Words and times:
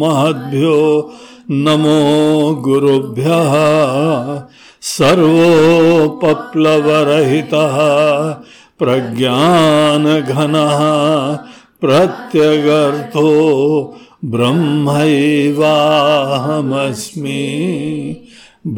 महद्भ्यो 0.00 0.78
नमो 1.50 2.00
गुरुभ्यः 2.64 3.54
सर्वोपप्लवरहितः 4.88 7.76
प्रज्ञानघनः 8.82 10.82
प्रत्यगर्थो 11.84 13.30
ब्रह्मैवाहमस्मि 14.34 15.00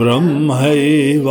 ब्रह्मैवाहमस्मि 0.01 1.29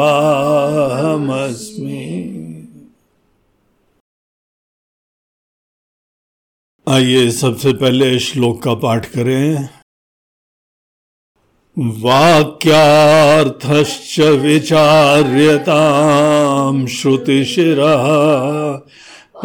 आइए 6.89 7.31
सबसे 7.31 7.73
पहले 7.73 8.19
श्लोक 8.19 8.63
का 8.63 8.73
पाठ 8.73 9.05
करें। 9.05 9.69
वाक्यार्थश्च 11.77 14.19
श्रुतिशिरः 16.88 18.07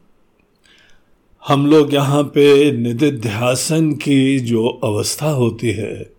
हम 1.49 1.67
लोग 1.67 1.95
यहाँ 1.95 2.23
पे 2.25 2.73
निधिध्यासन 2.73 3.93
की 3.93 4.41
जो 4.41 4.67
अवस्था 4.85 5.31
होती 5.31 5.71
है, 5.71 6.11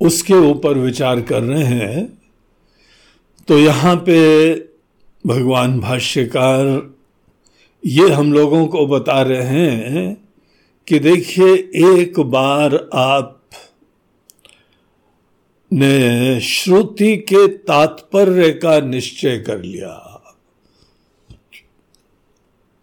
उसके 0.00 0.34
ऊपर 0.34 0.78
विचार 0.78 1.20
कर 1.20 1.42
रहे 1.42 1.64
हैं। 1.64 2.18
तो 3.48 3.58
यहाँ 3.58 3.96
पे 3.96 4.18
भगवान 5.26 5.80
भाष्यकार 5.80 6.95
ये 7.86 8.08
हम 8.08 8.32
लोगों 8.32 8.66
को 8.66 8.86
बता 8.86 9.22
रहे 9.22 9.70
हैं 9.70 10.28
कि 10.88 10.98
देखिए, 10.98 11.54
एक 11.92 12.20
बार 12.20 12.90
आप 12.94 13.42
ने 15.72 16.40
श्रुति 16.40 17.16
के 17.16 17.48
तात्पर्य 17.48 18.52
का 18.52 18.80
निश्चय 18.80 19.38
कर 19.38 19.62
लिया। 19.62 20.22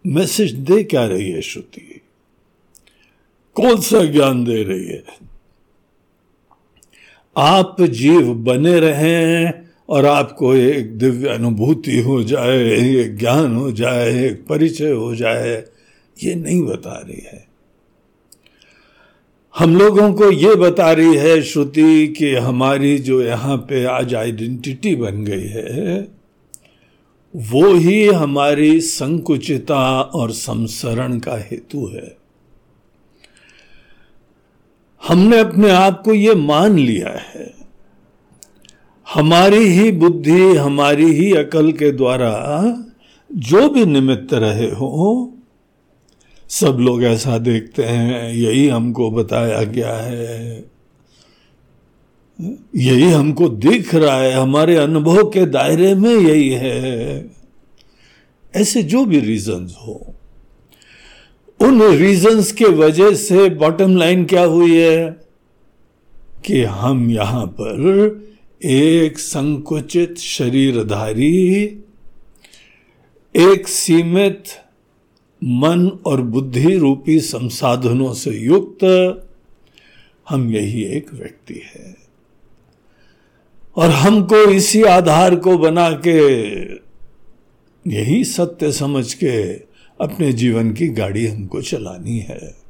मैसेज 0.06 0.52
दे 0.52 0.84
क्या 0.84 1.06
रही 1.06 1.30
है 1.30 1.42
श्रुति? 1.42 2.00
कौन 3.54 3.80
सा 3.80 4.04
ज्ञान 4.04 4.44
दे 4.44 4.62
रही 4.62 4.86
है? 4.86 5.04
आप 7.36 7.82
जीव 7.82 8.34
बने 8.34 8.80
रहें 8.80 9.63
और 9.88 10.06
आपको 10.06 10.54
एक 10.54 10.98
दिव्य 10.98 11.28
अनुभूति 11.28 12.00
हो 12.00 12.22
जाए, 12.22 12.58
एक 13.00 13.16
ज्ञान 13.16 13.56
हो 13.56 13.72
जाए, 13.72 14.26
एक 14.26 14.46
परिचय 14.46 14.90
हो 14.90 15.16
जाए, 15.16 15.64
ये 16.22 16.34
नहीं 16.34 16.62
बता 16.62 17.02
रही 17.08 17.22
है। 17.26 17.48
हम 19.58 19.76
लोगों 19.76 20.12
को 20.14 20.30
ये 20.30 20.54
बता 20.54 20.92
रही 20.92 21.16
है 21.16 21.42
श्रुति 21.42 22.08
कि 22.08 22.34
हमारी 22.34 22.98
जो 22.98 23.22
यहाँ 23.22 23.56
पे 23.56 23.84
आज 23.84 24.14
आइडेंटिटी 24.14 24.96
बन 24.96 25.24
गई 25.24 25.46
है, 25.46 26.08
वो 27.36 27.74
ही 27.74 28.06
हमारी 28.06 28.80
संकुचिता 28.80 30.00
और 30.00 30.30
संसरण 30.30 31.18
का 31.18 31.36
हेतु 31.36 31.86
है। 31.86 32.16
हमने 35.08 35.38
अपने 35.38 35.70
आप 35.70 36.02
को 36.04 36.14
ये 36.14 36.34
मान 36.34 36.78
लिया 36.78 37.08
है 37.08 37.63
हमारी 39.12 39.56
ही 39.56 39.92
बुद्धि, 39.92 40.56
हमारी 40.56 41.04
ही 41.04 41.32
अकल 41.32 41.72
के 41.72 41.92
द्वारा 41.92 42.32
जो 43.32 43.68
भी 43.68 43.84
निमित्त 43.84 44.34
रहे 44.34 44.70
हो, 44.70 45.32
सब 46.48 46.76
लोग 46.80 47.04
ऐसा 47.04 47.38
देखते 47.38 47.82
हैं, 47.82 48.32
यही 48.32 48.68
हमको 48.68 49.10
बताया 49.10 49.62
गया 49.62 49.96
है। 49.96 50.64
यही 52.76 53.10
हमको 53.10 53.48
दिख 53.48 53.94
रहा 53.94 54.16
है, 54.16 54.32
हमारे 54.32 54.76
अनुभव 54.76 55.30
के 55.30 55.46
दायरे 55.46 55.94
में 55.94 56.16
यही 56.16 56.48
है। 56.48 57.30
ऐसे 58.56 58.82
जो 58.82 59.04
भी 59.04 59.20
रीजंस 59.20 59.76
हो, 59.86 60.14
उन 61.60 61.82
रीजंस 61.82 62.52
के 62.52 62.64
वजह 62.64 63.14
से 63.14 63.50
बॉटम 63.50 63.96
लाइन 63.96 64.24
क्या 64.24 64.44
हुई 64.44 64.76
है? 64.76 65.20
कि 66.46 66.62
हम 66.62 67.10
यहाँ 67.10 67.46
पर 67.46 67.74
एक 68.62 69.18
संकुचित 69.18 70.18
शरीरधारी, 70.18 71.54
एक 73.36 73.68
सीमित 73.68 74.44
मन 75.44 75.98
और 76.06 76.22
बुद्धि 76.22 76.76
रूपी 76.76 77.20
संसाधनों 77.20 78.14
से 78.14 78.30
युक्त, 78.30 78.84
हम 80.28 80.52
यही 80.52 80.84
एक 80.84 81.14
व्यक्ति 81.14 81.54
है। 81.54 81.96
और 83.76 83.90
हमको 83.90 84.36
इसी 84.36 84.82
आधार 84.82 85.36
को 85.36 85.58
बना 85.58 85.90
के, 85.90 86.60
यही 87.90 88.24
सत्य 88.24 88.72
समझ 88.72 89.14
के 89.14 89.52
अपने 90.00 90.32
जीवन 90.32 90.72
की 90.72 90.88
गाड़ी 90.88 91.26
हमको 91.26 91.62
चलानी 91.62 92.18
है। 92.18 92.63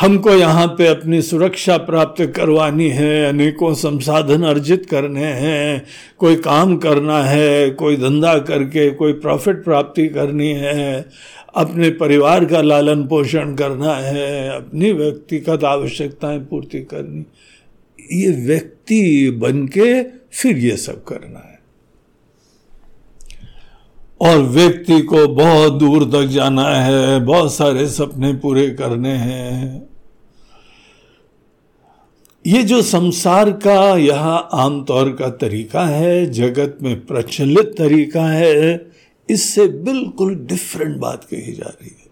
हमको 0.00 0.30
यहाँ 0.30 0.66
पे 0.66 0.86
अपनी 0.86 1.22
सुरक्षा 1.22 1.76
प्राप्त 1.76 2.32
करवानी 2.36 2.88
है, 2.88 3.24
अनेकों 3.24 3.74
संसाधन 3.74 4.42
अर्जित 4.42 4.86
करने 4.86 5.24
हैं, 5.24 5.86
कोई 6.18 6.36
काम 6.36 6.76
करना 6.76 7.22
है, 7.22 7.70
कोई 7.70 7.96
धंधा 7.96 8.38
करके 8.38 8.90
कोई 8.90 9.12
प्रॉफिट 9.12 9.64
प्राप्ति 9.64 10.08
करनी 10.08 10.52
है, 10.52 11.06
अपने 11.54 11.90
परिवार 11.90 12.44
का 12.44 12.60
लालन 12.60 13.06
पोषण 13.06 13.54
करना 13.54 13.94
है, 13.94 14.48
अपनी 14.56 14.92
व्यक्तिगत 14.92 15.64
आवश्यकताएँ 15.64 16.38
पूर्ति 16.38 16.80
करनी। 16.80 17.26
ये 18.12 18.30
व्यक्ति 18.30 19.30
बन 19.30 19.66
के 19.66 20.02
फिर 20.32 20.58
ये 20.58 20.76
सब 20.76 21.04
करना 21.04 21.38
है। 21.38 21.55
और 24.20 24.38
व्यक्ति 24.38 25.00
को 25.00 25.26
बहुत 25.28 25.72
दूर 25.72 26.04
तक 26.04 26.26
जाना 26.26 26.68
है, 26.68 27.20
बहुत 27.20 27.52
सारे 27.54 27.86
सपने 27.88 28.32
पूरे 28.32 28.68
करने 28.70 29.12
हैं। 29.12 29.88
ये 32.44 32.62
जो 32.62 32.80
संसार 32.82 33.50
का 33.50 33.96
यह 33.96 34.20
आमतौर 34.20 35.10
का 35.12 35.28
तरीका 35.28 35.84
है, 35.86 36.26
जगत 36.26 36.78
में 36.82 37.06
प्रचलित 37.06 37.74
तरीका 37.78 38.26
है, 38.26 38.90
इससे 39.28 39.66
बिल्कुल 39.68 40.34
डिफरेंट 40.46 40.96
बात 40.96 41.24
कही 41.24 41.52
जा 41.52 41.68
रही 41.68 41.90
है। 41.90 42.04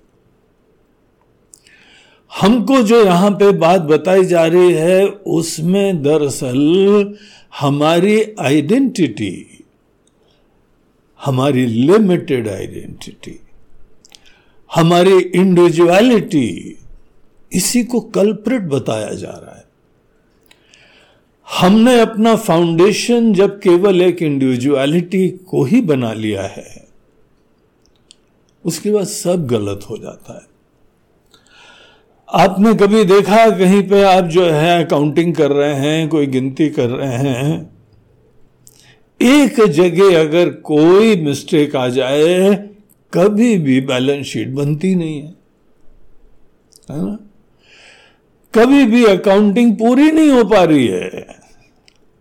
हमको 2.30 2.80
जो 2.82 3.04
यहाँ 3.04 3.30
पे 3.30 3.50
बात 3.52 3.80
बताई 3.80 4.24
जा 4.24 4.44
रही 4.46 4.72
है, 4.72 5.06
उसमें 5.06 6.02
दरअसल 6.02 7.14
हमारी 7.60 8.22
आइडेंटिटी 8.40 9.53
हमारी 11.24 11.66
लिमिटेड 11.66 12.48
आइडेंटिटी 12.48 13.40
हमारी 14.74 15.18
इंडिविजुअलिटी 15.18 16.78
इसी 17.52 17.84
को 17.84 18.00
कल्प्रिट 18.00 18.62
बताया 18.62 19.12
जा 19.14 19.30
रहा 19.30 19.56
है। 19.56 19.64
हमने 21.60 22.00
अपना 22.00 22.36
फाउंडेशन 22.36 23.32
जब 23.34 23.58
केवल 23.60 24.00
एक 24.02 24.22
इंडिविजुअलिटी 24.22 25.28
को 25.28 25.64
ही 25.64 25.80
बना 25.80 26.12
लिया 26.12 26.42
है, 26.42 26.84
उसके 28.64 28.90
बाद 28.90 29.04
सब 29.04 29.46
गलत 29.46 29.80
हो 29.90 29.96
जाता 29.98 30.34
है। 30.34 30.46
आपने 32.28 32.74
कभी 32.74 33.04
देखा 33.04 33.50
कहीं 33.50 33.82
पे 33.88 34.02
आप 34.02 34.24
जो 34.24 34.44
है 34.44 34.84
अकाउंटिंग 34.84 35.34
कर 35.34 35.50
रहे 35.50 35.74
हैं, 35.74 36.08
कोई 36.08 36.26
गिनती 36.26 36.68
कर 36.68 36.90
रहे 36.90 37.16
हैं 37.16 37.73
एक 39.24 39.66
जगह 39.66 40.20
अगर 40.20 40.50
कोई 40.50 41.16
मिस्टेक 41.16 41.76
आ 41.76 41.88
जाए, 41.88 42.54
कभी 43.12 43.58
भी 43.58 43.80
बैलेंस 43.80 44.26
शीट 44.26 44.48
बनती 44.48 44.94
नहीं 44.94 45.20
है। 45.20 45.34
है 46.90 47.02
ना? 47.02 47.18
कभी 48.54 48.84
भी 48.84 49.04
अकाउंटिंग 49.04 49.76
पूरी 49.76 50.10
नहीं 50.12 50.30
हो 50.30 50.44
पा 50.44 50.64
रही 50.64 50.86
है। 50.86 51.26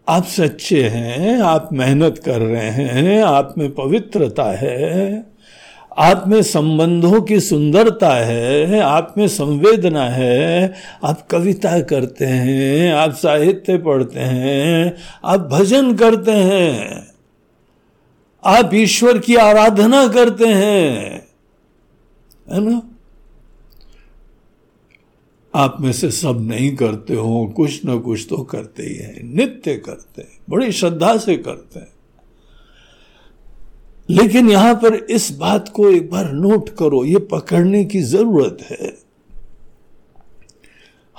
आप 0.09 0.23
सच्चे 0.23 0.83
हैं, 0.83 1.39
आप 1.39 1.69
मेहनत 1.73 2.21
कर 2.25 2.39
रहे 2.39 2.69
हैं, 2.69 3.23
आप 3.23 3.55
में 3.57 3.71
पवित्रता 3.71 4.44
है। 4.44 5.32
आप 5.97 6.23
में 6.27 6.41
संबंधों 6.43 7.21
की 7.21 7.39
सुंदरता 7.39 8.13
है 8.15 8.79
आप 8.79 9.13
में 9.17 9.27
संवेदना 9.27 10.03
है। 10.09 10.73
आप 11.03 11.27
कविता 11.27 11.79
करते 11.81 12.25
हैं, 12.25 12.93
आप 12.93 13.13
साहित्य 13.13 13.77
पढ़ते 13.77 14.19
हैं, 14.19 14.95
आप 15.25 15.39
भजन 15.39 15.93
करते 15.95 16.31
हैं, 16.31 17.07
आप 18.43 18.73
ईश्वर 18.73 19.19
की 19.19 19.35
आराधना 19.35 20.07
करते 20.07 20.47
हैं, 20.47 21.27
है 22.51 22.61
ना? 22.61 22.81
आप 25.53 25.77
में 25.81 25.91
से 25.91 26.11
सब 26.11 26.41
नहीं 26.41 26.75
करते 26.75 27.13
हो, 27.13 27.45
कुछ 27.55 27.85
ना 27.85 27.95
कुछ 27.97 28.25
तो 28.29 28.43
करते 28.43 28.83
ही 28.83 28.95
हैं, 28.95 29.35
नित्य 29.35 29.75
करते 29.75 30.21
हैं, 30.21 30.37
बड़ी 30.49 30.71
श्रद्धा 30.71 31.17
से 31.17 31.37
करते 31.37 31.79
हैं। 31.79 31.92
लेकिन 34.09 34.50
यहाँ 34.50 34.75
पर 34.75 34.94
इस 34.94 35.31
बात 35.31 35.69
को 35.69 35.89
एक 35.89 36.11
बार 36.11 36.31
नोट 36.31 36.69
करो, 36.69 37.05
ये 37.05 37.19
पकड़ने 37.19 37.85
की 37.85 38.01
ज़रूरत 38.01 38.57
है। 38.61 38.97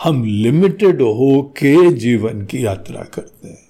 हम 0.03 0.25
लिमिटेड 0.25 1.03
होके 1.03 1.93
जीवन 1.93 2.45
की 2.45 2.67
यात्रा 2.67 3.03
करते 3.03 3.49
हैं। 3.49 3.69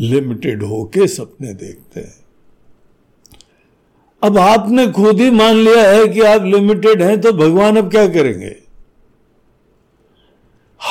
लिमिटेड 0.00 0.62
होके 0.62 1.06
सपने 1.06 1.54
देखते 1.54 2.00
हैं। 2.00 2.14
अब 4.22 4.38
आपने 4.38 4.86
खुद 4.86 5.20
ही 5.20 5.30
मान 5.30 5.56
लिया 5.56 5.90
है 5.90 6.08
कि 6.08 6.20
आप 6.20 6.42
लिमिटेड 6.42 7.02
हैं 7.02 7.20
तो 7.20 7.32
भगवान 7.32 7.76
अब 7.76 7.90
क्या 7.90 8.08
करेंगे? 8.08 8.56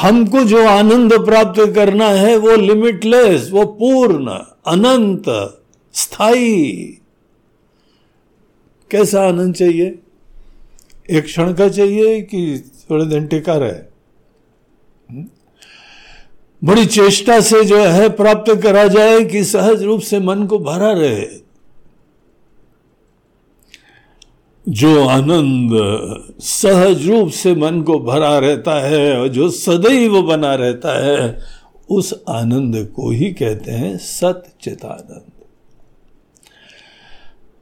हमको 0.01 0.43
जो 0.43 0.67
आनंद 0.67 1.13
प्राप्त 1.13 1.73
करना 1.75 2.05
है, 2.05 2.37
वो 2.37 2.55
लिमिटलेस 2.55 3.49
वो 3.51 3.65
पूर्ण, 3.65 4.27
अनंत। 4.67 5.23
स्थायी। 5.95 6.73
कैसा 8.91 9.27
आनंद 9.27 9.55
चाहिए? 9.55 9.99
एक 11.09 11.23
क्षण 11.23 11.53
का 11.53 11.69
चाहिए 11.69 12.21
कि 12.21 12.71
थोड़े 12.89 13.05
दिन 13.05 13.27
टिका 13.27 13.55
रहे? 13.55 13.69
हम्म? 13.69 15.25
बड़ी 16.63 16.85
चेष्टा 16.85 17.39
से 17.41 17.63
जो 17.63 17.85
है 17.85 18.09
प्राप्त 18.09 18.61
करा 18.63 18.87
जाए 18.87 19.25
कि 19.25 19.43
सहज 19.43 19.83
रूप 19.83 20.01
से 20.01 20.19
मन 20.19 20.45
को 20.45 20.59
भरा 20.59 20.91
रहे। 20.91 21.27
जो 24.69 25.07
आनंद 25.07 25.69
सहज 26.39 27.07
रूप 27.07 27.29
से 27.29 27.55
मन 27.55 27.81
को 27.81 27.99
भरा 27.99 28.37
रहता 28.37 28.87
है 28.87 29.19
और 29.19 29.27
जो 29.27 29.49
सदैव 29.49 30.21
बना 30.21 30.55
रहता 30.55 31.05
है, 31.05 31.39
उस 31.89 32.23
आनंद 32.29 32.93
को 32.95 33.11
ही 33.11 33.33
कहते 33.33 33.71
हैं 33.71 33.97
सतचितानंद 33.97 35.31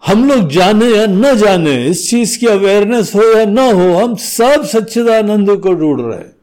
हम 0.07 0.27
लोग 0.27 0.49
जाने 0.49 0.85
या 0.85 1.05
न 1.05 1.37
जाने, 1.37 1.87
इस 1.87 2.09
चीज़ 2.09 2.39
की 2.39 2.47
अवेयरनेस 2.47 3.15
हो 3.15 3.23
या 3.23 3.45
ना 3.45 3.71
हो, 3.71 3.93
हम 3.93 4.15
सब 4.15 4.65
सच्चिदानंद 4.65 5.59
को 5.59 5.73
ढूंढ 5.73 6.01
रहे 6.01 6.17
हैं। 6.17 6.35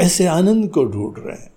ऐसे 0.00 0.26
आनंद 0.26 0.70
को 0.70 0.84
ढूंढ 0.84 1.14
रहे 1.26 1.36
हैं। 1.36 1.52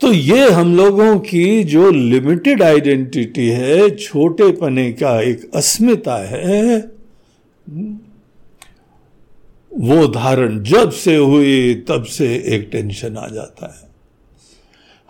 तो 0.00 0.12
ये 0.12 0.50
हम 0.50 0.76
लोगों 0.76 1.18
की 1.18 1.64
जो 1.64 1.90
लिमिटेड 1.90 2.62
आइडेंटिटी 2.62 3.48
है 3.48 3.96
छोटे 3.96 4.52
पने 4.52 4.92
का 4.92 5.20
एक 5.20 5.50
अस्मिता 5.54 6.16
है, 6.16 6.78
वो 9.74 10.06
धारण 10.06 10.62
जब 10.62 10.90
से 10.90 11.16
हुई, 11.16 11.74
तब 11.74 12.02
से 12.04 12.36
एक 12.46 12.68
टेंशन 12.72 13.16
आ 13.16 13.28
जाता 13.28 13.66
है। 13.66 13.89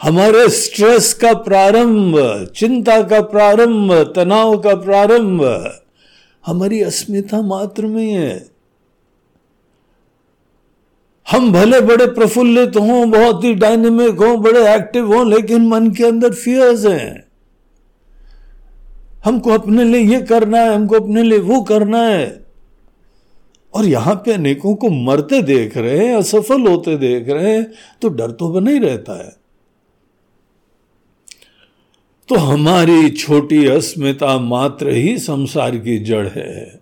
हमारे 0.03 0.49
स्ट्रेस 0.49 1.15
का 1.15 1.35
प्रारंभ, 1.35 2.19
चिंता 2.57 3.03
का 3.03 3.21
प्रारंभ, 3.21 4.13
तनाव 4.17 4.59
का 4.59 4.75
प्रारंभ 4.75 5.73
हमारी 6.47 6.83
अस्मिता 6.83 7.43
मात्र 7.43 7.87
में 7.87 8.13
है। 8.13 8.51
हम 11.31 11.53
भले 11.53 11.81
बड़े 11.81 12.07
प्रफुल्लित 12.07 12.77
हों, 12.77 13.11
बहुत 13.11 13.45
ही 13.45 13.55
डायनेमिक 13.55 14.15
हों, 14.15 14.43
बड़े 14.43 14.75
एक्टिव 14.75 15.15
हों, 15.15 15.31
लेकिन 15.31 15.69
मन 15.69 15.91
के 15.91 16.05
अंदर 16.05 16.33
फियर्स 16.33 16.87
हैं। 16.87 17.25
हमको 19.25 19.51
अपने 19.51 19.85
लिए 19.85 20.01
ये 20.01 20.21
करना 20.21 20.59
है, 20.59 20.75
हमको 20.75 20.97
अपने 20.97 21.23
लिए 21.23 21.39
वो 21.39 21.61
करना 21.63 22.03
है। 22.03 22.45
और 23.75 23.85
यहाँ 23.85 24.15
पे 24.15 24.33
अनेकों 24.33 24.75
को 24.75 24.91
मरते 24.91 25.43
देख 25.43 25.77
रहे 25.77 26.07
हैं, 26.07 26.17
असफल 26.17 26.67
होते 26.67 26.97
देख 26.97 27.29
रहे 27.29 27.53
हैं 27.53 27.73
तो 28.03 28.09
डर 28.09 28.31
तो 28.31 28.49
बना 28.49 28.71
ही 28.71 28.79
रहता 28.79 29.27
है। 29.27 29.40
तो 32.31 32.37
हमारी 32.37 33.11
छोटी 33.11 33.67
अस्मिता 33.67 34.39
मात्र 34.39 34.91
ही 34.91 35.19
संसार 35.19 35.77
की 35.77 35.99
जड़ 35.99 36.29
है। 36.29 36.81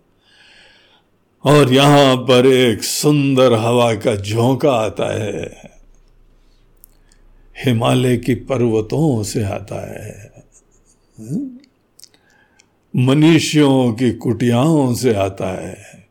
और 1.45 1.73
यहाँ 1.73 2.17
पर 2.17 2.47
एक 2.47 2.83
सुंदर 2.83 3.53
हवा 3.53 3.95
का 3.95 4.17
झोंका 4.17 4.73
आता 4.73 5.25
है। 5.25 5.57
हिमालय 7.65 8.17
की 8.17 8.35
पर्वतों 8.35 9.23
से 9.23 9.43
आता 9.43 9.93
है। 9.93 10.33
मनुष्यों 12.97 13.93
की 13.93 14.13
कुटियाओं 14.13 14.95
से 14.95 15.15
आता 15.15 15.69
है। 15.69 16.09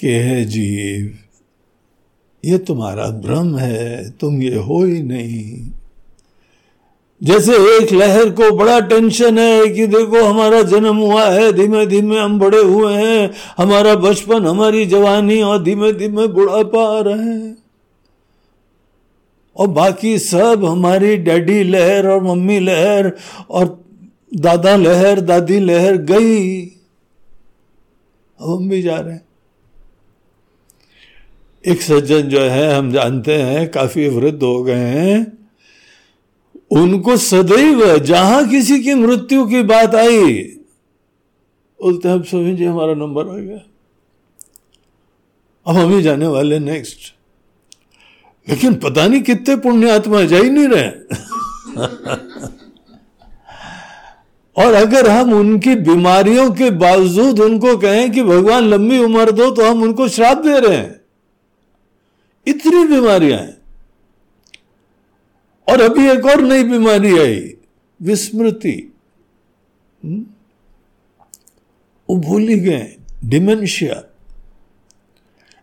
कि 0.00 0.08
है 0.08 0.44
जीव? 0.44 1.18
ये 2.44 2.58
तुम्हारा 2.58 3.08
भ्रम 3.08 3.58
है, 3.58 4.10
तुम 4.10 4.42
ये 4.42 4.54
हो 4.54 4.84
ही 4.84 5.02
नहीं। 5.02 5.77
जैसे 7.22 7.52
एक 7.52 7.92
लहर 7.92 8.30
को 8.30 8.50
बड़ा 8.50 8.80
टेंशन 8.80 9.38
है 9.38 9.68
कि 9.68 9.86
देखो 9.86 10.24
हमारा 10.24 10.62
जन्म 10.62 10.96
हुआ 10.96 11.24
है 11.24 11.52
धीमे 11.52 11.86
धीमे 11.86 12.18
हम 12.18 12.38
बड़े 12.38 12.58
हुए 12.58 12.94
हैं, 12.94 13.30
हमारा 13.58 13.94
बचपन, 13.94 14.46
हमारी 14.46 14.86
जवानी 14.86 15.42
और 15.42 15.62
धीमे 15.62 15.92
धीमे 15.92 16.26
बुढ़ापा 16.26 16.98
आ 16.98 17.00
रहे 17.00 17.18
हैं। 17.18 17.58
और 19.56 19.68
बाकी 19.68 20.18
सब 20.18 20.64
हमारी 20.64 21.16
डैडी 21.16 21.62
लहर 21.62 22.06
और 22.06 22.22
मम्मी 22.22 22.60
लहर 22.60 23.12
और 23.50 23.84
दादा 24.34 24.76
लहर, 24.76 25.20
दादी 25.20 25.60
लहर 25.60 25.96
गई। 25.96 26.60
अब 28.40 28.50
हम 28.50 28.68
भी 28.68 28.82
जा 28.82 28.96
रहे 28.96 29.14
हैं। 29.14 29.28
एक 31.66 31.82
सज्जन 31.82 32.20
जो 32.20 32.40
है, 32.40 32.74
हम 32.74 32.92
जानते 32.92 33.34
हैं, 33.34 33.70
काफ़ी 33.70 34.08
वृद्ध 34.08 34.42
हो 34.42 34.62
गए 34.62 34.74
हैं। 34.74 35.37
उनको 36.70 37.16
सदैव 37.16 37.98
जहाँ 37.98 38.48
किसी 38.48 38.80
की 38.80 38.94
मृत्यु 38.94 39.46
की 39.46 39.62
बात 39.62 39.94
आई, 39.94 40.34
बोलते 41.82 42.08
हम 42.08 42.22
स्वामी 42.22 42.56
जी, 42.56 42.64
हमारा 42.64 42.94
नंबर 42.94 43.28
आ 43.28 43.36
गया। 43.36 43.58
अब 45.66 45.76
हम 45.76 45.92
ही 45.92 46.02
जाने 46.02 46.26
वाले 46.26 46.58
नेक्स्ट 46.58 47.14
लेकिन 48.48 48.74
पता 48.74 49.06
नहीं 49.08 49.22
कितने 49.22 49.56
पुण्य 49.56 49.90
आत्मा 49.90 50.22
जा 50.22 50.36
ही 50.36 50.50
नहीं 50.50 50.68
रहे। 50.68 50.88
और 54.56 54.74
अगर 54.74 55.08
हम 55.10 55.32
उनकी 55.32 55.74
बीमारियों 55.74 56.50
के 56.52 56.70
बावजूद 56.70 57.40
उनको 57.40 57.76
कहें 57.76 58.12
कि 58.12 58.22
भगवान 58.22 58.62
लंबी 58.62 58.98
उम्र 58.98 59.30
दो 59.30 59.50
तो 59.50 59.70
हम 59.70 59.82
उनको 59.82 60.08
श्राप 60.08 60.38
दे 60.38 60.60
रहे 60.60 60.76
हैं। 60.76 61.00
इतनी 62.46 62.86
बीमारियाँ 62.86 63.38
हैं। 63.40 63.57
और 65.68 65.80
अभी 65.80 66.08
एक 66.10 66.24
और 66.26 66.40
नई 66.40 66.62
बीमारी 66.62 67.18
आई, 67.18 67.54
विस्मृति। 68.02 68.92
हम्म? 70.04 70.24
वो 72.08 72.16
भूल 72.16 72.48
ही 72.48 72.58
गए 72.60 72.96
डिमेंशिया 73.24 74.02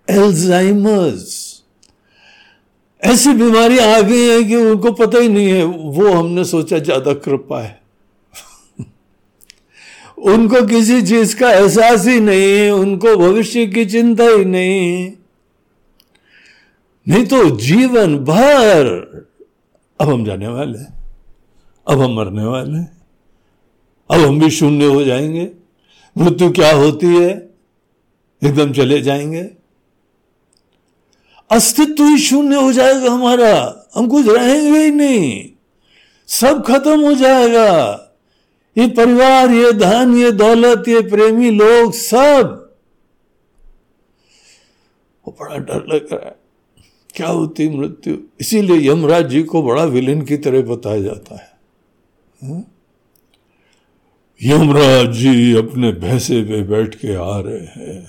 एल्जाइमर्स 0.09 1.43
ऐसी 3.03 3.33
बीमारियाँ 3.33 3.88
आ 3.88 4.01
गई 4.01 4.27
हैं 4.29 4.47
कि 4.47 4.55
उनको 4.55 4.91
पता 4.91 5.19
ही 5.19 5.29
नहीं 5.29 5.47
है, 5.47 5.63
वो 5.63 6.12
हमने 6.13 6.43
सोचा 6.45 6.79
ज़्यादा 6.79 7.13
कृपा 7.13 7.62
है। 7.62 7.81
उनको 10.17 10.65
किसी 10.67 11.01
चीज़ 11.01 11.35
का 11.35 11.51
एहसास 11.51 12.05
ही 12.07 12.19
नहीं 12.19 12.69
उनको 12.71 13.15
भविष्य 13.17 13.65
की 13.67 13.85
चिंता 13.85 14.24
ही 14.24 14.45
नहीं 14.45 15.12
नहीं 17.07 17.25
तो 17.25 17.50
जीवन 17.50 18.17
भर 18.17 19.25
अब 20.02 20.10
हम 20.10 20.25
जाने 20.25 20.48
वाले 20.48 20.80
हैं। 20.80 20.94
अब 21.88 22.02
हम 22.02 22.14
मरने 22.14 22.44
वाले 22.44 22.78
हैं। 22.78 22.98
अब 24.12 24.22
हम 24.22 24.40
भी 24.40 24.50
शून्य 24.50 24.86
हो 24.86 25.04
जाएँगे। 25.04 25.52
मृत्यु 26.18 26.52
क्या 26.52 26.75
होती 26.75 27.08
है? 27.08 27.50
एकदम 28.44 28.74
चले 28.74 29.02
जाएँगे। 29.02 29.50
अस्तित्व 31.52 32.04
ही 32.04 32.18
शून्य 32.18 32.56
हो 32.56 32.74
जाएगा 32.74 33.12
हमारा। 33.12 33.88
हम 33.96 34.08
कुछ 34.08 34.28
रहेंगे 34.28 34.80
ही 34.80 34.92
नहीं। 34.92 35.50
सब 36.28 36.66
खत्म 36.66 37.06
हो 37.06 37.14
जाएगा। 37.14 38.02
ये 38.78 38.88
परिवार, 38.88 39.52
ये 39.52 39.72
धन, 39.72 40.18
ये 40.18 40.32
दौलत, 40.32 40.88
ये 40.88 41.02
प्रेमी 41.02 41.52
लोग 41.52 41.94
सब। 41.94 42.75
वो 45.28 45.38
बड़ा 45.42 45.58
डर 45.58 45.86
लग 45.88 46.14
रहा 46.14 46.28
है। 46.28 46.45
क्या 47.15 47.27
होती 47.27 47.69
मृत्यु? 47.69 48.17
इसीलिए 48.41 48.91
यमराज 48.91 49.29
जी 49.29 49.43
को 49.43 49.63
बड़ा 49.63 49.84
विलेन 49.84 50.22
की 50.22 50.38
तरह 50.38 50.62
बताया 50.62 51.01
जाता 51.01 51.36
है। 51.36 51.51
हाँ? 52.43 52.72
यमराज 54.43 55.13
जी 55.13 55.55
अपने 55.55 55.91
भैंसे 55.91 56.41
पे 56.41 56.63
बैठ 56.63 56.95
के 56.95 57.15
आ 57.15 57.39
रहे 57.39 57.60
हैं। 57.60 58.07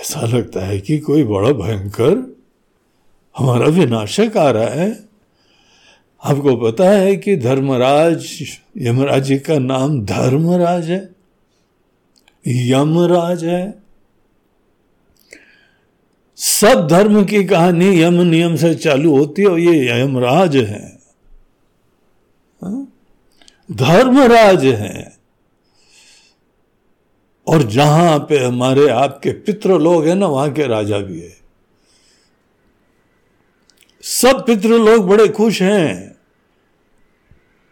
ऐसा 0.00 0.20
लगता 0.20 0.60
है 0.60 0.80
कि 0.80 0.98
कोई 0.98 1.24
बड़ा 1.24 1.52
भयंकर 1.52 2.36
हमारा 3.38 3.66
विनाशक 3.66 4.36
आ 4.36 4.50
रहा 4.50 4.68
है। 4.68 5.08
आपको 6.24 6.56
पता 6.56 6.90
है 6.90 7.16
कि 7.16 7.36
धर्मराज, 7.36 8.26
यमराज 8.76 9.22
जी 9.22 9.38
का 9.38 9.58
नाम 9.58 10.04
धर्मराज 10.04 10.90
है। 10.90 11.10
यमराज 12.48 13.44
है। 13.44 13.87
सब 16.38 16.86
धर्म 16.86 17.24
की 17.24 17.44
कहानी 17.44 18.02
यम 18.02 18.14
नियम 18.14 18.56
से 18.56 18.74
चालू 18.74 19.18
होती 19.18 19.42
है 19.42 19.48
और 19.48 19.58
ये 19.58 20.00
यमराज 20.00 20.56
है। 20.56 20.98
हाँ? 22.62 22.92
धर्मराज 23.72 24.64
है। 24.64 25.18
और 27.46 27.62
जहाँ 27.62 28.18
पे 28.18 28.38
हमारे 28.38 28.88
आपके 28.88 29.30
पितृ 29.30 29.78
लोग 29.78 30.06
हैं 30.06 30.14
ना, 30.14 30.26
वहाँ 30.26 30.52
के 30.52 30.66
राजा 30.66 30.98
भी 30.98 31.20
है। 31.20 31.36
सब 34.02 34.46
पितृ 34.46 34.78
लोग 34.78 35.08
बड़े 35.08 35.28
खुश 35.28 35.62
हैं। 35.62 36.16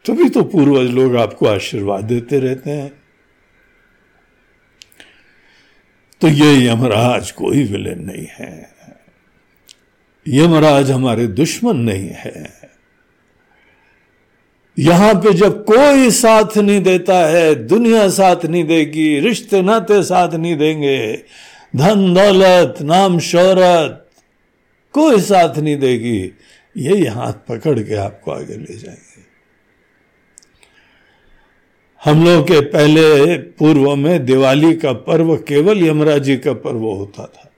तभी 0.07 0.29
तो 0.29 0.43
पूर्वज 0.43 0.91
लोग 0.91 1.17
आपको 1.17 1.47
आशीर्वाद 1.47 2.05
देते 2.05 2.39
रहते 2.39 2.71
हैं। 2.71 3.06
तो 6.21 6.29
ये 6.29 6.67
यमराज 6.67 7.31
कोई 7.31 7.65
विलेन 7.65 8.05
नहीं 8.05 8.27
है। 8.27 8.69
यमराज 10.29 10.91
हमारे 10.91 11.27
दुश्मन 11.27 11.77
नहीं 11.77 12.09
है। 12.09 12.53
यहाँ 14.79 15.15
पे 15.15 15.33
जब 15.33 15.65
कोई 15.65 16.11
साथ 16.11 16.59
नहीं 16.59 16.81
देता 16.83 17.29
है, 17.29 17.55
दुनिया 17.55 18.09
साथ 18.09 18.47
नहीं 18.47 18.65
देगी, 18.65 19.21
रिश्ते 19.21 19.63
नाते 19.63 20.03
साथ 20.03 20.33
नहीं 20.35 20.57
देंगे, 20.57 21.23
धन 21.77 22.15
दौलत, 22.15 22.75
नाम 22.83 23.19
शोहरत, 23.19 24.11
कोई 24.93 25.21
साथ 25.21 25.59
नहीं 25.59 25.77
देगी 25.77 26.33
यही 26.77 27.07
हाथ 27.07 27.33
पकड़ 27.33 27.79
के 27.81 27.95
आपको 27.95 28.31
आगे 28.31 28.55
ले 28.55 28.79
जाएँगे। 28.79 29.26
हम 32.07 32.25
लोग 32.25 32.45
के 32.45 32.61
पहले 32.61 33.37
पूर्व 33.39 33.97
में 33.97 34.27
दिवाली 34.27 34.75
का 34.75 34.93
पर्व 34.93 35.37
केवल 35.37 35.87
यमराज 35.87 36.23
जी 36.23 36.37
का 36.37 36.53
पर्व 36.53 36.79
होता 36.79 37.27
था। 37.27 37.51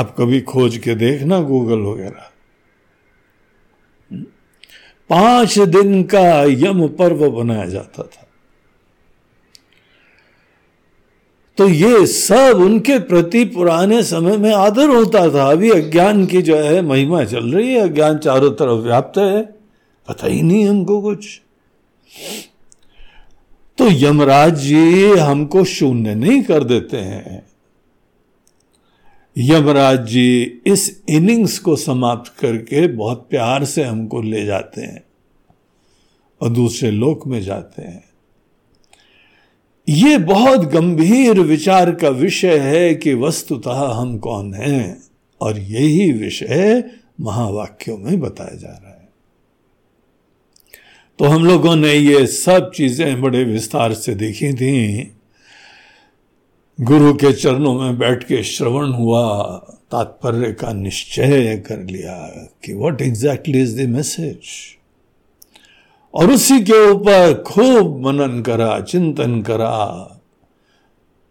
आप 0.00 0.16
कभी 0.18 0.40
खोज 0.40 0.78
के 0.78 0.94
देखना 0.94 1.40
गूगल 1.40 1.78
वगैरह। 1.78 2.30
पाँच 5.10 5.58
दिन 5.58 6.02
का 6.02 6.42
यम 6.42 6.88
पर्व 6.88 7.30
बनाया 7.30 7.66
जाता 7.66 8.02
था। 8.02 8.26
तो 11.56 11.68
ये 11.68 12.06
सब 12.06 12.56
उनके 12.56 12.98
प्रति 12.98 13.44
पुराने 13.44 14.02
समय 14.02 14.36
में 14.36 14.54
आदर 14.54 14.88
होता 14.88 15.34
था। 15.34 15.50
अभी 15.50 15.70
अज्ञान 15.70 16.26
की 16.26 16.42
जो 16.42 16.56
है, 16.56 16.82
महिमा 16.82 17.24
चल 17.24 17.52
रही 17.52 17.74
है। 17.74 17.80
अज्ञान 17.80 18.18
चारों 18.18 18.50
तरफ़ 18.50 18.80
व्याप्त 18.80 19.18
है। 19.18 19.42
पता 20.08 20.26
ही 20.26 20.42
नहीं 20.42 20.68
हमको 20.68 21.02
कुछ। 21.02 21.40
तो 23.80 23.88
यमराज 23.90 24.58
जी 24.58 25.10
हमको 25.18 25.64
शून्य 25.64 26.14
नहीं 26.14 26.42
कर 26.42 26.64
देते 26.64 26.96
हैं। 26.96 27.46
यमराज 29.38 30.06
जी 30.06 30.42
इस 30.66 31.02
इनिंग्स 31.08 31.58
को 31.58 31.76
समाप्त 31.76 32.40
करके 32.40 32.88
बहुत 32.88 33.26
प्यार 33.30 33.64
से 33.64 33.84
हमको 33.84 34.22
ले 34.22 34.44
जाते 34.44 34.80
हैं 34.80 35.02
और 36.40 36.48
दूसरे 36.48 36.90
लोक 36.90 37.26
में 37.26 37.40
जाते 37.42 37.82
हैं। 37.82 38.04
ये 39.88 40.18
बहुत 40.18 40.60
गंभीर 40.60 41.40
विचार 41.40 41.94
का 41.94 42.08
विषय 42.08 42.58
है 42.58 42.94
कि 42.94 43.14
वस्तुतः 43.14 43.84
हम 43.92 44.18
कौन 44.18 44.54
हैं 44.54 45.02
और 45.40 45.58
यही 45.58 46.12
विषय 46.12 46.84
महावाक्यों 47.20 47.98
में 47.98 48.20
बताया 48.20 48.56
जा 48.56 48.68
रहा 48.68 48.89
है। 48.89 48.89
तो 51.20 51.26
हम 51.26 51.44
लोगों 51.44 51.76
ने 51.76 51.92
ये 51.94 52.26
सब 52.26 52.70
चीज़ें 52.74 53.20
बड़े 53.22 53.44
विस्तार 53.44 53.92
से 53.92 54.14
देखी 54.14 54.52
थी। 54.52 55.02
गुरु 56.78 57.12
के 57.14 57.32
चरणों 57.32 57.74
में 57.80 57.98
बैठ 57.98 58.24
के 58.24 58.42
श्रवण 58.42 58.92
हुआ, 58.92 59.46
तात्पर्य 59.90 60.52
का 60.52 60.72
निश्चय 60.72 61.56
कर 61.66 61.78
लिया 61.78 62.16
कि 62.64 62.74
what 62.74 63.02
exactly 63.02 63.62
is 63.62 63.82
the 63.82 63.88
message 63.88 64.38
और 66.14 66.30
उसी 66.30 66.60
के 66.60 66.90
ऊपर 66.90 67.42
खूब 67.46 68.06
मनन 68.06 68.40
करा, 68.42 68.80
चिंतन 68.80 69.42
करा। 69.42 69.76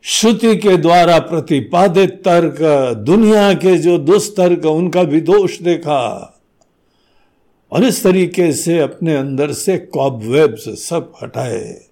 श्रुति 0.03 0.55
के 0.55 0.77
द्वारा 0.77 1.19
प्रतिपादित 1.19 2.10
तर्क, 2.10 2.58
दुनिया 2.98 3.53
के 3.53 3.77
जो 3.77 3.98
दुष्तर्क, 3.98 4.65
उनका 4.65 5.03
भी 5.03 5.22
दोष 5.22 5.62
देखा। 5.62 6.36
और 7.71 7.83
इस 7.83 8.03
तरीके 8.03 8.51
से 8.53 8.79
अपने 8.79 9.15
अंदर 9.15 9.51
से 9.51 9.77
कॉबवेब्स 9.77 10.69
सब 10.79 11.13
हटाए। 11.23 11.85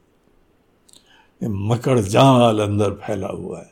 मकर 1.42 2.00
जाल 2.02 2.60
अंदर 2.60 2.92
फैला 2.92 3.28
हुआ 3.28 3.60
है। 3.60 3.72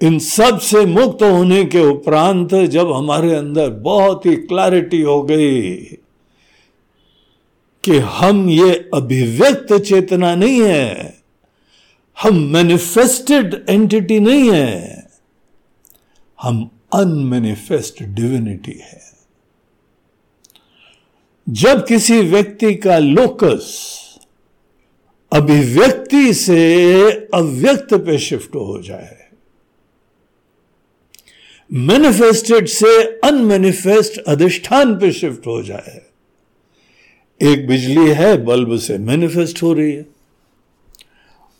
इन 0.00 0.18
सबसे 0.18 0.84
मुक्त 0.86 1.22
होने 1.22 1.64
के 1.64 1.80
उपरांत 1.80 2.54
जब 2.54 2.92
हमारे 2.92 3.34
अंदर 3.34 3.70
बहुत 3.70 4.26
ही 4.26 4.36
क्लैरिटी 4.36 5.00
हो 5.02 5.22
गई 5.22 5.72
कि 7.84 7.98
हम 7.98 8.48
ये 8.50 8.90
अभिव्यक्त 8.94 9.72
चेतना 9.72 10.34
नहीं 10.34 10.60
है, 10.62 11.14
हम 12.16 12.36
मैनिफेस्टेड 12.52 13.64
एंटिटी 13.68 14.20
नहीं 14.20 14.50
है, 14.52 15.08
हम 16.38 16.70
अनमेनिफेस्ट 16.94 18.02
डिविनिटी 18.02 18.78
है। 18.82 19.17
जब 21.48 21.86
किसी 21.86 22.20
व्यक्ति 22.20 22.74
का 22.74 22.98
लोकस 22.98 23.66
अभिव्यक्ति 25.32 26.32
से 26.34 27.10
अव्यक्त 27.34 27.94
पे 27.94 28.18
शिफ्ट 28.18 28.54
हो 28.54 28.82
जाए 28.82 29.16
मैनिफेस्टेड 31.70 32.66
से 32.66 32.90
अनमेनिफेस्ट 33.24 34.18
अधिष्ठान 34.18 34.94
पे 34.94 35.12
शिफ्ट 35.12 35.46
हो 35.46 35.62
जाए, 35.62 36.00
एक 37.40 37.66
बिजली 37.66 38.06
है, 38.06 38.36
बल्ब 38.44 38.76
से 38.76 38.98
मैनिफेस्ट 38.98 39.62
हो 39.62 39.72
रही 39.72 39.92
है, 39.92 40.06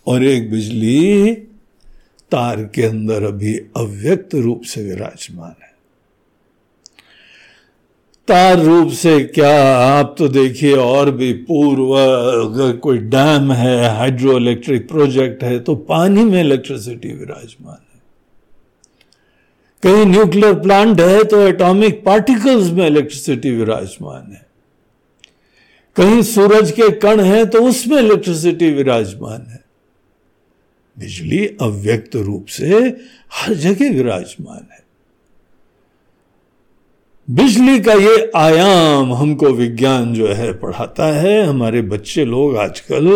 और 0.06 0.24
एक 0.24 0.50
बिजली 0.50 1.34
तार 2.30 2.64
के 2.64 2.82
अंदर 2.82 3.22
अभी 3.22 3.54
अव्यक्त 3.76 4.34
रूप 4.34 4.62
से 4.62 4.82
विराजमान 4.82 5.54
है। 5.62 5.67
तार 8.28 8.58
रूप 8.58 8.90
से 8.92 9.18
क्या 9.26 9.52
आप 9.74 10.14
तो 10.18 10.28
देखिए 10.28 10.74
और 10.74 11.10
भी 11.10 11.32
पूर्व, 11.32 11.92
अगर 11.92 12.76
कोई 12.76 12.98
डैम 13.10 13.52
है 13.52 13.96
हाइड्रो 13.96 14.36
इलेक्ट्रिक 14.38 14.88
प्रोजेक्ट 14.88 15.44
है 15.44 15.58
तो 15.60 15.74
पानी 15.74 16.24
में 16.24 16.40
इलेक्ट्रिसिटी 16.40 17.12
विराजमान 17.12 17.74
है। 17.74 18.00
कहीं 19.82 20.04
न्यूक्लियर 20.06 20.54
प्लांट 20.54 21.00
है 21.00 21.22
तो 21.24 21.40
एटॉमिक 21.42 22.04
पार्टिकल्स 22.04 22.70
में 22.70 22.86
इलेक्ट्रिसिटी 22.86 23.50
विराजमान 23.50 24.32
है। 24.32 24.46
कहीं 25.96 26.22
सूरज 26.24 26.70
के 26.70 26.90
कण 26.98 27.20
हैं 27.20 27.46
तो 27.50 27.62
उसमें 27.64 27.96
इलेक्ट्रिसिटी 27.98 28.70
विराजमान 28.70 29.46
है। 29.50 29.62
बिजली 30.96 31.46
अव्यक्त 31.60 32.16
रूप 32.16 32.46
से 32.48 32.66
हर 33.34 33.54
जगह 33.56 33.92
विराजमान 33.92 34.66
है। 34.72 34.86
बिजली 37.28 37.80
का 37.80 37.92
ये 37.92 38.30
आयाम 38.36 39.12
हमको 39.14 39.46
विज्ञान 39.46 40.12
जो 40.14 40.28
है 40.28 40.52
पढ़ाता 40.52 41.06
है। 41.12 41.42
हमारे 41.46 41.80
बच्चे 41.82 42.24
लोग 42.24 42.56
आजकल 42.56 43.08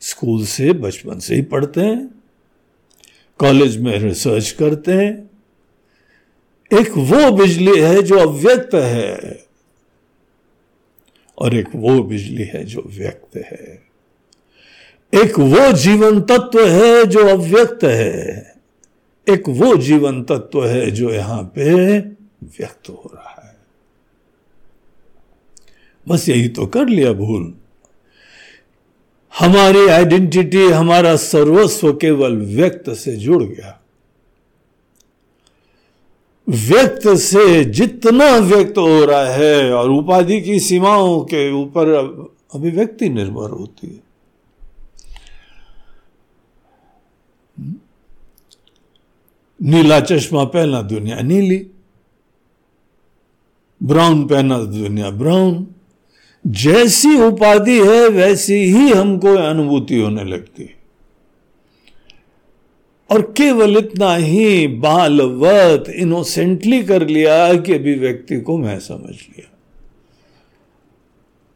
स्कूल 0.00 0.44
से 0.44 0.72
बचपन 0.72 1.18
से 1.18 1.34
ही 1.34 1.42
पढ़ते 1.42 1.80
हैं, 1.80 2.08
कॉलेज 3.40 3.76
में 3.76 3.98
रिसर्च 3.98 4.50
करते 4.50 4.92
हैं। 4.92 5.12
एक 6.70 6.96
वो 6.98 7.30
बिजली 7.32 7.78
है 7.80 8.02
जो 8.02 8.18
अव्यक्त 8.18 8.74
है 8.74 9.38
और 11.38 11.56
एक 11.56 11.68
वो 11.74 12.02
बिजली 12.02 12.44
है 12.44 12.64
जो 12.64 12.82
व्यक्त 12.88 13.36
है। 13.36 13.82
एक 15.12 15.38
वो 15.38 15.72
जीवन 15.72 16.20
तत्व 16.20 16.66
है 16.66 17.04
जो 17.06 17.26
अव्यक्त 17.28 17.84
है। 17.84 18.54
एक 19.26 19.48
वो 19.50 19.74
जीवन 19.78 20.22
तत्व 20.22 20.66
है 20.66 20.90
जो 20.90 21.12
यहाँ 21.12 21.42
पे 21.54 21.98
व्यक्त 21.98 22.88
हो 22.88 23.10
रहा 23.14 23.30
है। 23.30 23.39
बस 26.08 26.28
यही 26.28 26.48
तो 26.48 26.66
कर 26.66 26.88
लिया 26.88 27.12
भूल। 27.12 27.52
हमारी 29.32 29.86
आइडेंटिटी 29.88 30.64
हमारा 30.70 31.16
सर्वस्व 31.16 31.92
केवल 31.92 32.36
व्यक्त 32.56 32.90
से 32.90 33.16
जुड़ 33.16 33.42
गया। 33.42 33.76
व्यक्त 36.48 37.06
से 37.16 37.64
जितना 37.64 38.36
व्यक्त 38.36 38.78
हो 38.78 39.04
रहा 39.04 39.26
है 39.26 39.72
और 39.72 39.90
उपाधि 39.90 40.40
की 40.40 40.60
सीमाओं 40.60 41.20
के 41.24 41.50
ऊपर 41.52 41.88
अभिव्यक्ति 42.54 43.08
निर्भर 43.08 43.50
होती 43.50 43.86
है। 43.86 44.08
नीला 49.60 50.00
चश्मा 50.00 50.44
पहना 50.44 50.82
दुनिया 50.82 51.20
नीली, 51.20 51.66
ब्राउन 53.80 54.26
पहना 54.26 54.58
दुनिया 54.58 55.10
ब्राउन। 55.10 55.66
जैसी 56.46 57.20
उपाधि 57.20 57.78
है, 57.80 58.08
वैसी 58.08 58.54
ही 58.54 58.90
हमको 58.90 59.28
अनुभूति 59.28 59.96
होने 59.96 60.24
लगती 60.24 60.70
और 63.10 63.22
केवल 63.22 63.76
इतना 63.76 64.14
ही, 64.14 64.66
बालवत 64.66 65.84
इनोसेंटली 65.88 66.82
कर 66.82 67.08
लिया 67.08 67.54
कि 67.54 67.74
अभी 67.74 67.94
व्यक्ति 67.94 68.40
को 68.40 68.58
मैं 68.58 68.80
समझ 68.80 69.14
लिया। 69.14 69.46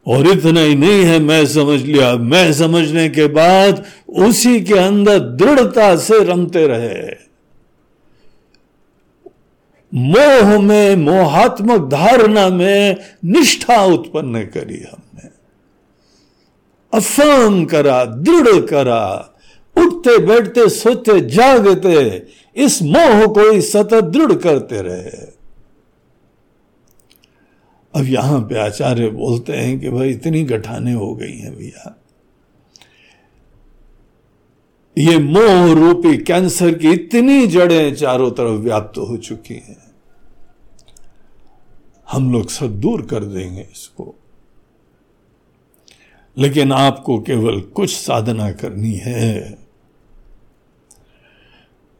और 0.07 0.27
इतना 0.27 0.61
ही 0.61 0.75
नहीं 0.75 1.03
है, 1.03 1.19
मैं 1.19 1.45
समझ 1.45 1.81
लिया। 1.81 2.15
मैं 2.15 2.53
समझने 2.53 3.09
के 3.09 3.27
बाद 3.27 3.83
उसी 4.09 4.61
के 4.61 4.73
अंदर 4.73 5.19
दृढ़ता 5.19 5.95
से 5.95 6.23
रमते 6.23 6.67
रहे। 6.67 7.24
मोह 9.95 10.59
में 10.59 10.95
मोहात्मक 10.95 11.81
धारणा 11.81 12.49
में 12.49 12.95
निष्ठा 13.25 13.83
उत्पन्न 13.83 14.43
करी 14.45 14.83
हमने। 14.83 15.29
अफर्म 16.93 17.65
करा, 17.65 18.05
दृढ़ 18.05 18.65
करा 18.65 19.31
उठते 19.77 20.17
बैठते 20.17 20.69
सोते 20.69 21.19
जागते 21.21 22.27
इस 22.55 22.81
मोह 22.81 23.25
को 23.27 23.51
ही 23.51 23.61
सतत 23.61 24.03
दृढ़ 24.03 24.33
करते 24.33 24.81
रहे। 24.81 25.35
अब 27.93 28.05
यहाँ 28.05 28.41
पे 28.41 28.59
आचार्य 28.59 29.09
बोलते 29.09 29.53
हैं 29.53 29.79
कि 29.79 29.89
भाई 29.89 30.09
इतनी 30.09 30.43
गठाने 30.43 30.93
हो 30.93 31.15
गई 31.15 31.37
हैं 31.37 31.55
भैया। 31.55 31.95
ये 34.97 35.17
मोह 35.17 35.73
रूपी 35.73 36.17
कैंसर 36.17 36.73
की 36.73 36.91
इतनी 36.91 37.47
जड़ें 37.47 37.95
चारों 37.95 38.31
तरफ़ 38.31 38.59
व्याप्त 38.59 38.97
हो 38.97 39.17
चुकी 39.17 39.53
हैं। 39.53 39.84
हम 42.11 42.31
लोग 42.31 42.49
सब 42.49 42.79
दूर 42.79 43.01
कर 43.01 43.23
देंगे 43.23 43.61
इसको। 43.61 44.15
लेकिन 46.37 46.71
आपको 46.71 47.19
केवल 47.19 47.61
कुछ 47.61 47.95
साधना 47.95 48.51
करनी 48.51 48.93
है। 48.93 49.57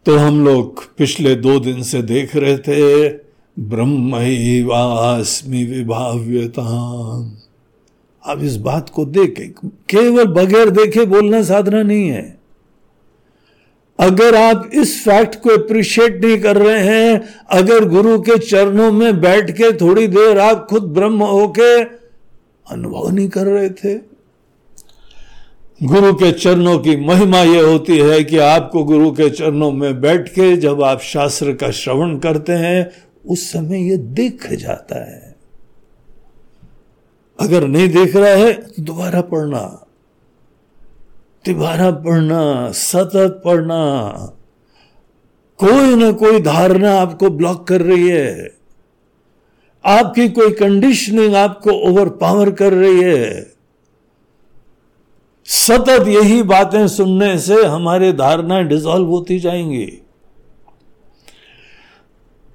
तो 0.05 0.17
हम 0.17 0.45
लोग 0.45 0.95
पिछले 0.95 1.35
दो 1.35 1.59
दिन 1.59 1.83
से 1.83 2.01
देख 2.01 2.35
रहे 2.35 2.57
थे, 2.57 3.09
ब्रह्म 3.59 4.15
वास्मी 4.65 5.63
विभाव्यता 5.63 6.63
आप 8.27 8.39
इस 8.43 8.57
बात 8.57 8.89
को 8.89 9.05
देखें, 9.05 9.69
केवल 9.69 10.25
बगैर 10.25 10.69
देखे 10.69 11.05
बोलना 11.05 11.43
साधना 11.43 11.83
नहीं 11.83 12.07
है। 12.09 12.44
अगर 13.99 14.35
आप 14.35 14.69
इस 14.73 15.05
फैक्ट 15.05 15.35
को 15.35 15.49
अप्रिशिएट 15.49 16.25
नहीं 16.25 16.37
कर 16.37 16.57
रहे 16.57 16.79
हैं, 16.79 17.35
अगर 17.49 17.85
गुरु 17.85 18.21
के 18.21 18.37
चरणों 18.37 18.91
में 18.91 19.21
बैठ 19.21 19.51
के 19.51 19.71
थोड़ी 19.71 20.07
देर 20.07 20.39
आप 20.39 20.67
खुद 20.69 20.83
ब्रह्म 20.83 21.23
होके 21.23 21.83
अनुभव 22.71 23.09
नहीं 23.09 23.29
कर 23.29 23.45
रहे 23.45 23.69
थे। 23.69 24.15
गुरु 25.83 26.13
के 26.13 26.31
चरणों 26.31 26.79
की 26.79 26.95
महिमा 26.97 27.37
यह 27.37 27.65
होती 27.65 27.97
है 27.97 28.23
कि 28.23 28.37
आपको 28.37 28.83
गुरु 28.83 29.11
के 29.11 29.29
चरणों 29.29 29.71
में 29.71 30.01
बैठ 30.01 30.29
के 30.29 30.57
जब 30.57 30.83
आप 30.83 31.01
शास्त्र 31.01 31.53
का 31.53 31.71
श्रवण 31.71 32.17
करते 32.17 32.53
हैं, 32.53 32.91
उस 33.25 33.51
समय 33.51 33.89
यह 33.89 33.97
देख 33.97 34.53
जाता 34.53 35.11
है। 35.11 35.35
अगर 37.39 37.67
नहीं 37.67 37.89
देख 37.89 38.15
रहा 38.15 38.29
है 38.29 38.53
तो 38.53 38.83
दोबारा 38.83 39.21
पढ़ना। 39.21 39.84
तिबारा 41.45 41.91
पढ़ना, 41.91 42.71
सतत 42.71 43.41
पढ़ना, 43.45 43.81
कोई 45.59 45.95
ना 45.95 46.11
कोई 46.11 46.39
धारणा 46.39 46.99
आपको 46.99 47.29
ब्लॉक 47.29 47.67
कर 47.67 47.81
रही 47.81 48.07
है। 48.09 48.57
आपकी 49.85 50.29
कोई 50.29 50.51
कंडीशनिंग 50.51 51.35
आपको 51.35 51.71
ओवर 51.71 52.09
पावर 52.09 52.51
कर 52.51 52.73
रही 52.73 53.01
है। 53.01 53.51
सतत 55.45 56.07
यही 56.07 56.43
बातें 56.43 56.87
सुनने 56.87 57.37
से 57.39 57.65
हमारे 57.65 58.11
धारणाएँ 58.13 58.63
डिसॉल्व 58.63 59.07
होती 59.07 59.39
जाएँगी। 59.39 60.01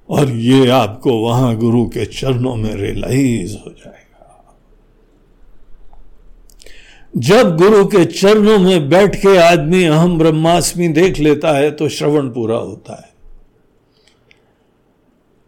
और 0.09 0.29
ये 0.29 0.67
आपको 0.67 1.17
वहाँ 1.17 1.55
गुरु 1.55 1.85
के 1.85 2.05
चरणों 2.05 2.55
में 2.55 2.75
रियलाइज़ 2.75 3.57
हो 3.57 3.71
जाए 3.71 4.00
जब 7.13 7.55
गुरु 7.57 7.85
के 7.85 8.03
चरणों 8.05 8.57
में 8.59 8.89
बैठ 8.89 9.15
के 9.15 9.37
आदमी 9.37 9.83
अहम 9.83 10.17
ब्रह्मास्मि 10.17 10.87
देख 10.87 11.19
लेता 11.19 11.51
है 11.51 11.71
तो 11.71 11.89
श्रवण 11.89 12.29
पूरा 12.29 12.57
होता 12.57 12.93
है। 12.95 13.09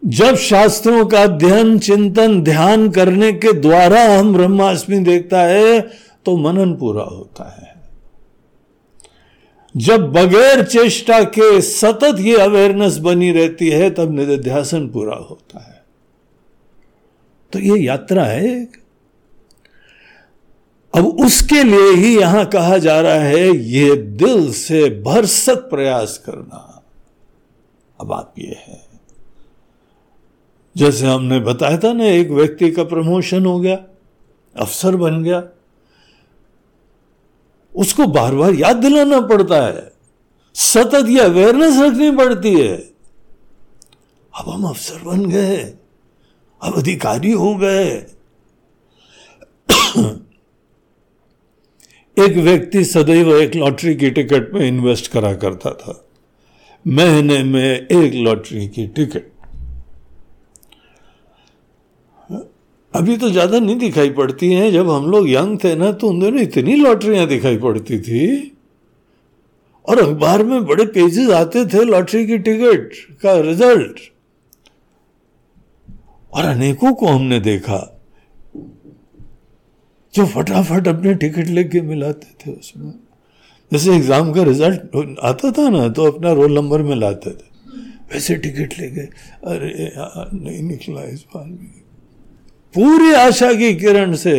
जब 0.02 0.36
शास्त्रों 0.36 1.04
का 1.06 1.22
अध्ययन 1.22 1.78
चिंतन, 1.78 2.42
ध्यान 2.42 2.88
करने 2.90 3.32
के 3.32 3.52
द्वारा 3.52 4.02
हम 4.18 4.32
ब्रह्मास्मि 4.32 4.98
देखता 4.98 5.42
है 5.42 5.80
तो 6.26 6.36
मनन 6.36 6.74
पूरा 6.74 7.02
होता 7.02 7.48
है। 7.50 7.72
जब 9.74 10.12
बगैर 10.12 10.64
चेष्टा 10.64 11.22
के 11.24 11.60
सतत 11.60 12.20
ये 12.20 12.36
अवेयरनेस 12.36 12.98
बनी 12.98 13.30
रहती 13.32 13.68
है, 13.70 13.90
तब 13.90 14.12
निध्यासन 14.12 14.88
पूरा 14.88 15.16
होता 15.16 15.64
है। 15.64 15.82
तो 17.52 17.58
ये 17.58 17.84
यात्रा 17.84 18.24
है 18.24 18.83
अब 20.94 21.06
उसके 21.06 21.62
लिए 21.64 21.90
ही 21.92 22.18
यहाँ 22.20 22.46
कहा 22.46 22.78
जा 22.78 23.00
रहा 23.00 23.12
है, 23.12 23.56
ये 23.56 23.96
दिल 23.96 24.52
से 24.52 25.02
भरसक 25.02 25.56
प्रयास 25.56 26.22
करना। 26.26 26.82
अब 28.00 28.12
आप 28.12 28.34
ये 28.38 28.64
है। 28.68 28.86
जैसे 30.76 31.06
हमने 31.06 31.40
बताया 31.40 31.78
था 31.78 31.92
ना, 31.92 32.04
एक 32.04 32.30
व्यक्ति 32.30 32.70
का 32.70 32.84
प्रमोशन 32.84 33.46
हो 33.46 33.60
गया, 33.60 33.78
अफसर 34.56 34.96
बन 34.96 35.22
गया। 35.22 35.42
उसको 37.76 38.06
बार 38.06 38.34
बार 38.34 38.54
याद 38.54 38.76
दिलाना 38.76 39.20
पड़ता 39.20 39.66
है। 39.66 39.92
सतत 40.54 41.06
ये 41.08 41.20
अवेयरनेस 41.20 41.78
रखनी 41.78 42.10
पड़ती 42.10 42.54
है। 42.60 42.76
अब 44.34 44.48
हम 44.48 44.64
अफसर 44.64 45.02
बन 45.02 45.26
गए, 45.26 45.56
अब 46.62 46.78
अधिकारी 46.78 47.32
हो 47.32 47.54
गए। 47.54 48.06
एक 52.16 52.36
व्यक्ति 52.36 52.84
सदैव 52.84 53.30
एक 53.36 53.54
लॉटरी 53.56 53.94
की 53.94 54.10
टिकट 54.10 54.52
में 54.54 54.66
इन्वेस्ट 54.66 55.10
करा 55.12 55.32
करता 55.34 55.70
था। 55.70 56.00
महीने 56.84 57.42
में 57.44 57.86
एक 57.88 58.14
लॉटरी 58.16 58.66
की 58.68 58.86
टिकट। 58.86 59.32
अभी 62.94 63.16
तो 63.16 63.30
ज़्यादा 63.30 63.58
नहीं 63.58 63.76
दिखाई 63.76 64.10
पड़ती 64.10 64.52
हैं। 64.52 64.70
जब 64.72 64.90
हम 64.90 65.10
लोग 65.10 65.28
यंग 65.30 65.58
थे 65.64 65.74
ना 65.76 65.90
तो 65.92 66.08
उन 66.08 66.20
दिनों 66.20 66.40
इतनी 66.40 66.74
लॉटरियाँ 66.76 67.26
दिखाई 67.26 67.56
पड़ती 67.58 67.98
थी। 68.00 68.50
और 69.84 69.98
अखबार 70.00 70.42
में 70.42 70.64
बड़े 70.66 70.84
पेजेस 70.86 71.30
आते 71.30 71.64
थे 71.66 71.84
लॉटरी 71.84 72.24
की 72.26 72.38
टिकट 72.38 72.94
का 73.22 73.34
रिज़ल्ट 73.40 74.00
और 76.32 76.44
अनेकों 76.44 76.92
को 76.94 77.06
हमने 77.06 77.40
देखा। 77.40 77.80
जो 80.14 80.26
फटाफट 80.26 80.88
अपने 80.88 81.14
टिकट 81.14 81.46
लेके 81.48 81.80
मिलाते 81.82 82.26
थे 82.40 82.52
उसमें। 82.52 82.92
जैसे 83.72 83.94
एग्ज़ाम 83.96 84.32
का 84.32 84.42
रिज़ल्ट 84.42 85.18
आता 85.22 85.50
था 85.52 85.68
ना 85.68 85.88
तो 85.88 86.04
अपना 86.04 86.32
रोल 86.32 86.54
नंबर 86.54 86.82
में 86.82 86.94
लाते 86.96 87.30
थे। 87.30 87.52
वैसे 88.12 88.34
टिकट 88.36 88.78
लेके, 88.80 89.00
अरे 89.00 89.68
यार 89.86 90.30
नहीं 90.34 90.62
निकला 90.62 91.02
इस 91.04 91.24
बार 91.34 91.44
भी। 91.44 91.66
पूरी 92.74 93.12
आशा 93.14 93.52
की 93.52 93.74
किरण 93.74 94.14
से 94.14 94.36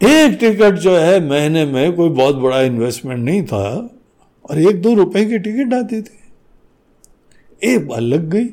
एक 0.00 0.36
टिकट 0.40 0.74
जो 0.74 0.96
है, 0.96 1.20
महीने 1.20 1.64
में 1.66 1.92
कोई 1.92 2.08
बहुत 2.10 2.36
बड़ा 2.36 2.60
इन्वेस्टमेंट 2.62 3.24
नहीं 3.24 3.42
था, 3.42 3.66
और 4.44 4.58
एक 4.60 4.80
दो 4.82 4.94
रुपए 4.94 5.24
की 5.24 5.38
टिकट 5.38 5.74
आती 5.74 6.00
थी। 6.02 6.18
एक 7.62 7.86
बार 7.88 8.00
लग 8.00 8.28
गई। 8.30 8.48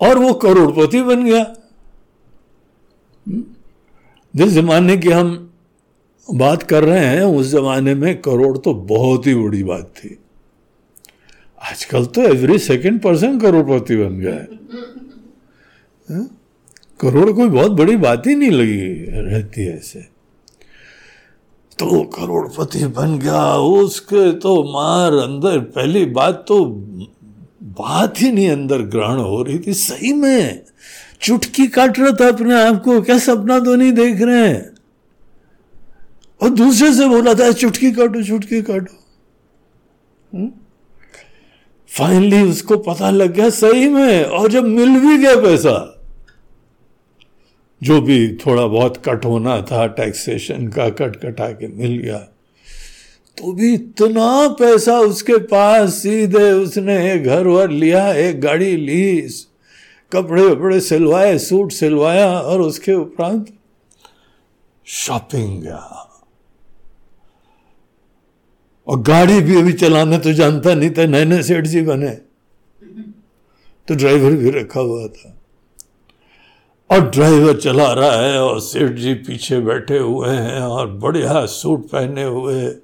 और 0.00 0.18
वो 0.18 0.32
करोड़पति 0.34 1.02
बन 1.02 1.24
गया। 1.24 1.42
जिस 4.36 4.48
जमाने 4.48 4.96
की 4.96 5.08
हम 5.08 5.50
बात 6.34 6.62
कर 6.62 6.84
रहे 6.84 7.06
हैं, 7.06 7.22
उस 7.22 7.46
जमाने 7.46 7.94
में 7.94 8.20
करोड़ 8.20 8.58
तो 8.58 8.74
बहुत 8.74 9.26
ही 9.26 9.34
बड़ी 9.34 9.62
बात 9.62 9.92
थी। 9.96 10.18
आजकल 11.62 12.04
तो 12.04 12.22
एवरी 12.22 12.58
सेकंड 12.58 13.00
पर्सन 13.00 13.40
करोड़पति 13.40 13.96
बन 13.96 14.18
गया 14.18 14.34
है। 14.34 14.48
हाँ? 16.10 16.36
करोड़ 17.00 17.32
कोई 17.32 17.48
बहुत 17.48 17.70
बड़ी 17.70 17.96
बात 17.96 18.26
ही 18.26 18.34
नहीं 18.34 18.50
लगी 18.50 19.04
रहती 19.20 19.60
है 19.60 19.76
ऐसे। 19.76 20.00
तो 21.78 22.02
करोड़पति 22.02 22.86
बन 22.86 23.18
गया, 23.18 23.54
उसके 23.56 24.32
तो 24.32 24.64
मार 24.64 25.12
अंदर, 25.12 25.58
पहली 25.58 26.04
बात 26.04 26.44
तो 26.48 26.64
बात 27.62 28.22
ही 28.22 28.32
नहीं 28.32 28.50
अंदर 28.50 28.82
ग्रहण 28.82 29.18
हो 29.18 29.42
रही 29.42 29.58
थी, 29.58 29.74
सही 29.74 30.12
में। 30.12 30.62
चुटकी 31.22 31.66
काट 31.66 31.98
रहा 31.98 32.10
था 32.20 32.28
अपने 32.28 32.54
आप 32.54 32.82
को 32.82 33.00
क्या 33.02 33.18
सपना 33.18 33.58
तो 33.60 33.74
नहीं 33.76 33.92
देख 33.92 34.20
रहे 34.20 34.48
हैं? 34.48 34.70
और 36.40 36.50
दूसरे 36.50 36.92
से 36.94 37.08
बोला 37.08 37.34
था, 37.34 37.50
चुटकी 37.52 37.90
काटो 37.92 38.22
चुटकी 38.22 38.62
काटो। 38.62 38.96
फाइनली 41.90 42.36
हम्म? 42.36 42.50
उसको 42.50 42.76
पता 42.78 43.10
लग 43.10 43.32
गया, 43.32 43.48
सही 43.50 43.88
में। 43.88 44.24
और 44.24 44.50
जब 44.50 44.64
मिल 44.64 44.98
भी 45.00 45.18
गया 45.18 45.34
पैसा, 45.36 45.96
जो 47.82 48.00
भी 48.00 48.36
थोड़ा 48.36 48.66
बहुत 48.66 48.96
कट 49.04 49.24
होना 49.24 49.60
था 49.62 49.86
टैक्सेशन 49.86 50.68
का 50.68 50.88
कट 50.88 51.16
कटा 51.16 51.50
के 51.50 51.68
मिल 51.68 51.96
गया 51.98 52.18
तो 53.38 53.52
भी 53.52 53.72
इतना 53.74 54.48
पैसा 54.48 54.98
उसके 54.98 55.36
पास, 55.38 55.94
सीधे 55.94 56.50
उसने 56.52 57.12
एक 57.12 57.24
घर 57.24 57.46
वर 57.46 57.70
लिया, 57.70 58.12
एक 58.12 58.40
गाड़ी 58.40 58.76
ली 58.76 59.28
कपड़े 60.12 60.46
वपड़े 60.46 60.80
सिलवाए, 60.80 61.38
सूट 61.38 61.72
सिलवाया 61.72 62.40
और 62.40 62.60
उसके 62.60 62.92
उपरांत 62.92 63.58
शॉपिंग 64.84 65.62
गया। 65.62 66.06
और 68.86 69.00
गाड़ी 69.00 69.40
भी 69.40 69.56
अभी 69.56 69.72
चलाने 69.72 70.18
तो 70.18 70.32
जानता 70.32 70.74
नहीं 70.74 70.90
था 70.90 71.06
नए 71.06 71.24
नए 71.24 71.42
सेठ 71.42 71.66
जी 71.66 71.82
बने। 71.82 72.10
तो 73.88 73.94
ड्राइवर 73.94 74.30
भी 74.30 74.50
रखा 74.50 74.80
हुआ 74.80 75.06
था। 75.06 75.36
और 76.90 77.10
ड्राइवर 77.10 77.56
चला 77.56 77.92
रहा 77.92 78.12
है 78.12 78.42
और 78.42 78.60
सेठ 78.60 78.92
जी 78.92 79.14
पीछे 79.14 79.60
बैठे 79.60 79.98
हुए 79.98 80.28
हैं 80.28 80.60
और 80.60 80.90
बढ़िया 80.90 81.46
सूट 81.46 81.86
पहने 81.86 82.24
हुए। 82.24 82.74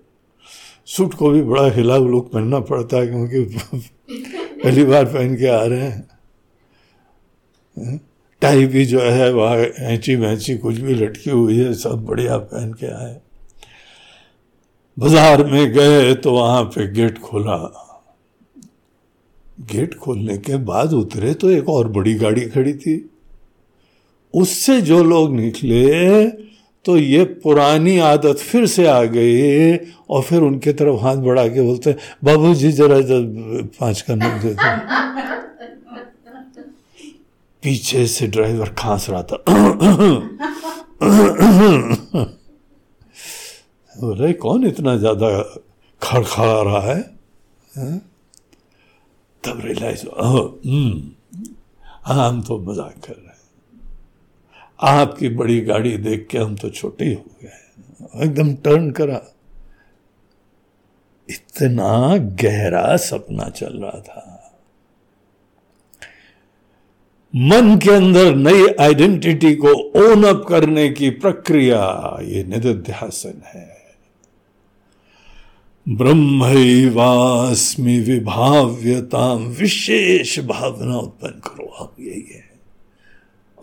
सूट 0.86 1.14
को 1.14 1.30
भी 1.30 1.42
बड़ा 1.42 1.70
हिला 1.70 1.96
लुक 1.96 2.32
पहनना 2.32 2.60
पड़ता 2.60 2.96
है 2.96 3.06
क्योंकि 3.06 3.58
पहली 4.64 4.84
बार 4.84 5.04
पहन 5.04 5.34
के 5.34 5.46
आ 5.46 5.64
रहे 5.64 5.80
हैं। 5.80 6.15
टाई 8.42 8.66
भी 8.66 8.84
जो 8.86 9.00
है, 9.00 9.32
वह 9.32 9.72
ऐची 9.84 10.14
वैंची 10.16 10.56
कुछ 10.58 10.78
भी 10.78 10.94
लटकी 10.94 11.30
हुई 11.30 11.56
है, 11.58 11.72
सब 11.74 12.04
बढ़िया 12.06 12.36
पहन 12.38 12.72
के 12.72 12.86
आए। 12.86 13.16
बाज़ार 14.96 15.44
में 15.46 15.72
गए 15.72 16.14
तो 16.16 16.32
वहाँ 16.32 16.62
पे 16.66 16.86
गेट 16.92 17.18
खोला। 17.18 17.56
गेट 19.72 19.94
खोलने 19.94 20.36
के 20.38 20.56
बाद 20.64 20.92
उतरे 20.92 21.34
तो 21.34 21.50
एक 21.50 21.68
और 21.68 21.88
बड़ी 21.88 22.14
गाड़ी 22.14 22.44
खड़ी 22.50 22.72
थी। 22.74 22.98
उससे 24.34 24.80
जो 24.82 25.02
लोग 25.04 25.34
निकले 25.34 26.26
तो 26.84 26.96
ये 26.96 27.24
पुरानी 27.42 27.98
आदत 27.98 28.38
फिर 28.40 28.66
से 28.66 28.86
आ 28.86 29.02
गई 29.06 29.76
और 29.76 30.22
फिर 30.22 30.40
उनके 30.42 30.72
तरफ़ 30.72 31.00
हाथ 31.02 31.16
बढ़ा 31.18 31.46
के 31.48 31.62
बोलते 31.62 31.94
बाबू 32.24 32.54
जी 32.54 32.72
जरा 32.72 32.98
पाँच 33.80 34.00
का 34.00 34.14
नोट 34.14 34.40
दे 34.42 34.54
दो। 34.54 34.68
पीछे 37.66 38.07
से 38.07 38.26
ड्राइवर 38.26 38.68
खांस 38.79 39.07
रहा 39.11 39.22
था। 39.22 39.37
बोले 43.94 44.33
कौन 44.33 44.66
इतना 44.66 44.96
ज़्यादा 44.96 45.29
खड़खड़ा 46.02 46.61
रहा 46.62 46.81
है? 46.83 46.98
हाँ? 47.72 48.00
तब 49.44 49.61
रियलाइज़ 49.64 50.07
हम्म, 50.07 51.02
हम 52.07 52.42
तो 52.42 52.59
मज़ाक 52.59 52.94
कर 53.07 53.12
रहे 53.12 53.26
हैं। 53.26 53.35
आपकी 54.81 55.29
बड़ी 55.37 55.61
गाड़ी 55.61 55.96
देख 55.98 56.26
के 56.31 56.38
हम 56.38 56.55
तो 56.57 56.70
छोटे 56.70 57.12
हो 57.14 57.24
गए 57.42 58.24
एकदम 58.24 58.55
टर्न 58.64 58.90
करा। 58.90 59.20
इतना 61.29 62.16
गहरा 62.42 62.96
सपना 63.02 63.48
चल 63.50 63.79
रहा 63.83 64.00
था। 64.00 64.36
मन 67.38 67.79
के 67.79 67.90
अंदर 67.90 68.35
नई 68.35 68.66
आइडेंटिटी 68.81 69.55
को 69.55 69.92
ओन 70.07 70.25
अप 70.25 70.44
करने 70.49 70.88
की 70.88 71.11
प्रक्रिया, 71.11 72.18
ये 72.22 72.44
निध्यासन 72.44 73.42
है। 73.46 73.77
ब्रह्मवास्मि 75.88 78.01
विभाव्यता 78.01 79.35
विशेष 79.35 80.40
भावना 80.40 80.99
उत्पन्न 80.99 81.33
करो। 81.33 81.77
आप 81.81 81.96
यही 82.01 82.11
है। 82.11 82.51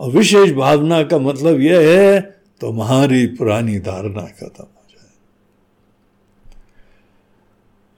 और 0.00 0.10
विशेष 0.10 0.52
भावना 0.52 1.02
का 1.02 1.18
मतलब 1.18 1.60
यह 1.60 1.80
है, 1.80 2.40
तुम्हारी 2.60 3.26
पुरानी 3.26 3.78
धारणा 3.78 4.22
खत्म 4.22 4.48
हो 4.58 4.82
जाए। 4.90 5.10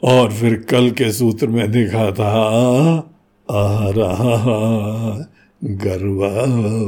और 0.03 0.33
फिर 0.33 0.55
कल 0.55 0.91
के 0.91 1.12
सूत्र 1.12 1.47
में 1.47 1.73
देखा 1.73 2.12
था, 2.12 3.11
आ 3.51 3.89
रहा 3.89 5.33
गर्व 5.64 6.27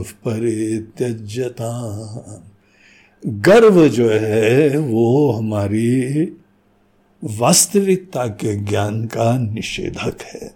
परित्यजता 0.02 1.70
गर्व 3.26 3.88
जो 3.88 4.09
है, 4.11 4.78
वो 4.78 5.31
हमारी 5.31 6.22
वास्तविकता 7.24 8.26
के 8.26 8.57
ज्ञान 8.57 9.04
का 9.04 9.38
निषेधक 9.38 10.22
है। 10.22 10.54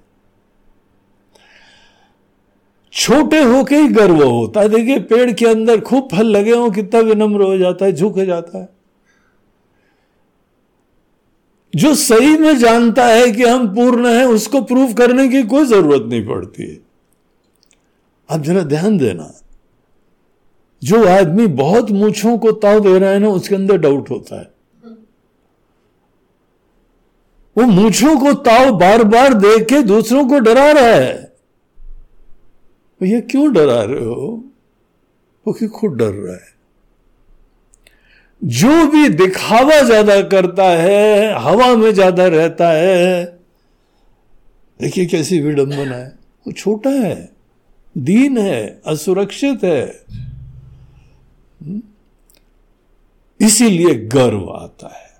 छोटे 2.92 3.42
होके 3.42 3.76
ही 3.76 3.88
गर्व 3.88 4.22
होता 4.22 4.60
है। 4.60 4.68
देखिए, 4.68 5.00
पेड़ 5.00 5.32
के 5.32 5.46
अंदर 5.46 5.80
खूब 5.80 6.08
फल 6.12 6.26
लगे 6.26 6.52
हो, 6.52 6.70
कितना 6.70 7.00
विनम्र 7.00 7.42
हो 7.42 7.58
जाता 7.58 7.84
है, 7.84 7.92
झुक 7.92 8.18
जाता 8.18 8.58
है। 8.58 8.68
जो 11.74 11.94
सही 11.94 12.38
में 12.38 12.58
जानता 12.58 13.06
है 13.06 13.30
कि 13.30 13.42
हम 13.42 13.74
पूर्ण 13.74 14.06
हैं, 14.06 14.24
उसको 14.24 14.62
प्रूव 14.62 14.92
करने 14.92 15.28
की 15.28 15.42
कोई 15.42 15.64
ज़रूरत 15.64 16.02
नहीं 16.08 16.26
पड़ती 16.26 16.62
है। 16.62 16.91
आप 18.32 18.40
जरा 18.40 18.62
ध्यान 18.62 18.98
देना। 18.98 19.32
जो 20.82 21.06
आदमी 21.08 21.46
बहुत 21.46 21.90
मूछों 21.90 22.38
को 22.38 22.52
ताव 22.52 22.80
दे 22.80 22.98
रहा 22.98 23.10
है 23.10 23.18
ना, 23.18 23.28
उसके 23.28 23.54
अंदर 23.54 23.76
डाउट 23.76 24.10
होता 24.10 24.40
है। 24.40 24.50
वो 27.56 27.64
मूछों 27.64 28.16
को 28.20 28.32
ताव 28.32 28.78
बार 28.78 29.04
बार 29.04 29.34
देख 29.34 29.68
के 29.68 29.82
दूसरों 29.82 30.28
को 30.28 30.38
डरा 30.38 30.70
रहा 30.72 30.84
है। 30.84 31.32
भैया 33.00 33.20
क्यों 33.20 33.52
डरा 33.52 33.82
रहे 33.82 34.04
हो? 34.04 34.44
वो 35.46 35.52
कि 35.52 35.68
खुद 35.68 35.92
डर 35.92 36.10
रहा 36.10 36.34
है। 36.34 36.50
जो 38.42 38.86
भी 38.86 39.08
दिखावा 39.08 39.80
ज़्यादा 39.82 40.20
करता 40.22 40.64
है, 40.64 41.34
हवा 41.40 41.76
में 41.76 41.92
ज़्यादा 41.94 42.26
रहता 42.26 42.70
है, 42.70 43.24
देखिए 44.80 45.06
कैसी 45.06 45.40
विडंबना 45.40 45.96
है। 45.96 46.18
वो 46.46 46.52
छोटा 46.52 46.90
है। 46.90 47.31
दीन 47.98 48.38
है, 48.38 48.80
असुरक्षित 48.86 49.64
है? 49.64 50.04
इसीलिए 53.40 53.94
गर्व 53.94 54.50
आता 54.50 54.86
है। 54.86 55.12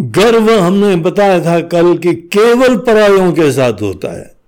गर्व 0.00 0.58
हमने 0.58 0.96
बताया 0.96 1.44
था 1.44 1.60
कल 1.60 1.98
कि 1.98 2.14
केवल 2.14 2.76
परायों 2.78 3.32
के 3.32 3.52
साथ 3.52 3.72
होता 3.72 4.18
है। 4.18 4.38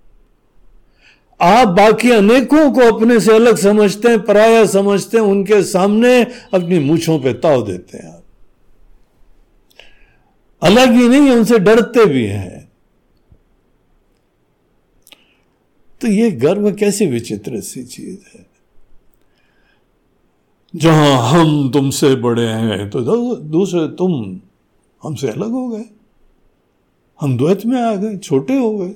आप 1.41 1.69
बाकी 1.69 2.11
अनेकों 2.11 2.73
को 2.73 2.81
अपने 2.81 3.21
से 3.21 3.35
अलग 3.35 3.57
समझते 3.57 4.09
हैं, 4.09 4.21
पराया 4.21 4.67
समझते 4.67 5.19
हैं, 5.19 5.25
उनके 5.25 5.63
सामने 5.63 6.23
अपनी 6.55 6.79
मूछों 6.79 7.19
पे 7.19 7.33
ताव 7.33 7.67
देते 7.67 7.99
हैं। 7.99 8.15
आप 8.15 8.25
अलग 10.63 10.93
ही 10.93 11.09
नहीं, 11.09 11.31
उनसे 11.31 11.59
डरते 11.59 12.07
भी 12.07 12.27
हैं। 12.27 12.70
तो 16.01 16.09
ये 16.09 16.31
गर्व 16.31 16.73
कैसी 16.75 17.07
विचित्र 17.07 17.61
सी 17.61 17.83
चीज़ 17.85 18.19
है? 18.35 18.47
जहाँ 20.77 21.31
हम 21.31 21.71
तुमसे 21.71 22.15
बड़े 22.15 22.47
हैं 22.47 22.91
तो 22.91 23.01
दूसरे 23.37 23.87
तुम 23.89 24.41
हमसे 25.03 25.29
अलग 25.29 25.51
हो 25.51 25.69
गए। 25.69 25.85
हम 27.21 27.37
द्वैत 27.37 27.67
में 27.67 27.81
आ 27.83 27.95
गए, 27.95 28.17
छोटे 28.17 28.59
हो 28.59 28.79
गए। 28.79 28.95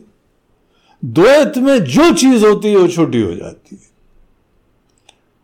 द्वैत 1.05 1.59
में 1.59 1.85
जो 1.85 2.13
चीज़ 2.15 2.45
होती 2.47 2.69
है, 2.69 2.77
वो 2.77 2.89
छोटी 2.89 3.21
हो 3.21 3.35
जाती 3.35 3.77
है। 3.77 3.83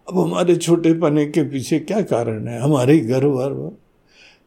अब 0.09 0.18
हमारे 0.18 0.57
छोटे 0.57 0.92
पने 0.94 1.27
के 1.27 1.42
पीछे 1.42 1.79
क्या 1.79 2.01
कारण 2.03 2.46
है? 2.49 2.61
हमारे 2.61 2.99
गर्व। 2.99 3.73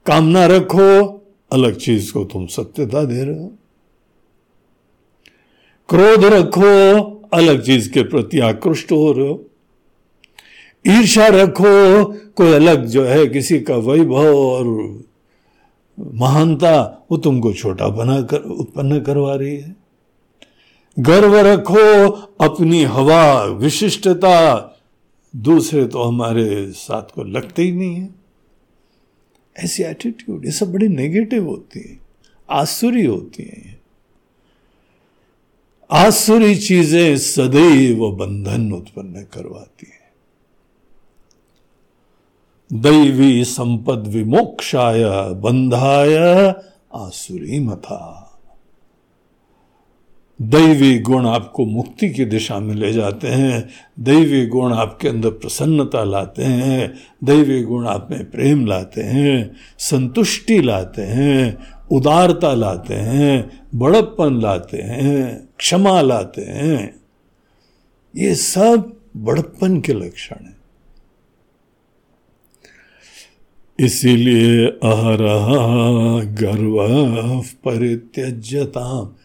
कामना 0.06 0.46
रखो, 0.46 1.22
अलग 1.52 1.78
चीज़ 1.78 2.14
को 2.14 2.24
तुम 2.24 2.46
सत्यता 2.48 3.04
दे 3.04 3.24
रहे 3.24 3.40
हो। 3.40 3.52
क्रोध 5.90 6.26
रखो, 6.26 7.04
अलग 7.34 7.64
चीज़ 7.64 7.92
के 7.92 8.04
प्रति 8.04 8.40
आकृष्ट 8.40 8.92
हो 8.92 9.12
रहे 9.12 9.28
हो। 9.28 9.46
ईर्षा 10.88 11.28
रखो, 11.28 12.04
कोई 12.06 12.54
अलग 12.54 12.86
जो 12.86 13.04
है, 13.04 13.28
किसी 13.28 13.60
का 13.60 13.76
वैभव 13.76 14.38
और 14.38 14.66
महानता, 16.14 17.06
वो 17.12 17.18
तुमको 17.18 17.54
छोटा 17.54 17.88
बना 17.88 18.22
कर, 18.22 18.38
उत्पन्न 18.38 19.02
करवा 19.02 19.36
रही 19.36 19.56
है। 19.58 19.76
गर्व 21.00 21.38
रखो, 21.38 22.10
अपनी 22.42 22.84
हवा, 22.84 23.44
विशिष्टता, 23.44 24.70
दूसरे 25.36 25.86
तो 25.86 26.04
हमारे 26.04 26.72
साथ 26.72 27.02
को 27.02 27.24
लगते 27.24 27.64
ही 27.64 27.72
नहीं 27.72 27.96
है। 27.96 28.16
ऐसी 29.58 29.84
एटीट्यूड 29.84 30.46
ये 30.46 30.52
सब 30.52 30.74
बड़ी 30.74 30.88
नेगेटिव 30.88 31.46
होती 31.46 31.80
है, 31.80 32.00
आसुरी 32.50 33.06
होती 33.06 33.44
है। 33.44 33.83
आसुरी 35.94 36.56
चीज़ें 36.56 37.18
सदैव 37.18 38.12
बंधन 38.12 38.72
उत्पन्न 38.72 39.22
करवाती 39.34 39.88
है। 39.88 40.12
दैवी 42.82 43.44
संपद 43.44 44.08
विमोक्षाय 44.08 45.04
बंधाय 45.34 46.16
आसुरी 46.96 47.60
मथा। 47.60 48.30
दैवी 50.42 51.00
गुण 51.00 51.28
आपको 51.28 51.66
मुक्ति 51.66 52.10
की 52.10 52.26
दिशा 52.26 52.60
में 52.60 52.76
ले 52.76 52.94
जाते 52.94 53.28
हैं, 53.28 53.70
दैवी 54.00 54.46
गुण 54.46 54.74
आपके 54.74 55.08
अंदर 55.08 55.30
प्रसन्नता 55.30 56.04
लाते 56.04 56.44
हैं, 56.44 56.94
दैवी 57.24 57.62
गुण 57.64 57.88
आप 57.88 58.08
में 58.12 58.32
प्रेम 58.32 58.66
लाते 58.66 59.02
हैं, 59.02 59.56
संतुष्टि 59.80 60.62
लाते 60.62 61.02
हैं, 61.02 61.58
उदारता 61.92 62.54
लाते 62.54 62.94
हैं, 62.94 63.62
बड़प्पन 63.76 64.42
लाते 64.42 64.78
हैं। 64.78 65.50
क्षमा 65.64 66.02
लाते 66.02 66.42
हैं, 66.42 67.02
ये 68.16 68.36
सब 68.36 68.92
बड़प्पन 69.18 69.80
के 69.82 69.94
लक्षण 69.94 70.46
है। 70.46 70.56
इसीलिए 73.80 74.66
अहरह 74.84 75.48
गर्व 76.42 76.76
परित्यजता 77.64 79.16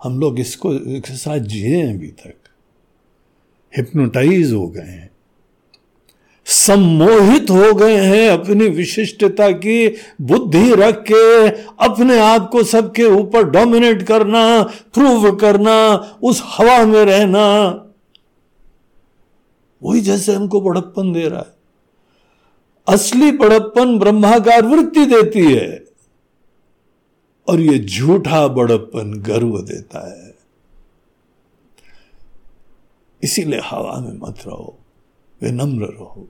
हम 0.00 0.20
लोग 0.20 0.40
इसको, 0.40 0.74
इसके 0.74 1.16
साथ 1.16 1.38
जिए 1.38 1.82
अभी 1.82 2.08
तक। 2.08 2.34
हिप्नोटाइज 3.76 4.52
हो 4.52 4.66
गए 4.68 4.82
हैं। 4.82 5.10
सम्मोहित 6.50 7.50
हो 7.50 7.74
गए 7.74 7.96
हैं 7.96 8.30
अपनी 8.30 8.68
विशिष्टता 8.68 9.50
की 9.50 9.96
बुद्धि 10.20 10.74
रख 10.74 11.04
के, 11.12 11.48
अपने 11.84 12.20
आप 12.20 12.48
को 12.52 12.62
सबके 12.62 13.04
ऊपर 13.04 13.42
डोमिनेट 13.42 14.02
करना 14.02 14.62
प्रूव 14.62 15.36
करना, 15.36 15.94
उस 16.22 16.42
हवा 16.44 16.84
में 16.84 17.04
रहना। 17.04 17.68
वही 19.82 20.00
जैसे 20.00 20.34
हमको 20.34 20.60
बड़प्पन 20.60 21.12
दे 21.12 21.28
रहा 21.28 21.40
है। 21.40 21.54
असली 22.88 23.32
बड़प्पन 23.32 23.98
ब्रह्माकार 23.98 24.66
वृत्ति 24.66 25.06
देती 25.06 25.54
है। 25.54 25.84
और 27.48 27.60
ये 27.60 27.78
झूठा 27.78 28.48
बड़प्पन 28.48 29.14
गर्व 29.14 29.60
देता 29.60 30.24
है। 30.24 30.34
इसीलिए 33.22 33.60
हवा 33.64 34.00
में 34.00 34.28
मत 34.28 34.36
रहो 34.46 34.78
विनम्र 35.42 35.84
रहो। 35.84 36.28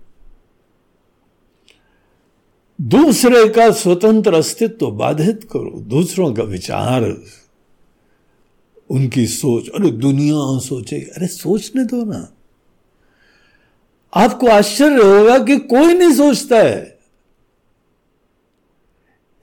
दूसरे 2.79 3.49
का 3.49 3.71
स्वतंत्र 3.71 4.35
अस्तित्व 4.35 4.91
बाधित 4.91 5.45
करो। 5.53 5.81
दूसरों 5.81 6.33
का 6.35 6.43
विचार, 6.43 7.05
उनकी 8.91 9.27
सोच, 9.27 9.69
अरे 9.69 9.91
दुनिया 9.91 10.59
सोचे 10.59 10.97
अरे 10.97 11.27
सोचने 11.27 11.85
दो 11.85 12.05
ना। 12.05 12.21
आपको 14.13 14.47
आश्चर्य 14.47 15.03
होगा 15.03 15.39
कि 15.39 15.57
कोई 15.67 15.95
नहीं 15.95 16.13
सोचता 16.13 16.59
है। 16.59 16.99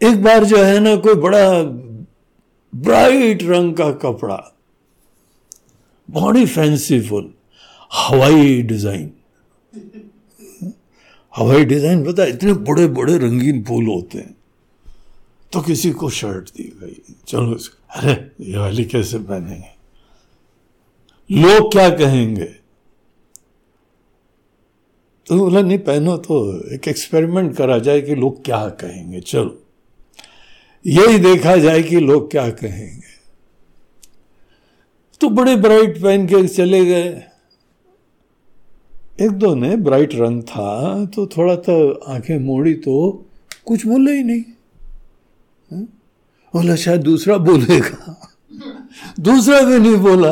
एक 0.02 0.24
बार 0.24 0.46
जो 0.46 0.58
है 0.58 0.80
ना, 0.80 0.96
कोई 0.96 1.14
बड़ा 1.16 1.62
ब्राइट 2.74 3.44
रंग 3.44 3.74
का 3.74 3.92
कपड़ा, 4.02 4.40
बड़ी 6.10 6.46
फैंसीफुल 6.46 7.34
हवाई 7.92 8.62
डिज़ाइन 8.62 9.12
हवाई 11.36 11.66
डिज़ाइन, 11.66 12.06
पता 12.06 12.26
इतने 12.26 12.54
बड़े 12.54 12.88
बड़े 12.88 13.18
रंगीन 13.18 13.64
फूल 13.64 13.86
होते 13.86 14.18
हैं। 14.18 14.36
तो 15.54 15.62
किसी 15.62 15.92
को 15.92 16.10
शर्ट 16.10 16.50
दी 16.50 16.64
गई। 16.64 17.16
चलो 17.28 17.58
अरे, 17.96 18.32
ये 18.42 18.58
वाली 18.58 18.86
कैसे 18.86 19.18
पहनेंगे? 19.18 19.76
लोग 21.42 21.72
क्या 21.72 21.90
कहेंगे? 21.90 22.46
तो 25.28 25.36
बोला, 25.36 25.62
नहीं, 25.62 25.78
पहनो 25.78 26.18
तो 26.18 26.36
एक 26.74 26.88
एक्सपेरिमेंट 26.88 27.56
करा 27.56 27.78
जाए 27.80 28.02
कि 28.02 28.16
लोग 28.16 28.46
क्या 28.46 28.68
कहेंगे। 28.70 29.20
चलो, 29.20 29.64
यही 30.86 31.20
देखा 31.20 31.56
जाए 31.58 31.84
कि 31.84 32.00
लोग 32.00 32.32
क्या 32.32 32.50
कहेंगे। 32.50 33.14
तो 35.22 35.30
बड़े 35.30 35.56
ब्राइट 35.56 36.02
पहन 36.02 36.28
के 36.28 36.48
चले 36.48 36.86
गए। 36.86 37.24
एक 39.22 39.32
दो 39.32 39.56
ने 39.56 39.76
ब्राइट 39.76 40.16
रंग 40.16 40.44
था 40.44 41.06
तो 41.06 41.28
थोड़ा 41.28 41.56
तो 41.56 41.92
आँखें 41.92 42.40
मोड़ी 42.40 42.74
तो 42.74 43.26
कुछ 43.66 43.86
बोले 43.86 44.12
ही 44.12 44.24
नहीं। 44.24 44.42
हाँ? 45.72 45.82
बोला, 46.54 46.76
शायद 46.76 47.02
दूसरा 47.02 47.38
बोलेगा। 47.38 48.32
दूसरा 49.20 49.62
भी 49.62 49.80
नहीं 49.80 49.96
बोला। 49.96 50.32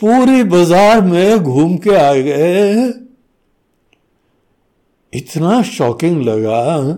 पूरी 0.00 0.44
बाज़ार 0.44 1.00
में 1.00 1.38
घूम 1.38 1.76
के 1.76 1.90
आ 1.90 2.14
गए। 2.14 2.88
इतना 5.12 5.62
शॉकिंग 5.62 6.22
लगा 6.22 6.92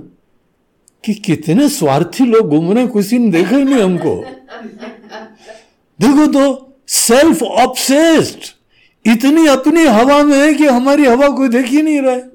कि 1.05 1.15
कितने 1.15 1.69
स्वार्थी 1.69 2.27
लोग 2.27 2.49
घूम 2.49 2.73
रहे 2.73 2.87
किसी 2.87 3.19
ने 3.19 3.31
देखा 3.31 3.57
ही 3.57 3.65
नहीं 3.65 3.83
हमको। 3.83 4.17
देखो 6.01 6.27
तो 6.27 6.75
सेल्फ 6.89 7.43
ऑब्सेस्ड 7.43 8.60
इतनी 9.05 9.47
अपनी 9.47 9.85
हवा 9.85 10.23
में 10.23 10.37
है 10.39 10.53
कि 10.55 10.67
हमारी 10.67 11.05
हवा 11.07 11.29
कोई 11.29 11.49
देख 11.49 11.67
ही 11.67 11.83
नहीं 11.83 12.01
रहा 12.01 12.15
है? 12.15 12.31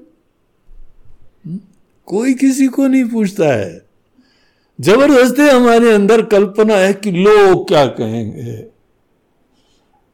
कोई 2.08 2.34
किसी 2.34 2.66
को 2.66 2.86
नहीं 2.86 3.04
पूछता 3.04 3.52
है। 3.52 3.84
ज़बरदस्ती 4.78 5.42
हमारे 5.42 5.92
अंदर 5.92 6.22
कल्पना 6.22 6.74
है 6.74 6.92
कि 6.94 7.10
लोग 7.10 7.66
क्या 7.68 7.84
कहेंगे। 7.86 8.52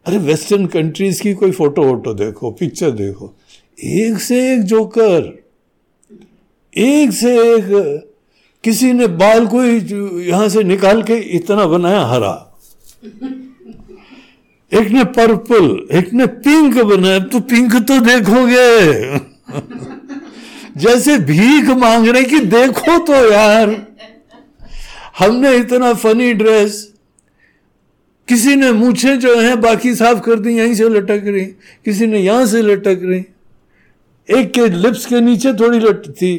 अरे 0.06 0.18
वेस्टर्न 0.18 0.66
कंट्रीज़ 0.66 1.22
की 1.22 1.32
कोई 1.34 1.50
फ़ोटो 1.50 1.82
वोटो 1.82 2.14
देखो 2.14 2.50
पिक्चर 2.50 2.90
देखो। 2.90 3.34
एक 3.78 4.18
से 4.18 4.52
एक 4.52 4.62
जोकर 4.62 5.42
एक 6.74 7.12
से 7.12 7.34
एक 7.54 8.08
किसी 8.64 8.92
ने 8.92 9.06
बाल 9.06 9.46
को 9.46 9.62
यहाँ 9.62 10.48
से 10.48 10.62
निकाल 10.62 11.02
के 11.02 11.14
इतना 11.36 11.66
बनाया 11.66 12.04
हरा। 12.04 12.34
एक 14.72 14.90
ने 14.90 15.04
पर्पल, 15.04 15.64
एक 15.92 16.12
ने 16.12 16.26
पिंक 16.26 16.78
बनाया 16.82 17.18
तो 17.18 17.40
पिंक 17.40 17.74
तो 17.88 17.98
देखोगे। 18.00 19.18
जैसे 20.76 21.16
भीख 21.20 21.68
मांग 21.76 22.08
रहे 22.08 22.22
कि 22.24 22.38
देखो 22.40 22.98
तो 22.98 23.14
यार। 23.32 23.76
हमने 25.18 25.54
इतना 25.56 25.92
फनी 25.94 26.32
ड्रेस 26.34 26.88
किसी 28.28 28.54
ने 28.56 28.70
मूछे 28.72 29.16
जो 29.16 29.34
है 29.40 29.56
बाकी 29.56 29.94
साफ़ 29.94 30.20
कर 30.20 30.38
दी, 30.38 30.56
यहीं 30.58 30.74
से 30.74 30.88
लटक 30.88 31.22
रही। 31.26 31.44
किसी 31.84 32.06
ने 32.06 32.18
यहाँ 32.18 32.46
से 32.46 32.62
लटक 32.62 33.00
रही। 33.02 33.24
एक 34.28 34.52
के 34.52 34.68
लिप्स 34.68 35.06
के 35.06 35.20
नीचे 35.20 35.52
थोड़ी 35.52 35.78
लट 35.78 36.08
थी। 36.10 36.32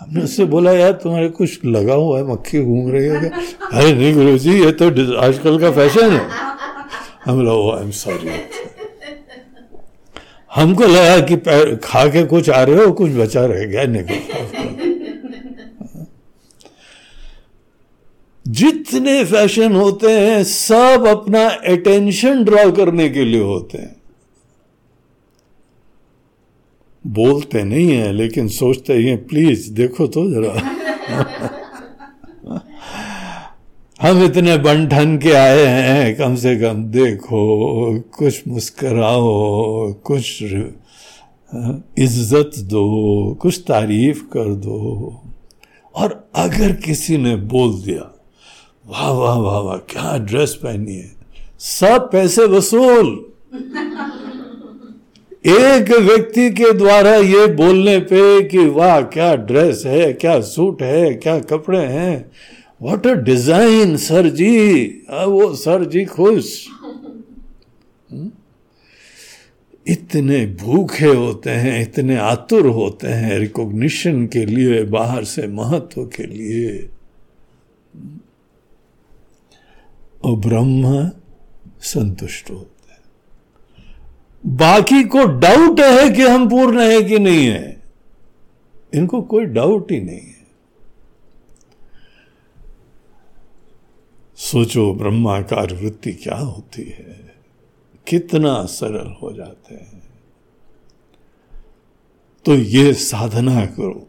हमने 0.00 0.22
उससे 0.22 0.44
बोला, 0.44 0.72
यार, 0.72 0.92
तुम्हारे 0.92 1.28
कुछ 1.28 1.64
लगा 1.66 1.94
हुआ 1.94 2.18
है, 2.18 2.24
मक्खी 2.26 2.62
घूम 2.62 2.90
रही 2.92 3.06
है 3.06 3.28
अरे 3.28 3.92
नहीं 3.92 4.14
गुरु 4.14 4.38
जी 4.38 4.58
ये 4.60 4.72
तो 4.72 4.86
आजकल 5.18 5.58
का 5.58 5.70
फ़ैशन 5.70 6.12
है। 6.12 6.55
हम 7.26 7.44
लोग 7.44 7.74
आई 7.74 7.84
एम 7.84 7.90
सॉरी 7.90 8.28
हमको 10.54 10.84
लगा 10.84 11.18
कि 11.20 11.36
खा 11.84 12.06
के 12.06 12.24
कुछ 12.24 12.50
आ 12.50 12.62
रहे 12.62 12.84
हो, 12.84 12.92
कुछ 12.92 13.12
बचा 13.12 13.44
रह 13.46 13.64
गया, 13.64 13.84
नहीं। 13.84 14.20
जितने 18.46 19.24
फ़ैशन 19.24 19.72
होते 19.72 20.10
हैं, 20.10 20.44
सब 20.44 21.06
अपना 21.08 21.48
अटेंशन 21.48 22.44
ड्रॉ 22.44 22.70
करने 22.72 23.08
के 23.08 23.24
लिए 23.24 23.42
होते 23.42 23.78
हैं। 23.78 23.96
बोलते 27.06 27.62
नहीं 27.64 27.90
है, 27.90 28.12
लेकिन 28.12 28.48
सोचते 28.48 28.94
ही 28.94 29.06
हैं 29.06 29.26
प्लीज़ 29.26 29.72
देखो 29.72 30.06
तो 30.06 30.30
जरा। 30.30 30.75
हम 34.06 34.22
इतने 34.24 34.56
बन 34.56 34.86
ठन 34.88 35.16
के 35.18 35.32
आए 35.32 35.64
हैं, 35.66 36.16
कम 36.16 36.34
से 36.34 36.54
कम 36.56 36.82
देखो, 36.84 37.38
कुछ 38.18 38.42
मुस्कराओ, 38.48 39.92
कुछ 39.92 40.42
इज़्ज़त 41.98 42.58
दो, 42.58 42.84
कुछ 43.34 43.58
तारीफ़ 43.58 44.22
कर 44.22 44.54
दो। 44.54 45.22
और 45.94 46.30
अगर 46.34 46.72
किसी 46.72 47.16
ने 47.16 47.36
बोल 47.36 47.72
दिया, 47.82 48.10
वाह 48.88 49.10
वाह 49.10 49.36
वाह 49.36 49.58
वाह, 49.58 49.76
क्या 49.76 50.16
ड्रेस 50.18 50.54
पहनी 50.54 50.96
है? 50.96 51.10
सब 51.60 52.08
पैसे 52.12 52.46
वसूल। 52.46 53.14
एक 55.48 55.90
व्यक्ति 56.00 56.50
के 56.50 56.72
द्वारा 56.72 57.14
ये 57.14 57.46
बोलने 57.46 57.98
पे 57.98 58.42
कि, 58.42 58.66
वाह, 58.66 59.00
क्या 59.00 59.34
ड्रेस 59.36 59.82
है, 59.86 60.12
क्या 60.12 60.40
सूट 60.40 60.82
है, 60.82 61.14
क्या 61.14 61.38
कपड़े 61.40 61.84
हैं? 61.84 62.30
What 62.82 63.06
a 63.06 63.12
design 63.12 63.96
sir 63.96 64.28
ji 64.28 65.04
आ, 65.10 65.24
वो 65.24 65.54
सर 65.54 65.84
जी 65.84 66.04
खुश? 66.04 66.66
इतने 69.88 70.46
भूखे 70.46 71.06
होते 71.06 71.50
हैं 71.50 71.82
इतने 71.82 72.16
आतुर 72.16 72.66
होते 72.66 73.08
हैं 73.08 73.38
रिकॉग्निशन 73.38 74.26
के 74.26 74.44
लिए 74.46 74.82
बाहर 74.84 75.24
से 75.24 75.46
महत्व 75.46 76.04
के 76.04 76.26
लिए। 76.26 76.88
और 80.24 80.36
ब्रह्म 80.36 81.10
संतुष्ट 81.80 82.50
होते 82.50 82.92
हैं। 82.92 84.56
बाकी 84.56 85.04
को 85.04 85.24
डाउट 85.24 85.80
है 85.80 86.10
कि 86.10 86.22
हम 86.22 86.48
पूर्ण 86.48 86.80
है 86.80 87.02
कि 87.02 87.18
नहीं 87.18 87.46
है। 87.46 87.82
इनको 88.94 89.22
कोई 89.22 89.44
डाउट 89.44 89.92
ही 89.92 90.00
नहीं 90.00 90.20
है। 90.20 90.35
सोचो 94.36 94.94
ब्रह्माकार 94.94 95.74
वृत्ति 95.74 96.12
क्या 96.12 96.36
होती 96.36 96.82
है? 96.82 97.34
कितना 98.08 98.64
सरल 98.64 99.16
हो 99.22 99.32
जाते 99.32 99.74
हैं। 99.74 100.02
तो 102.44 102.54
ये 102.54 102.94
साधना 102.94 103.66
करो। 103.66 104.08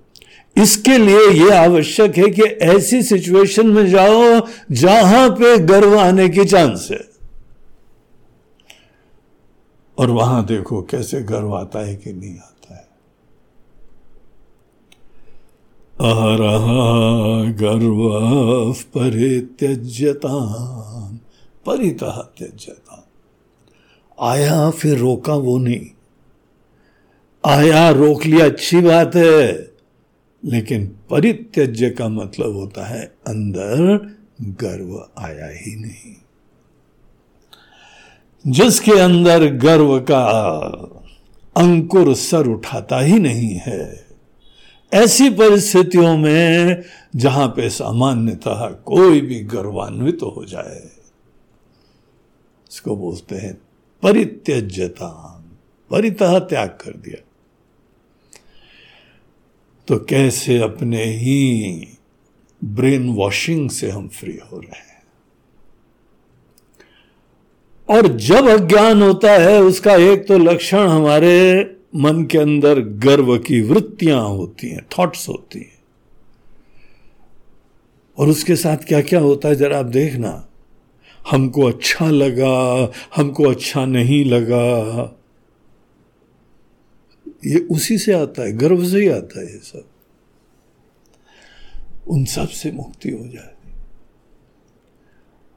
इसके 0.58 0.98
लिए 0.98 1.20
यह 1.20 1.62
आवश्यक 1.62 2.18
है 2.18 2.30
कि 2.30 2.42
ऐसी 2.42 3.04
सिचुएशन 3.04 3.68
में 3.68 3.88
जाओ 3.88 4.48
जहाँ 4.72 5.30
पे 5.30 5.58
गर्व 5.58 6.00
आने 6.00 6.30
की 6.30 6.46
चांस 6.46 6.88
है। 6.92 7.08
और 9.98 10.10
वहाँ 10.10 10.46
देखो 10.46 10.82
कैसे 10.82 11.22
गर्व 11.22 11.56
आता 11.56 11.80
है 11.80 11.96
कि 11.96 12.14
नहीं 12.14 12.38
आता। 12.38 12.57
अहरह 16.02 16.66
गर्व 17.52 18.10
परित्यज्यता 18.74 20.50
परितः 21.66 22.22
त्यज्यता 22.22 23.08
आया, 24.22 24.70
फिर 24.70 24.98
रोका 24.98 25.34
वो 25.34 25.58
नहीं। 25.58 25.86
आया, 27.46 27.90
रोक 27.90 28.26
लिया, 28.26 28.46
अच्छी 28.46 28.82
बात 28.82 29.16
है। 29.16 29.72
लेकिन 30.46 30.86
परित्यज्य 31.10 31.90
का 31.90 32.10
मतलब 32.10 32.54
होता 32.54 32.86
है, 32.86 33.16
अंदर 33.28 34.10
गर्व 34.42 35.10
आया 35.18 35.48
ही 35.48 35.76
नहीं। 35.76 36.16
जिसके 38.48 39.00
अंदर 39.00 39.46
गर्व 39.46 40.00
का 40.00 40.26
अंकुर 41.58 42.14
सर 42.14 42.48
उठाता 42.48 43.00
ही 43.00 43.20
नहीं 43.20 43.56
है 43.56 44.07
ऐसी 44.92 45.30
परिस्थितियों 45.30 46.18
में 46.18 46.84
जहाँ 47.16 47.48
पे 47.48 47.70
सामान्यतः 47.70 48.66
कोई 48.86 49.22
भी 49.22 49.40
गर्वान्वित 49.44 50.20
तो 50.20 50.30
हो 50.30 50.46
जाए, 50.46 50.82
इसको 52.72 52.96
बोलते 52.96 53.36
हैं 53.36 53.54
परित्यज्यता, 54.04 55.10
परितः 55.92 56.40
त्याग 56.40 56.70
कर 56.82 56.98
दिया। 56.98 57.24
तो 59.88 59.98
कैसे 60.00 60.58
अपने 60.58 61.04
ही 61.04 61.88
ब्रेन 62.62 63.10
वॉशिंग 63.10 63.70
से 63.70 63.90
हम 63.90 64.08
फ्री 64.08 64.40
हो 64.52 64.60
रहे 64.60 64.78
हैं? 64.78 64.86
और 67.90 68.08
जब 68.08 68.48
अज्ञान 68.48 69.02
होता 69.02 69.32
है, 69.32 69.62
उसका 69.62 69.96
एक 69.96 70.28
तो 70.28 70.38
लक्षण 70.38 70.88
हमारे 70.88 71.64
मन 71.96 72.26
के 72.26 72.38
अंदर 72.38 72.80
गर्व 72.82 73.38
की 73.38 73.62
वृत्तियाँ 73.62 74.28
होती 74.30 74.70
हैं 74.70 74.88
थॉट्स 75.00 75.30
होती 75.30 75.60
हैं। 75.60 75.78
और 78.18 78.28
उसके 78.28 78.56
साथ 78.56 78.78
क्या 78.78 79.02
क्या 79.02 79.20
होता 79.20 79.50
है, 79.50 79.56
जरा 79.56 79.80
आप 79.80 79.86
देखना। 79.86 80.50
हमको 81.30 81.62
अच्छा 81.62 82.10
लगा, 82.10 82.92
हमको 83.16 83.44
अच्छा 83.44 83.86
नहीं 83.86 84.26
लगा। 84.26 85.14
ये 87.46 87.60
उसी 87.60 87.98
से 87.98 88.14
आता 88.14 88.42
है, 88.42 88.52
गर्व 88.52 88.86
से 88.86 88.98
ही 88.98 89.10
आता 89.10 89.40
है 89.40 89.46
ये 89.46 89.58
सब। 89.58 89.88
उन 92.08 92.26
सबसे 92.26 92.72
मुक्ति 92.72 93.10
हो 93.10 93.28
जाती। 93.28 93.72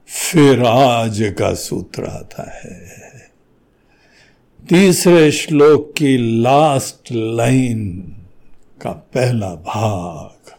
फिर 0.06 0.62
आज 0.62 1.34
का 1.38 1.54
सूत्र 1.54 2.04
आता 2.04 2.50
है। 2.58 3.09
तीसरे 4.70 5.30
श्लोक 5.30 5.94
की 5.96 6.42
लास्ट 6.42 7.12
लाइन 7.12 8.12
का 8.82 8.90
पहला 8.90 9.54
भाग। 9.54 10.52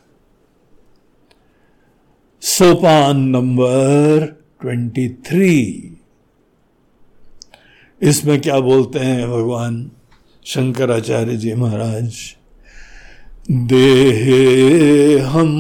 सोपान 2.42 3.20
नंबर 3.22 4.26
ट्वेंटी 4.62 5.10
थ्री 5.10 5.58
इसमें 8.02 8.42
क्या 8.42 8.60
बोलते 8.60 9.00
हैं 9.00 9.28
भगवान 9.28 9.92
शंकराचार्य 10.46 11.38
जी 11.38 11.54
महाराज? 11.54 12.36
देहे 13.52 15.20
हम 15.20 15.52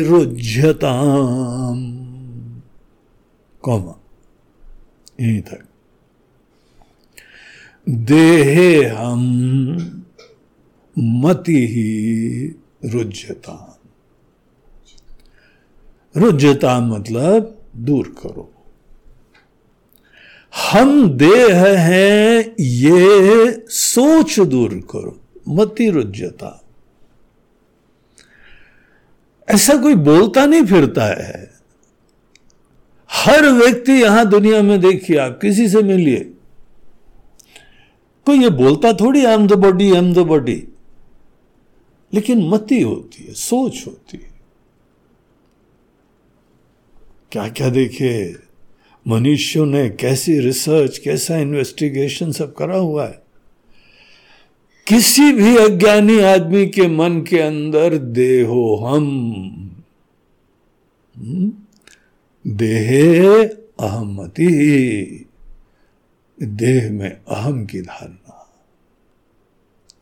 रुझ्यताम 0.00 1.78
कौमा, 3.62 3.94
यहीं 5.20 5.40
तक। 5.40 5.64
देहे 7.88 8.84
हम 8.84 9.20
मति 10.98 11.66
ही 11.66 12.46
रुझ्यता 12.90 13.70
रुझ्यता 16.16 16.80
मतलब 16.80 17.62
दूर 17.76 18.14
करो। 18.22 18.50
हम 20.70 21.10
देह 21.10 21.64
हैं, 21.78 22.54
ये 22.60 23.66
सोच 23.68 24.40
दूर 24.40 24.74
करो। 24.74 25.20
मति 25.48 25.90
रुज्जता 25.90 26.60
ऐसा 29.50 29.76
कोई 29.76 29.94
बोलता 29.94 30.46
नहीं 30.46 30.64
फिरता 30.64 31.04
है। 31.04 31.50
हर 33.10 33.48
व्यक्ति 33.48 33.92
यहाँ 33.92 34.28
दुनिया 34.28 34.62
में 34.62 34.80
देखिए, 34.80 35.16
आप 35.16 35.38
किसी 35.42 35.68
से 35.68 35.82
मिलिए। 35.82 36.33
कोई 38.26 38.38
ये 38.38 38.50
बोलता 38.50 38.92
थोड़ी 38.92 39.24
I 39.24 39.34
am 39.34 39.46
the 39.46 39.52
body 39.52 39.90
I 39.90 39.98
am 39.98 40.14
the 40.14 40.18
body 40.18 40.68
लेकिन 42.14 42.48
मति 42.48 42.80
होती 42.80 43.24
है, 43.24 43.34
सोच 43.34 43.84
होती 43.86 44.16
है। 44.16 44.34
क्या 47.32 47.48
क्या 47.48 47.68
देखे? 47.68 48.36
मनुष्यों 49.08 49.66
ने 49.66 49.88
कैसी 49.88 50.38
रिसर्च 50.38 50.98
कैसा 50.98 51.36
इन्वेस्टिगेशन 51.36 52.32
सब 52.32 52.54
करा 52.54 52.76
हुआ 52.76 53.06
है। 53.06 53.22
किसी 54.86 55.32
भी 55.32 55.56
अज्ञानी 55.56 56.20
आदमी 56.20 56.66
के 56.66 56.88
मन 56.88 57.20
के 57.20 57.38
अंदर 57.38 57.96
देहो 57.96 58.76
हम। 58.76 59.32
हम्म? 61.16 61.52
देहे 62.46 63.44
अहमति। 63.80 65.23
देह 66.42 66.90
में 66.92 67.10
अहम 67.10 67.64
की 67.66 67.80
धारणा। 67.80 68.30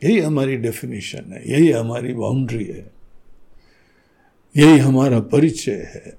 यही 0.05 0.19
हमारी 0.19 0.57
डेफिनेशन 0.57 1.33
है, 1.33 1.51
यही 1.53 1.71
हमारी 1.71 2.15
बाउंड्री 2.15 2.65
है, 2.65 2.91
यही 4.57 4.79
हमारा 4.79 5.21
परिचय 5.21 5.91
है। 5.95 6.15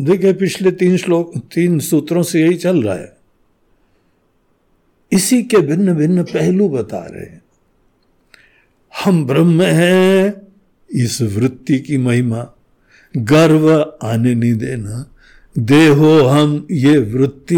देखिए, 0.00 0.32
पिछले 0.32 0.70
तीन 0.72 0.96
श्लोक, 0.96 1.32
तीन 1.54 1.78
सूत्रों 1.78 2.22
से 2.22 2.40
यही 2.40 2.54
चल 2.54 2.82
रहा 2.82 2.94
है। 2.94 3.16
इसी 5.12 5.42
के 5.42 5.58
भिन्न 5.58 5.94
भिन्न 5.94 6.22
पहलू 6.22 6.68
बता 6.68 7.06
रहे 7.06 7.24
हैं। 7.24 7.42
हम 9.04 9.26
ब्रह्म 9.26 9.62
हैं, 9.62 10.34
इस 10.90 11.22
वृत्ति 11.22 11.78
की 11.78 11.96
महिमा। 11.96 12.52
गर्व 13.16 13.92
आने 14.02 14.34
नहीं 14.34 14.54
देना। 14.54 15.14
देहो 15.58 16.18
हम 16.20 16.66
ये 16.70 16.98
वृत्ति 16.98 17.56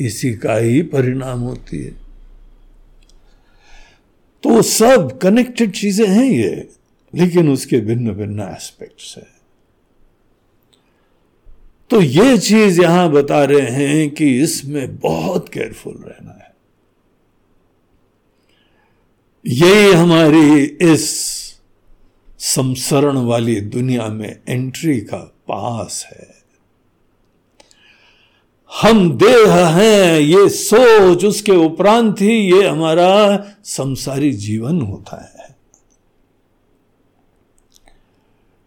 इसी 0.00 0.34
का 0.34 0.56
ही 0.56 0.82
परिणाम 0.82 1.40
होती 1.40 1.84
है। 1.84 1.90
तो 4.42 4.62
सब 4.62 5.18
कनेक्टेड 5.22 5.72
चीज़ें 5.72 6.08
हैं 6.08 6.24
ये, 6.24 6.68
लेकिन 7.14 7.48
उसके 7.48 7.78
भिन्न 7.78 8.12
भिन्न 8.12 8.40
एस्पेक्ट्स 8.40 9.14
है। 9.18 9.34
तो 11.90 12.00
ये 12.00 12.38
चीज़ 12.38 12.82
यहाँ 12.82 13.10
बता 13.10 13.44
रहे 13.44 13.70
हैं 13.70 14.10
कि 14.10 14.42
इसमें 14.42 14.96
बहुत 14.96 15.48
केयरफुल 15.48 15.94
रहना 15.94 16.30
है। 16.30 16.54
यही 19.46 19.92
हमारी 19.92 20.62
इस 20.62 21.10
संसरण 22.38 23.16
वाली 23.16 23.60
दुनिया 23.60 24.08
में 24.08 24.40
एंट्री 24.48 25.00
का 25.00 25.18
पास 25.18 26.06
है। 26.12 26.33
हम 28.82 29.18
देह 29.18 29.54
हैं, 29.66 30.20
ये 30.20 30.48
सोच 30.48 31.24
उसके 31.24 31.52
उपरांत 31.52 32.20
ही 32.20 32.52
ये 32.52 32.68
हमारा 32.68 33.36
संसारी 33.64 34.32
जीवन 34.32 34.80
होता 34.80 35.24
है। 35.24 35.56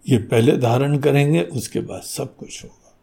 ये 0.09 0.17
पहले 0.17 0.57
धारण 0.57 0.97
करेंगे, 0.97 1.41
उसके 1.41 1.79
बाद 1.79 2.01
सब 2.01 2.35
कुछ 2.35 2.63
होगा। 2.63 2.97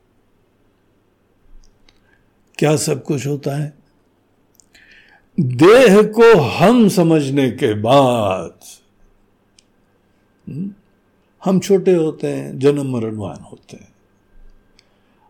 क्या 2.59 2.76
सब 2.76 3.02
कुछ 3.02 3.26
होता 3.26 3.57
है? 3.57 3.78
देह 5.40 6.02
को 6.02 6.40
हम 6.40 6.88
समझने 6.88 7.50
के 7.50 7.74
बाद, 7.74 8.59
हम 11.44 11.61
छोटे 11.61 11.94
होते 11.94 12.26
हैं, 12.26 12.59
जन्म 12.59 12.92
मरणवान 12.92 13.40
होते 13.42 13.76
हैं। 13.76 13.93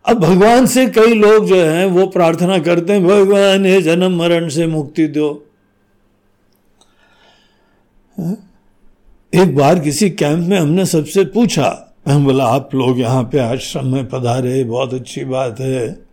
अब 0.09 0.19
भगवान 0.19 0.67
से 0.67 0.87
कई 0.87 1.15
लोग 1.15 1.47
जो 1.47 1.65
हैं, 1.65 1.87
वो 1.87 2.07
प्रार्थना 2.07 2.59
करते 2.59 2.93
हैं, 2.93 3.05
भगवान, 3.05 3.67
ये 3.67 3.83
जन्म 3.83 4.19
मरण 4.19 4.49
से 4.49 4.67
मुक्ति 4.67 5.07
दो। 5.07 5.47
हाँ? 8.19 8.51
एक 9.35 9.57
बार 9.57 9.79
किसी 9.79 10.11
कैंप 10.11 10.49
में 10.49 10.59
हमने 10.59 10.87
सबसे 10.87 11.25
पूछा, 11.25 11.97
हम 12.09 12.25
बोला, 12.25 12.45
आप 12.45 12.75
लोग 12.75 13.01
यहाँ 13.01 13.23
पे 13.25 13.39
आश्रम 13.39 13.87
में 13.87 14.09
पधारे, 14.09 14.65
बहुत 14.65 14.95
अच्छी 14.95 15.25
बात 15.25 15.61
है। 15.61 16.05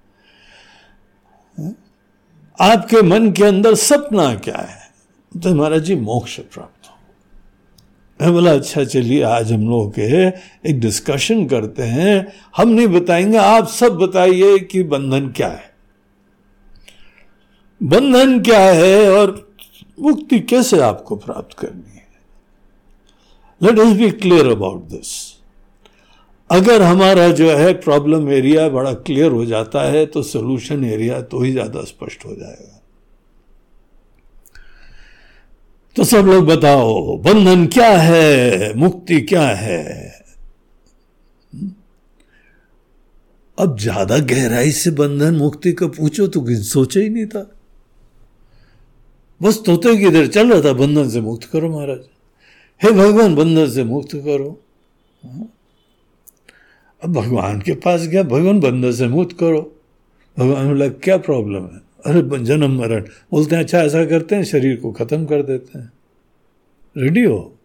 आपके 2.60 3.02
मन 3.02 3.32
के 3.32 3.44
अंदर 3.44 3.76
सपना 3.76 4.36
क्या 4.36 4.58
है? 4.58 4.92
तो 5.44 5.56
महाराज 5.56 5.82
जी, 5.82 5.96
मोक्ष 5.96 6.40
प्राप्त। 6.40 6.81
हो 6.81 6.81
मैं 8.22 8.32
बोला 8.34 8.52
अच्छा 8.54 8.84
चलिए, 8.84 9.22
आज 9.24 9.52
हम 9.52 9.62
लोग 9.70 9.92
के 9.94 10.28
एक 10.70 10.80
डिस्कशन 10.80 11.46
करते 11.48 11.84
हैं। 11.84 12.34
हम 12.58 12.70
नहीं 12.70 12.88
बताएँगे, 12.88 13.38
आप 13.38 13.68
सब 13.70 13.96
बताइए 13.98 14.58
कि 14.62 14.84
बंधन 14.84 15.30
क्या 15.38 15.48
है। 15.48 15.70
बंधन 17.82 18.40
क्या 18.42 18.60
है 18.62 19.10
और 19.12 19.34
मुक्ति 20.00 20.40
कैसे 20.42 20.80
आपको 20.82 21.16
प्राप्त 21.16 21.58
करनी 21.60 21.96
है? 21.96 22.06
Let 23.62 23.80
is 23.80 23.98
be 23.98 24.10
clear 24.12 24.48
about 24.48 24.84
this 24.90 25.10
अगर 26.50 26.82
हमारा 26.82 27.28
जो 27.32 27.50
है 27.50 27.74
प्रॉब्लम 27.80 28.30
एरिया 28.32 28.68
बड़ा 28.70 28.94
क्लियर 28.94 29.32
हो 29.32 29.46
जाता 29.46 29.90
है 29.92 30.06
तो 30.06 30.24
सोल्यूशन 30.24 30.84
एरिया 30.86 31.22
तो 31.24 31.42
ही 31.42 31.52
ज़्यादा 31.52 31.84
स्पष्ट 31.86 32.26
हो 32.26 32.36
जाएगा। 32.36 32.81
तो 35.96 36.04
सब 36.04 36.26
लोग 36.26 36.46
बताओ, 36.46 37.18
बंधन 37.18 37.66
क्या 37.68 37.90
है, 37.98 38.74
मुक्ति 38.74 39.22
क्या 39.22 39.48
है? 39.48 40.12
अब 43.58 43.78
ज़्यादा 43.80 44.18
गहराई 44.18 44.72
से 44.72 44.92
बंधन, 44.92 45.36
मुक्ति 45.36 45.72
को 45.72 45.88
पूछो 45.88 46.28
तो 46.28 46.46
सोचा 46.64 47.00
ही 47.00 47.10
नहीं 47.10 47.26
था। 47.26 47.50
बस 49.42 49.62
तोते 49.66 49.96
की 49.98 50.08
इधर 50.08 50.28
चल 50.28 50.52
रहा 50.54 50.62
था, 50.62 50.74
बंधन 50.74 51.10
से 51.10 51.22
मुक्त 51.22 51.44
करो 51.44 51.70
महाराज। 51.70 52.00
हे 52.82 52.92
भगवान, 52.92 53.36
बंधन 53.36 53.70
से 53.70 53.84
मुक्त 53.84 54.16
करो। 54.16 54.60
अब 57.02 57.14
भगवान 57.14 57.62
के 57.62 57.74
पास 57.74 58.02
गया, 58.02 58.24
भगवान, 58.24 58.60
बंधन 58.60 58.92
से 58.92 59.08
मुक्त 59.08 59.38
करो। 59.38 59.62
भगवान 60.38 60.68
बोला, 60.68 60.88
क्या 60.88 61.18
प्रॉब्लम 61.18 61.64
है? 61.64 61.91
अरे 62.06 62.44
जन्म 62.44 62.80
मरण। 62.80 63.02
बोलते 63.32 63.56
हैं 63.56 63.64
अच्छा 63.64 63.80
ऐसा 63.80 64.06
करते 64.06 64.36
हैं, 64.36 64.44
शरीर 64.44 64.76
को 64.76 64.92
खत्म 64.92 65.26
कर 65.26 65.44
देते 65.44 65.80
हैं। 65.80 65.94
रेडी 66.98 67.24
हो? 67.24 67.56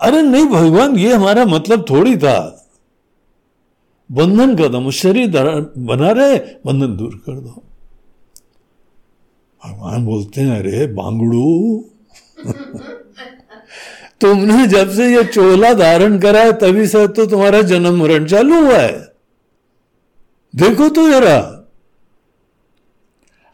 अरे 0.00 0.22
नहीं, 0.22 0.46
भगवान, 0.46 0.96
ये 0.96 1.14
हमारा 1.14 1.44
मतलब 1.44 1.84
थोड़ी 1.90 2.16
था। 2.16 2.66
बंधन 4.12 4.56
खत्म 4.56 4.90
शरीर 4.90 5.28
बना 5.78 6.10
रहे, 6.10 6.38
बंधन 6.38 6.96
दूर 6.96 7.22
कर 7.26 7.32
दो। 7.32 7.62
भगवान 9.66 10.04
बोलते 10.04 10.40
हैं, 10.40 10.58
अरे, 10.58 10.86
बांगड़ू। 10.86 11.84
तुमने 14.20 14.66
जब 14.66 14.90
से 14.90 15.16
ये 15.16 15.24
चोला 15.24 15.74
धारण 15.74 16.18
करा 16.18 16.40
है, 16.40 16.52
तभी 16.52 16.86
से 16.86 17.08
तो 17.08 17.26
तुम्हारा 17.26 17.62
जन्म 17.62 18.02
मरण 18.02 18.26
चालू 18.26 18.66
हुआ 18.66 18.78
है। 18.78 19.12
देखो 20.56 20.88
तो 20.88 21.10
जरा। 21.10 21.57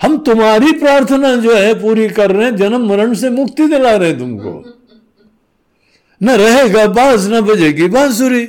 हम 0.03 0.18
तुम्हारी 0.18 0.72
प्रार्थना 0.72 1.36
जो 1.36 1.57
है 1.57 1.82
पूरी 1.82 2.09
कर 2.09 2.32
रहे 2.32 2.45
हैं, 2.45 2.57
जन्म 2.57 2.88
मरण 2.88 3.14
से 3.14 3.30
मुक्ति 3.30 3.66
दिला 3.66 3.97
रहे 3.97 4.11
हैं 4.11 4.18
तुमको। 4.18 4.80
न 6.22 6.30
रहेगा 6.30 6.86
बाँस, 6.86 7.26
न 7.26 7.40
बजेगी 7.40 7.88
बांसुरी। 7.88 8.47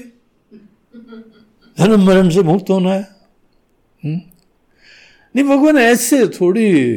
जन्म 1.80 2.06
मरण 2.06 2.30
से 2.30 2.42
मुक्त 2.42 2.70
होना 2.70 2.94
है। 2.94 3.08
हुँ? 4.06 4.14
हम्म? 4.14 4.22
नहीं, 5.36 5.46
भगवान, 5.46 5.78
ऐसे 5.78 6.28
थोड़ी। 6.28 6.94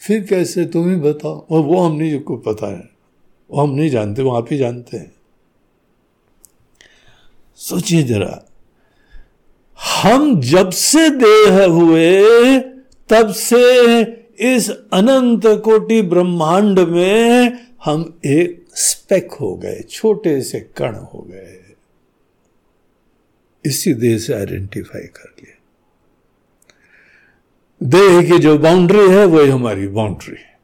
फिर 0.00 0.24
कैसे? 0.24 0.66
तुम 0.66 0.90
ही 0.90 0.96
बताओ। 0.96 1.46
और 1.50 1.60
वो 1.60 1.80
हम 1.80 1.96
नहीं 1.96 2.20
को 2.20 2.36
पता 2.36 2.76
है। 2.76 2.90
वो 3.50 3.62
हम 3.62 3.70
नहीं 3.70 3.90
जानते, 3.90 4.22
वो 4.22 4.30
आप 4.30 4.46
ही 4.50 4.58
जानते 4.58 4.96
हैं। 4.96 5.14
सोचिए 7.56 8.02
जरा। 8.02 8.48
हम 9.78 10.40
जब 10.40 10.70
से 10.70 11.08
देह 11.10 11.64
हुए, 11.64 12.58
तब 13.08 13.32
से 13.32 14.02
इस 14.54 14.70
अनंत 14.70 15.46
कोटि 15.46 16.02
ब्रह्मांड 16.02 16.78
में 16.78 17.52
हम 17.84 18.20
एक 18.24 18.66
स्पेक 18.74 19.32
हो 19.32 19.54
गए, 19.56 19.80
छोटे 19.90 20.40
से 20.42 20.60
कण 20.76 20.94
हो 20.94 21.26
गए। 21.30 21.62
इसी 23.64 23.94
देह 23.94 24.18
से 24.18 24.34
आइडेंटिफाई 24.34 25.06
कर 25.16 25.34
लिया। 25.40 25.54
देह 27.80 28.30
की 28.30 28.38
जो 28.38 28.58
बाउंड्री 28.58 29.08
है, 29.08 29.24
वही 29.24 29.50
हमारी 29.50 29.88
बाउंड्री 29.88 30.36
है 30.36 30.54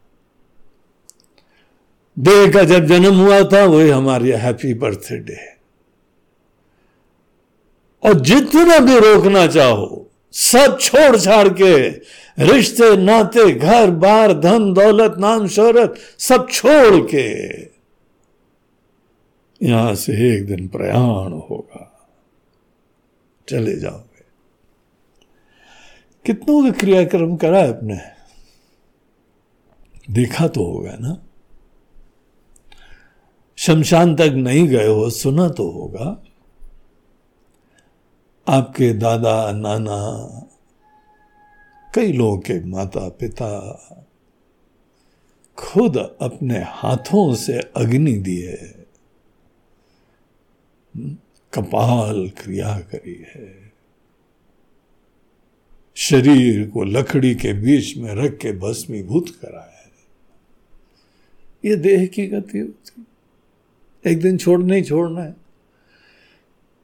देह 2.16 2.52
का 2.52 2.62
जब 2.64 2.86
जन्म 2.86 3.14
हुआ 3.14 3.40
था, 3.42 3.64
वही 3.64 3.90
हमारी 3.90 4.30
हैप्पी 4.30 4.74
बर्थडे 4.74 5.32
है 5.32 5.56
और 8.04 8.20
जितना 8.20 8.78
भी 8.78 8.98
रोकना 8.98 9.46
चाहो, 9.46 10.10
सब 10.32 10.78
छोड़ 10.80 11.16
छाड़ 11.16 11.48
के 11.48 11.88
रिश्ते, 12.38 12.96
नाते, 12.96 13.52
घर, 13.52 13.90
बार, 13.90 14.32
धन, 14.32 14.72
दौलत, 14.72 15.14
नाम, 15.18 15.48
शोहरत, 15.48 15.94
सब 16.18 16.48
छोड़ 16.50 17.08
के 17.14 17.62
यहाँ 19.66 19.94
से 19.94 20.36
एक 20.36 20.46
दिन 20.46 20.68
प्रयाण 20.68 21.32
होगा। 21.32 22.08
चले 23.48 23.76
जाओगे। 23.76 24.24
कितनों 26.26 26.64
का 26.64 26.70
क्रियाक्रम 26.70 27.36
करा 27.36 27.58
है 27.58 27.68
अपने? 27.68 27.98
देखा 30.10 30.48
तो 30.48 30.64
होगा 30.64 30.96
ना। 31.00 31.22
शमशान 33.56 34.16
तक 34.16 34.32
नहीं 34.36 34.68
गए 34.68 34.86
हो, 34.86 35.10
सुना 35.10 35.48
तो 35.48 35.70
होगा। 35.70 36.24
आपके 38.46 38.92
दादा, 38.92 39.52
नाना, 39.52 39.98
कई 41.94 42.12
लोगों 42.12 42.38
के 42.38 42.64
माता 42.64 43.08
पिता 43.08 43.50
खुद 45.58 45.96
अपने 45.96 46.62
हाथों 46.66 47.34
से 47.34 47.58
अग्नि 47.76 48.12
दिए, 48.12 48.56
कपाल 51.52 52.28
क्रिया 52.28 52.78
करी 52.80 53.26
है। 53.34 53.72
शरीर 55.94 56.70
को 56.70 56.84
लकड़ी 56.84 57.34
के 57.34 57.52
बीच 57.52 57.96
में 57.96 58.14
रख 58.14 58.38
के 58.38 58.52
भस्मीभूत 58.52 59.28
कराया 59.42 59.78
है। 59.78 59.92
ये 61.64 61.76
देह 61.76 62.06
की 62.06 62.26
गति 62.26 62.58
होती 62.58 63.06
एक 64.10 64.20
दिन 64.20 64.38
छोड़ 64.38 64.62
नहीं 64.62 64.82
छोड़ना 64.82 65.22
है। 65.22 65.41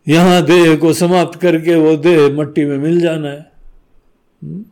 यहाँ 0.09 0.43
देह 0.43 0.77
को 0.77 0.93
समाप्त 0.93 1.41
करके 1.41 1.77
वो 1.77 1.97
देह 1.97 2.29
मट्टी 2.29 2.65
में 2.65 2.79
मिल 2.79 3.01
जाना 3.01 3.29
है। 3.29 3.53
हम्म? 4.43 4.65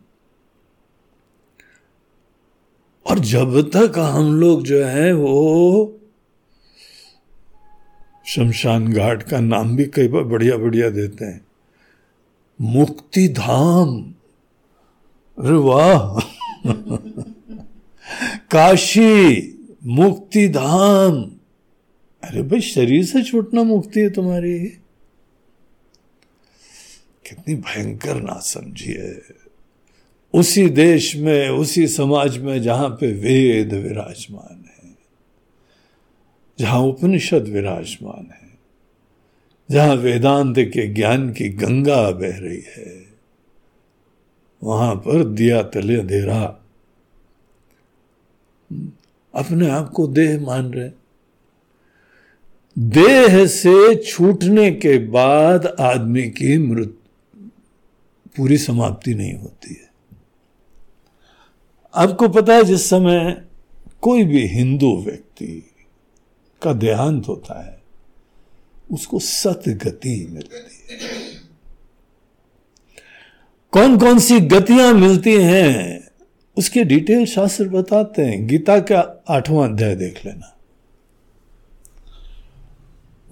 और 3.07 3.19
जब 3.19 3.71
तक 3.77 3.99
हम 3.99 4.41
लोग 4.41 4.63
जो 4.63 4.85
है 4.85 5.13
वो 5.13 6.01
शमशान 8.27 8.93
घाट 8.93 9.23
का 9.23 9.41
नाम 9.41 9.77
भी 9.77 9.85
कई 9.85 10.09
बार 10.09 10.23
बढ़िया 10.23 10.57
बढ़िया 10.57 10.91
देते 10.91 11.25
हैं। 11.25 11.47
मुक्ति 12.61 13.29
धाम। 13.29 14.15
अरे 15.39 15.57
वाह! 15.57 16.21
काशी, 18.51 19.37
मुक्ति 19.87 20.49
धाम। 20.49 21.23
अरे 22.23 22.43
भाई, 22.43 22.61
शरीर 22.61 23.05
से 23.05 23.23
छूटना 23.23 23.63
मुक्ति 23.63 24.01
है 24.01 24.11
तुम्हारी। 24.11 24.79
कितनी 27.27 27.55
भयंकर 27.55 28.21
ना 28.23 28.39
समझिए 28.41 29.21
उसी 30.35 30.69
देश 30.69 31.17
में, 31.17 31.49
उसी 31.49 31.87
समाज 31.87 32.39
में 32.39 32.63
जहाँ 32.63 32.89
पे 33.01 33.13
वेद 33.13 33.73
विराजमान 33.75 34.65
है, 34.67 34.91
जहाँ 36.59 36.81
उपनिषद 36.81 37.49
विराजमान 37.49 38.27
है, 38.33 38.49
जहाँ 39.71 39.95
वेदांत 39.95 40.59
के 40.59 40.87
ज्ञान 40.87 41.33
की 41.33 41.49
गंगा 41.49 42.11
बह 42.11 42.37
रही 42.39 42.63
है, 42.77 43.07
वहाँ 44.63 44.95
पर 44.97 45.25
दिया 45.25 45.63
तले 45.63 45.97
अंधेरा। 45.97 46.43
अपने 49.35 49.71
आप 49.71 49.91
को 49.91 50.07
देह 50.07 50.39
मान 50.41 50.73
रहे 50.75 50.91
देह 52.77 53.47
से 53.47 53.95
छूटने 53.97 54.71
के 54.71 54.99
बाद 55.09 55.67
आदमी 55.67 56.23
की 56.31 56.59
मृत्यु 56.59 57.06
पूरी 58.37 58.59
समाप्ति 58.59 59.15
नहीं 59.15 59.35
होती 59.35 59.75
है। 59.75 59.91
आपको 61.95 62.29
पता 62.29 62.55
है, 62.55 62.65
जिस 62.65 62.91
समय 62.91 63.45
कोई 64.01 64.25
भी 64.25 64.47
हिंदू 64.47 64.97
व्यक्ति 64.97 65.75
का 66.63 66.73
देहांत 66.73 67.29
होता 67.29 67.67
है, 67.67 67.83
उसको 68.91 69.19
सत 69.19 69.63
गति 69.69 70.29
मिलती 70.31 70.95
है। 70.95 71.01
कौन 73.73 73.99
कौन 73.99 74.19
सी 74.19 74.41
गतियाँ 74.41 74.93
मिलती 74.93 75.33
हैं, 75.33 76.09
उसके 76.57 76.85
डिटेल 76.85 77.27
शास्त्र 77.27 77.69
बताते 77.69 78.23
हैं। 78.23 78.47
गीता 78.47 78.79
का 78.81 79.25
आठवां 79.29 79.69
अध्याय 79.69 79.97
देख 79.97 80.27
लेना। 80.27 80.53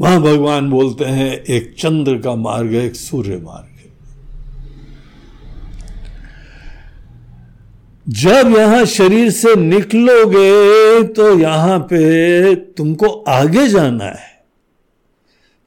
वहाँ 0.00 0.20
भगवान 0.20 0.70
बोलते 0.70 1.05
हैं, 1.05 1.30
एक 1.30 1.74
चंद्र 1.78 2.18
का 2.18 2.34
मार्ग 2.34 2.74
एक 2.74 2.96
सूर्य 2.96 3.36
मार्ग 3.36 3.66
है 3.66 3.74
जब 8.07 8.55
यहाँ 8.57 8.84
शरीर 8.84 9.30
से 9.30 9.55
निकलोगे 9.57 11.02
तो 11.09 11.38
यहाँ 11.38 11.78
पे 11.90 12.55
तुमको 12.55 13.07
आगे 13.28 13.66
जाना 13.68 14.05
है। 14.05 14.32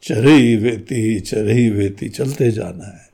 चरही 0.03 0.55
वेती 0.55 1.19
चरही 1.19 1.69
वेती, 1.69 2.09
चलते 2.09 2.51
जाना 2.51 2.85
है। 2.85 3.05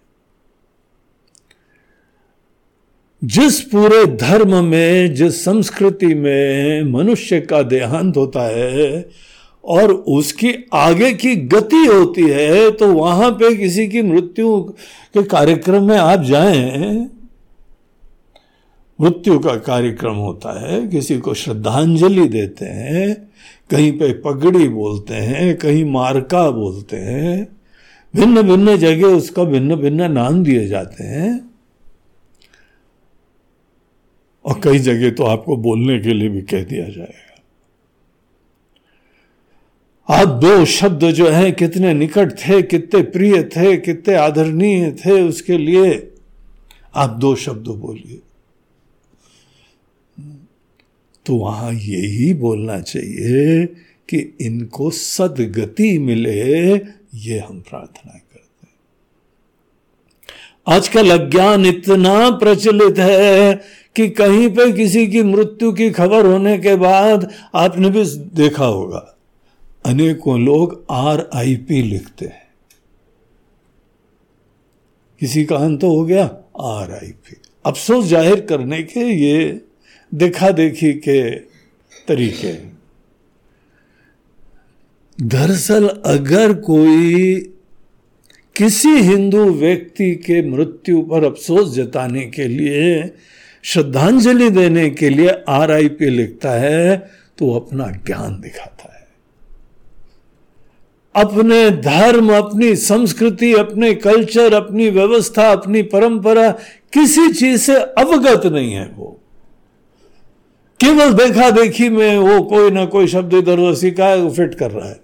जिस 3.21 3.59
पूरे 3.63 4.05
धर्म 4.17 4.63
में, 4.65 5.13
जिस 5.13 5.43
संस्कृति 5.45 6.13
में 6.15 6.83
मनुष्य 6.91 7.39
का 7.41 7.61
देहांत 7.63 8.17
होता 8.17 8.43
है, 8.47 9.09
और 9.63 9.91
उसकी 9.93 10.53
आगे 10.73 11.13
की 11.13 11.35
गति 11.47 11.85
होती 11.85 12.21
है 12.23 12.69
तो 12.71 12.93
वहाँ 12.93 13.31
पे 13.31 13.55
किसी 13.55 13.87
की 13.87 14.01
मृत्यु 14.01 14.59
के 14.59 15.23
कार्यक्रम 15.25 15.87
में 15.87 15.97
आप 15.97 16.23
जाएँ। 16.23 17.09
मृत्यु 19.03 19.39
का 19.39 19.55
कार्यक्रम 19.55 20.13
होता 20.13 20.67
है, 20.67 20.87
किसी 20.87 21.17
को 21.17 21.33
श्रद्धांजलि 21.33 22.27
देते 22.27 22.65
हैं, 22.65 23.31
कहीं 23.71 23.91
पे 23.91 24.13
पगड़ी 24.13 24.67
बोलते 24.67 25.13
हैं, 25.13 25.57
कहीं 25.57 25.85
मारका 25.85 26.51
बोलते 26.51 26.97
हैं 26.97 27.47
भिन्न 28.15 28.41
भिन्न 28.41 28.77
जगह 28.77 29.07
उसका 29.07 29.43
भिन्न 29.43 29.75
भिन्न 29.75 30.11
नाम 30.11 30.43
दिए 30.43 30.67
जाते 30.67 31.03
हैं। 31.03 31.49
और 34.45 34.61
कई 34.63 34.79
जगह 34.79 35.11
तो 35.11 35.23
आपको 35.23 35.57
बोलने 35.57 35.99
के 35.99 36.13
लिए 36.13 36.29
भी 36.29 36.41
कह 36.41 36.63
दिया 36.63 36.89
जाएगा। 36.89 37.29
आप 40.09 40.27
दो 40.27 40.65
शब्द 40.65 41.11
जो 41.11 41.29
हैं, 41.29 41.53
कितने 41.53 41.93
निकट 41.93 42.31
थे, 42.31 42.61
कितने 42.61 43.01
प्रिय 43.01 43.43
थे, 43.43 43.77
कितने 43.77 44.15
आदरणीय 44.15 44.91
थे, 44.91 45.21
उसके 45.21 45.57
लिए 45.57 46.13
आप 46.95 47.09
दो 47.09 47.35
शब्द 47.35 47.67
बोलिए। 47.67 48.19
तो 51.25 51.35
वहाँ 51.35 51.71
यही 51.73 52.33
बोलना 52.35 52.79
चाहिए 52.81 53.65
कि 54.09 54.17
इनको 54.41 54.89
सदगति 54.91 55.97
मिले, 55.99 56.73
ये 57.15 57.39
हम 57.39 57.59
प्रार्थना 57.61 58.11
करते 58.11 58.67
हैं। 58.67 58.73
आजकल 60.67 61.11
अज्ञान 61.11 61.65
इतना 61.65 62.29
प्रचलित 62.37 62.99
है 62.99 63.53
कि 63.95 64.09
कहीं 64.11 64.49
पे 64.49 64.71
किसी 64.71 65.05
की 65.07 65.23
मृत्यु 65.23 65.71
की 65.73 65.89
खबर 65.91 66.25
होने 66.25 66.57
के 66.57 66.75
बाद 66.77 67.29
आपने 67.55 67.89
भी 67.89 68.03
देखा 68.35 68.65
होगा, 68.65 69.15
अनेकों 69.85 70.39
लोग 70.39 70.85
आर 70.91 71.29
आई 71.33 71.55
पी 71.67 71.81
लिखते 71.83 72.25
हैं। 72.25 72.41
किसी 75.21 75.43
का 75.45 75.55
अंत 75.57 75.83
हो 75.83 76.03
गया 76.05 76.23
आर 76.61 76.91
आई 76.93 77.11
पी 77.11 77.35
अफसोस 77.65 78.05
ज़ाहिर 78.05 78.39
करने 78.45 78.81
के 78.83 78.99
ये 78.99 79.61
देखा 80.13 80.49
देखी 80.49 80.93
के 80.93 81.29
तरीके। 82.07 82.53
दरअसल 85.25 85.87
अगर 86.05 86.53
कोई 86.53 87.33
किसी 88.55 88.89
हिंदू 88.89 89.43
व्यक्ति 89.45 90.15
के 90.15 90.41
मृत्यु 90.49 91.01
पर 91.01 91.23
अफसोस 91.23 91.75
जताने 91.75 92.25
के 92.25 92.47
लिए 92.47 93.11
श्रद्धांजलि 93.63 94.49
देने 94.49 94.89
के 94.89 95.09
लिए 95.09 95.29
आर 95.49 95.71
आई 95.71 95.87
पी 95.87 96.09
लिखता 96.09 96.51
है 96.51 96.97
तो 97.37 97.53
अपना 97.53 97.87
ज्ञान 98.05 98.39
दिखाता 98.41 98.93
है। 98.93 99.07
अपने 101.15 101.69
धर्म, 101.69 102.33
अपनी 102.37 102.75
संस्कृति, 102.75 103.53
अपने 103.53 103.93
कल्चर, 103.93 104.53
अपनी 104.53 104.89
व्यवस्था, 104.89 105.51
अपनी 105.51 105.81
परंपरा 105.81 106.51
किसी 106.93 107.33
चीज़ 107.33 107.61
से 107.61 107.75
अवगत 107.75 108.45
नहीं 108.45 108.73
है 108.73 108.87
वो। 108.87 109.22
केवल 110.83 111.13
देखा 111.13 111.49
देखी 111.49 111.89
में 111.89 112.17
वो 112.17 112.43
कोई 112.43 112.71
ना 112.71 112.85
कोई 112.85 113.07
शब्द 113.07 113.33
इधर 113.33 113.59
उधर 113.59 113.75
सीखा 113.75 114.05
है 114.05 114.17
वो 114.17 114.29
फिट 114.29 114.55
कर 114.55 114.71
रहा 114.71 114.89
है। 114.89 114.99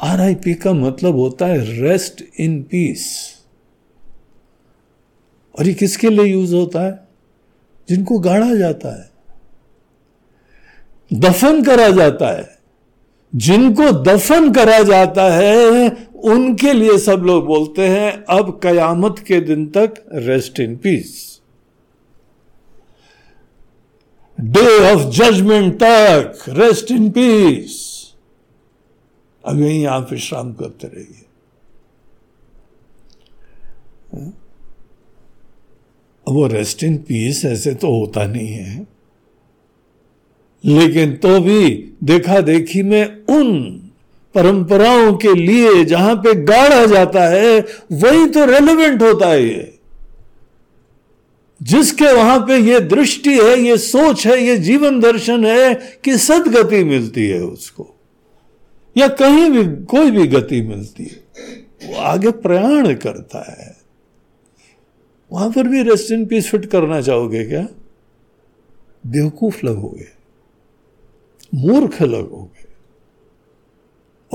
आर 0.00 0.20
आई 0.20 0.34
पी 0.34 0.54
का 0.54 0.72
मतलब 0.72 1.16
होता 1.16 1.46
है 1.46 1.82
रेस्ट 1.82 2.24
इन 2.38 2.62
पीस 2.62 3.34
और 5.58 5.66
ये 5.66 5.74
किसके 5.74 6.10
लिए 6.10 6.24
यूज़ 6.24 6.54
होता 6.54 6.80
है? 6.80 7.08
जिनको 7.88 8.18
गाड़ा 8.18 8.54
जाता 8.54 9.02
है। 9.02 9.10
दफन 11.12 11.62
करा 11.62 11.88
जाता 11.88 12.36
है। 12.36 12.58
जिनको 13.34 14.02
दफन 14.02 14.52
करा 14.52 14.82
जाता 14.82 15.32
है, 15.32 15.90
उनके 16.24 16.72
लिए 16.72 16.98
सब 16.98 17.18
लोग 17.18 17.46
बोलते 17.46 17.88
हैं, 17.88 18.24
अब 18.24 18.60
कयामत 18.62 19.18
के 19.18 19.40
दिन 19.40 19.66
तक 19.66 19.94
rest 20.12 20.60
in 20.60 20.76
peace 20.76 21.29
day 24.40 24.92
of 24.92 25.02
judgement 25.14 25.74
तक 25.74 26.44
रेस्ट 26.48 26.90
इन 26.90 27.10
पीस 27.10 27.88
अब 29.44 29.60
यहीं 29.60 29.86
आप 29.86 30.08
विश्राम 30.10 30.52
करते 30.52 30.86
रहिए। 30.86 31.26
वो 36.26 36.46
रेस्ट 36.46 36.82
इन 36.84 36.96
पीस 36.96 37.44
ऐसे 37.44 37.74
तो 37.74 37.98
होता 37.98 38.24
नहीं 38.24 38.48
है। 38.48 38.86
लेकिन 40.64 41.16
तो 41.16 41.40
भी 41.40 41.92
देखा 42.04 42.40
देखी 42.40 42.82
में 42.82 43.26
उन 43.26 43.70
परंपराओं 44.34 45.12
के 45.16 45.34
लिए 45.34 45.84
जहाँ 45.84 46.14
पे 46.16 46.34
गाड़ा 46.34 46.86
जाता 46.86 47.22
है, 47.22 47.60
वही 47.92 48.26
तो 48.26 48.44
रेलिवेंट 48.44 49.02
होता 49.02 49.28
है 49.28 49.44
ये। 49.44 49.79
जिसके 51.62 52.12
वहाँ 52.12 52.40
पे 52.40 52.58
ये 52.58 52.80
दृष्टि 52.80 53.38
है, 53.38 53.60
ये 53.60 53.78
सोच 53.78 54.26
है, 54.26 54.42
ये 54.42 54.56
जीवन 54.56 55.00
दर्शन 55.00 55.44
है 55.44 55.74
कि 55.74 56.18
सदगति 56.18 56.84
मिलती 56.84 57.26
है 57.28 57.40
उसको। 57.40 57.96
या 58.96 59.08
कहीं 59.08 59.50
भी, 59.50 59.84
कोई 59.84 60.10
भी 60.10 60.26
गति 60.26 60.62
मिलती 60.62 61.04
है। 61.04 61.30
वो 61.88 62.00
आगे 62.00 62.30
प्रयाण 62.30 62.94
करता 62.94 63.62
है। 63.62 63.76
वहाँ 65.32 65.50
पर 65.50 65.68
भी 65.68 65.82
रेस्ट 65.82 66.12
इन 66.12 66.26
पीस 66.26 66.50
फिट 66.50 66.66
करना 66.66 67.00
चाहोगे 67.00 67.44
क्या? 67.44 67.68
बेवकूफ़ 69.06 69.66
लगोगे। 69.66 70.06
मूर्ख 71.54 72.02
लगोगे। 72.02 72.70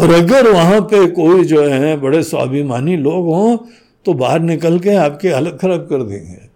और 0.04 0.14
अगर 0.14 0.52
वहाँ 0.52 0.82
पे 0.82 1.08
कोई 1.08 1.44
जो 1.44 1.62
है, 1.64 1.98
बड़े 1.98 2.24
स्वाभिमानी 2.24 2.98
लोग 2.98 3.26
हों 3.26 3.58
तो 4.06 4.14
बाहर 4.14 4.40
निकल 4.40 4.80
के 4.80 4.90
आपकी 4.90 5.28
हालत 5.28 5.58
खराब 5.62 5.80
कर 5.80 6.04
देंगे। 6.04 6.55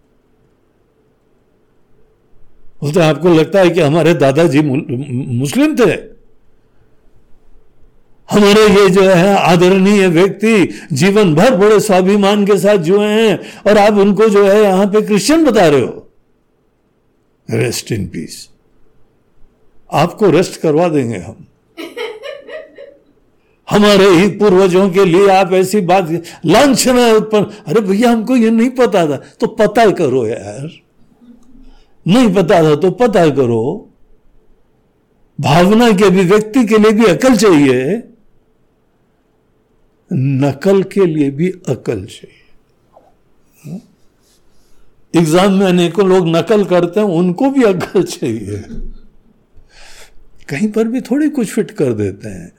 तो 2.82 3.00
आपको 3.00 3.30
लगता 3.30 3.60
है 3.60 3.70
कि 3.70 3.82
हमारे 3.82 4.14
दादाजी 4.14 4.62
मुस्लिम 4.62 5.76
थे। 5.76 5.92
हमारे 8.30 8.66
ये 8.72 8.90
जो 8.90 9.02
है, 9.04 9.36
आदरणीय 9.36 10.08
व्यक्ति 10.08 10.70
जीवन 10.94 11.34
भर 11.36 11.56
बड़े 11.56 11.80
स्वाभिमान 11.80 12.46
के 12.46 12.58
साथ 12.58 12.78
जुए 12.78 13.08
हैं 13.08 13.40
और 13.68 13.78
आप 13.78 13.98
उनको 13.98 14.28
जो 14.30 14.46
है, 14.48 14.62
यहाँ 14.62 14.86
पे 14.86 15.02
क्रिश्चियन 15.02 15.46
बता 15.46 15.68
रहे 15.68 15.82
हो। 15.82 16.06
रेस्ट 17.50 17.92
इन 17.92 18.08
पीस 18.08 18.48
आपको 19.94 20.30
रेस्ट 20.30 20.60
करवा 20.62 20.88
देंगे 20.90 21.18
हम। 21.18 21.46
हमारे 23.68 24.10
ही 24.10 24.28
पूर्वजों 24.30 24.90
के 24.90 25.06
लिए 25.06 25.30
आप 25.30 25.54
ऐसी 25.54 25.82
बात, 25.82 26.10
लाछना 26.46 27.08
उत्पन्न 27.14 27.46
अरे 27.68 27.82
भैया, 27.82 28.12
हमको 28.12 28.36
ये 28.36 28.50
नहीं 28.50 28.70
पता 28.70 29.06
था। 29.08 29.18
तो 29.40 29.48
पता 29.48 29.90
करो 29.92 30.26
यार। 30.28 30.70
नहीं 32.10 32.34
पता 32.36 32.62
था 32.64 32.76
तो 32.76 32.92
पता 32.92 33.30
करो, 33.30 33.90
भावना 35.40 35.92
के 35.92 36.04
अभिव्यक्ति 36.04 36.66
के 36.66 36.78
लिए 36.78 36.92
भी 36.92 37.06
अकल 37.06 37.36
चाहिए। 37.38 38.04
नकल 40.12 40.82
के 40.84 41.06
लिए 41.06 41.30
भी 41.32 41.50
अकल 41.70 42.06
चाहिए। 42.06 42.38
एग्ज़ाम 45.14 45.54
में 45.54 45.66
अनेकों 45.68 46.08
लोग 46.08 46.28
नकल 46.28 46.64
करते 46.66 47.00
हैं, 47.00 47.08
उनको 47.08 47.50
भी 47.50 47.64
अकल 47.64 48.04
चाहिए। 48.04 48.64
कहीं 50.50 50.72
पर 50.72 50.88
भी 50.88 51.02
थोड़ी 51.02 51.30
कुछ 51.30 51.48
फिट 51.48 51.72
कर 51.72 51.94
देते 51.94 52.30
हैं। 52.30 52.52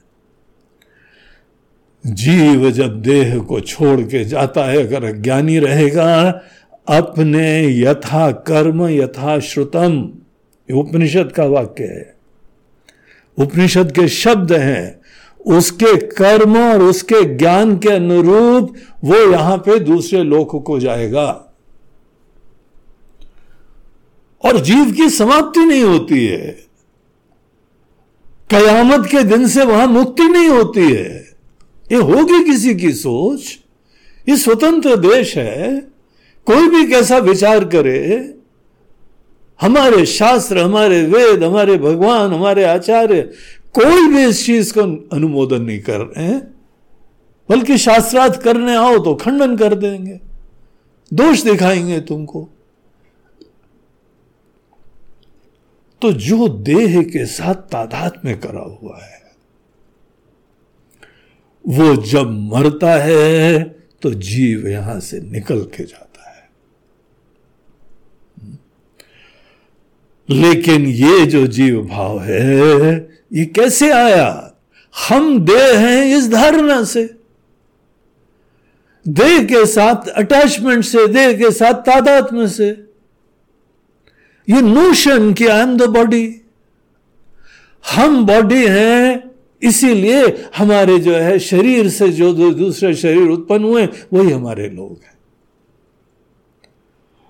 जीव 2.04 2.70
जब 2.70 3.00
देह 3.02 3.38
को 3.38 3.60
छोड़ 3.60 4.00
के 4.02 4.24
जाता 4.24 4.64
है, 4.64 4.76
अगर 4.86 5.12
ज्ञानी 5.16 5.58
रहेगा 5.58 6.40
अपने 6.90 7.80
यथा 7.80 8.30
कर्म 8.30 8.88
यथा 8.88 9.38
श्रुतम 9.40 10.12
उपनिषद 10.74 11.32
का 11.32 11.44
वाक्य 11.44 11.84
है। 11.84 12.16
उपनिषद 13.38 13.92
के 13.92 14.08
शब्द 14.08 14.52
हैं। 14.52 15.00
उसके 15.46 15.96
कर्म 16.06 16.58
और 16.58 16.82
उसके 16.82 17.36
ज्ञान 17.36 17.78
के 17.78 17.88
अनुरूप 17.88 18.74
वो 19.04 19.16
यहाँ 19.16 19.58
पे 19.58 19.78
दूसरे 19.78 20.22
लोक 20.22 20.64
को 20.66 20.78
जाएगा। 20.78 21.54
और 24.44 24.60
जीव 24.60 24.92
की 24.92 25.10
समाप्ति 25.10 25.60
नहीं 25.60 25.82
होती 25.82 26.26
है। 26.26 26.66
कयामत 28.50 29.06
के 29.06 29.22
दिन 29.22 29.48
से 29.48 29.64
वहाँ 29.64 29.86
मुक्ति 29.86 30.22
नहीं 30.22 30.48
होती 30.48 30.92
है। 30.92 31.30
ये 31.92 31.96
होगी 31.96 32.44
किसी 32.44 32.74
की 32.74 32.92
सोच। 32.92 33.58
ये 34.28 34.36
स्वतंत्र 34.36 34.96
देश 34.96 35.36
है। 35.36 35.89
कोई 36.50 36.68
भी 36.68 36.90
कैसा 36.90 37.18
विचार 37.18 37.64
करे, 37.64 37.98
हमारे 39.60 40.04
शास्त्र, 40.06 40.58
हमारे 40.58 41.02
वेद, 41.02 41.42
हमारे 41.44 41.76
भगवान, 41.78 42.32
हमारे 42.32 42.64
आचार्य 42.64 43.22
कोई 43.74 44.06
भी 44.08 44.24
इस 44.24 44.44
चीज़ 44.46 44.72
को 44.74 44.80
अनुमोदन 45.12 45.62
नहीं 45.62 45.80
कर 45.80 45.98
रहे 45.98 46.24
हैं। 46.24 46.40
बल्कि 47.48 47.76
शास्त्रार्थ 47.78 48.40
करने 48.42 48.74
आओ 48.76 48.98
तो 48.98 49.14
खंडन 49.14 49.56
कर 49.56 49.74
देंगे, 49.74 50.18
दोष 51.12 51.42
दिखाएँगे 51.42 52.00
तुमको। 52.00 52.48
तो 56.02 56.12
जो 56.12 56.48
देह 56.48 57.02
के 57.02 57.24
साथ 57.26 57.54
तादाद 57.70 58.20
में 58.24 58.38
करा 58.40 58.60
हुआ 58.60 58.98
है, 59.02 59.22
वो 61.64 61.94
जब 62.02 62.30
मरता 62.52 62.94
है 62.94 63.62
तो 64.02 64.10
जीव 64.10 64.68
यहाँ 64.68 65.00
से 65.00 65.20
निकल 65.20 65.60
के 65.74 65.84
जाता 65.84 66.04
है 66.04 66.08
लेकिन 70.30 70.86
ये 70.86 71.26
जो 71.26 71.46
जीव 71.46 71.80
भाव 71.82 72.20
है, 72.20 73.08
ये 73.32 73.44
कैसे 73.44 73.90
आया? 73.90 74.56
हम 74.94 75.38
देह 75.40 75.78
हैं 75.78 76.04
इस 76.16 76.28
धारणा 76.30 76.82
से। 76.84 77.04
देह 79.08 79.42
के 79.44 79.64
साथ 79.66 80.08
अटैचमेंट 80.08 80.84
से, 80.84 81.06
देह 81.06 81.32
के 81.32 81.50
साथ 81.50 81.74
तादात्म 81.82 82.46
से। 82.46 82.68
ये 84.48 84.60
नोशन 84.60 85.32
कि 85.32 85.46
आई 85.46 85.60
एम 85.60 85.76
द 85.76 85.82
बॉडी 85.88 86.36
हम 87.84 88.24
बॉडी 88.26 88.66
हैं, 88.66 89.30
इसीलिए 89.62 90.24
हमारे 90.56 90.98
जो 90.98 91.14
है 91.14 91.38
शरीर 91.38 91.88
से 91.88 92.08
जो 92.08 92.32
दूसरे 92.52 92.94
शरीर 92.94 93.28
उत्पन्न 93.28 93.64
हुए, 93.64 93.86
वही 94.12 94.30
हमारे 94.30 94.68
लोग 94.68 95.00
हैं। 95.04 95.09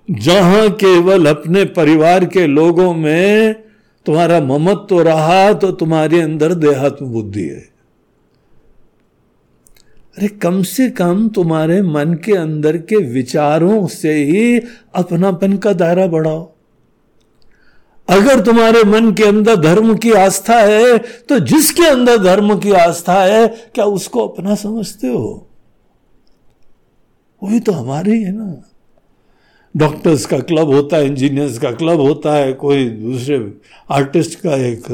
जहाँ 0.08 0.68
केवल 0.74 1.26
अपने 1.26 1.64
परिवार 1.64 2.24
के 2.24 2.46
लोगों 2.46 2.92
में 2.94 3.54
तुम्हारा 4.06 4.40
ममत्व 4.40 4.86
तो 4.86 5.02
रहा 5.02 5.52
तो 5.52 5.70
तुम्हारे 5.72 6.20
अंदर 6.20 6.54
देहात्म 6.54 7.06
बुद्धि 7.06 7.42
है। 7.42 7.60
अरे, 10.18 10.28
कम 10.28 10.62
से 10.62 10.88
कम 10.90 11.28
तुम्हारे 11.28 11.80
मन 11.82 12.14
के 12.24 12.32
अंदर 12.32 12.76
के 12.78 12.96
विचारों 13.12 13.86
से 13.86 14.12
ही 14.14 14.58
अपनापन 14.94 15.56
का 15.56 15.72
दायरा 15.72 16.06
बढ़ाओ। 16.06 16.48
अगर 18.08 18.40
तुम्हारे 18.40 18.82
मन 18.84 19.12
के 19.12 19.24
अंदर 19.24 19.56
धर्म 19.56 19.94
की 19.96 20.12
आस्था 20.12 20.58
है 20.58 20.98
तो 20.98 21.38
जिसके 21.38 21.86
अंदर 21.86 22.18
धर्म 22.18 22.58
की 22.58 22.72
आस्था 22.72 23.22
है, 23.22 23.46
क्या 23.74 23.84
उसको 23.84 24.26
अपना 24.28 24.54
समझते 24.54 25.08
हो? 25.08 25.46
वही 27.42 27.60
तो 27.60 27.72
हमारे 27.72 28.12
ही 28.12 28.22
है 28.22 28.32
ना। 28.32 28.66
डॉक्टर्स 29.74 30.26
का 30.26 30.38
क्लब 30.38 30.70
होता 30.70 30.96
है, 30.96 31.06
इंजीनियर्स 31.06 31.58
का 31.58 31.70
क्लब 31.72 32.00
होता 32.00 32.34
है, 32.34 32.52
कोई 32.52 32.88
दूसरे 32.88 33.38
आर्टिस्ट 33.90 34.38
का 34.40 34.54
एक 34.66 34.84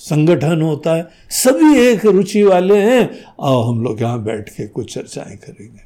संगठन 0.00 0.62
होता 0.62 0.94
है, 0.94 1.08
सभी 1.30 1.78
एक 1.80 2.06
रुचि 2.06 2.42
वाले 2.42 2.78
हैं। 2.78 3.02
आओ 3.40 3.62
हम 3.62 3.82
लोग 3.84 4.00
यहाँ 4.02 4.22
बैठ 4.24 4.48
के 4.48 4.66
कुछ 4.68 4.94
चर्चाएँ 4.94 5.36
करेंगे। 5.36 5.80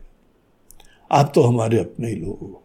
आप 1.10 1.32
तो 1.34 1.42
हमारे 1.42 1.78
अपने 1.78 2.08
ही 2.08 2.16
लोग 2.16 2.64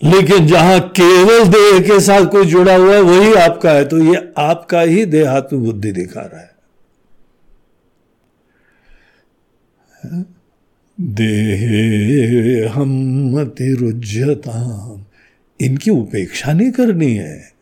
लेकिन 0.00 0.46
जहाँ 0.46 0.80
केवल 0.90 1.44
देह 1.48 1.78
के 1.80 1.98
साथ 2.00 2.26
कोई 2.26 2.46
जुड़ा 2.46 2.74
हुआ 2.76 2.94
है, 2.94 3.00
वही 3.00 3.34
आपका 3.34 3.70
है। 3.70 3.84
तो 3.88 3.98
ये 3.98 4.32
आपका 4.38 4.80
ही 4.80 5.04
देहात्म 5.04 5.58
बुद्धि 5.58 5.92
दिखा 5.92 6.20
रहा 6.22 6.40
है। 6.40 6.54
देहे 11.00 12.68
हम 12.68 13.52
रुज्यता 13.62 14.82
इनकी 15.60 15.90
उपेक्षा 15.90 16.52
नहीं 16.52 16.70
करनी 16.70 17.14
है। 17.14 17.52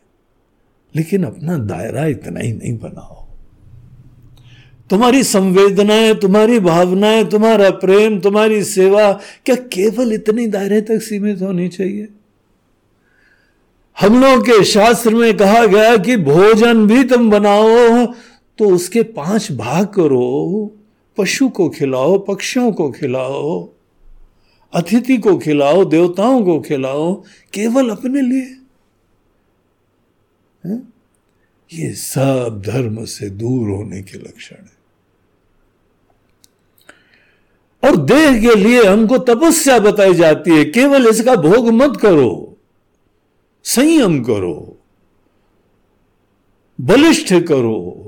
लेकिन 0.95 1.23
अपना 1.23 1.57
दायरा 1.57 2.05
इतना 2.05 2.39
ही 2.39 2.53
नहीं 2.53 2.77
बनाओ। 2.77 3.25
तुम्हारी 4.89 5.23
संवेदनाएँ, 5.23 6.15
तुम्हारी 6.15 6.59
भावनाएँ, 6.59 7.25
तुम्हारा 7.25 7.69
प्रेम, 7.69 8.19
तुम्हारी 8.19 8.63
सेवा, 8.63 9.11
क्या 9.45 9.55
केवल 9.55 10.13
इतने 10.13 10.47
दायरे 10.47 10.81
तक 10.81 10.99
सीमित 10.99 11.41
होनी 11.41 11.67
चाहिए? 11.67 12.07
हम 13.99 14.21
लोग 14.21 14.43
के 14.43 14.63
शास्त्र 14.63 15.15
में 15.15 15.37
कहा 15.37 15.65
गया 15.65 15.97
कि 15.97 16.17
भोजन 16.17 16.87
भी 16.87 17.03
तुम 17.03 17.29
बनाओ 17.29 18.05
तो 18.57 18.65
उसके 18.65 19.03
पाँच 19.03 19.51
भाग 19.51 19.85
करो। 19.87 20.74
पशु 21.17 21.49
को 21.49 21.69
खिलाओ, 21.69 22.17
पक्षियों 22.17 22.71
को 22.71 22.91
खिलाओ, 22.91 23.69
अतिथि 24.73 25.17
को 25.17 25.37
खिलाओ, 25.37 25.83
देवताओं 25.85 26.43
को 26.45 26.59
खिलाओ, 26.59 27.13
केवल 27.53 27.89
अपने 27.89 28.21
लिए 28.21 28.57
है? 30.63 30.81
ये 31.73 31.93
सब 31.93 32.61
धर्म 32.65 33.03
से 33.05 33.29
दूर 33.29 33.69
होने 33.69 34.01
के 34.01 34.17
लक्षण 34.17 34.55
है 34.55 34.73
और 37.83 37.95
देह 37.97 38.39
के 38.41 38.55
लिए 38.55 38.83
हमको 38.83 39.17
तपस्या 39.17 39.79
बताई 39.79 40.13
जाती 40.13 40.51
है, 40.51 40.65
केवल 40.65 41.07
इसका 41.07 41.35
भोग 41.35 41.69
मत 41.69 41.97
करो, 42.01 42.57
संयम 43.65 44.23
करो, 44.23 44.77
बलिष्ठ 46.79 47.33
करो 47.47 48.04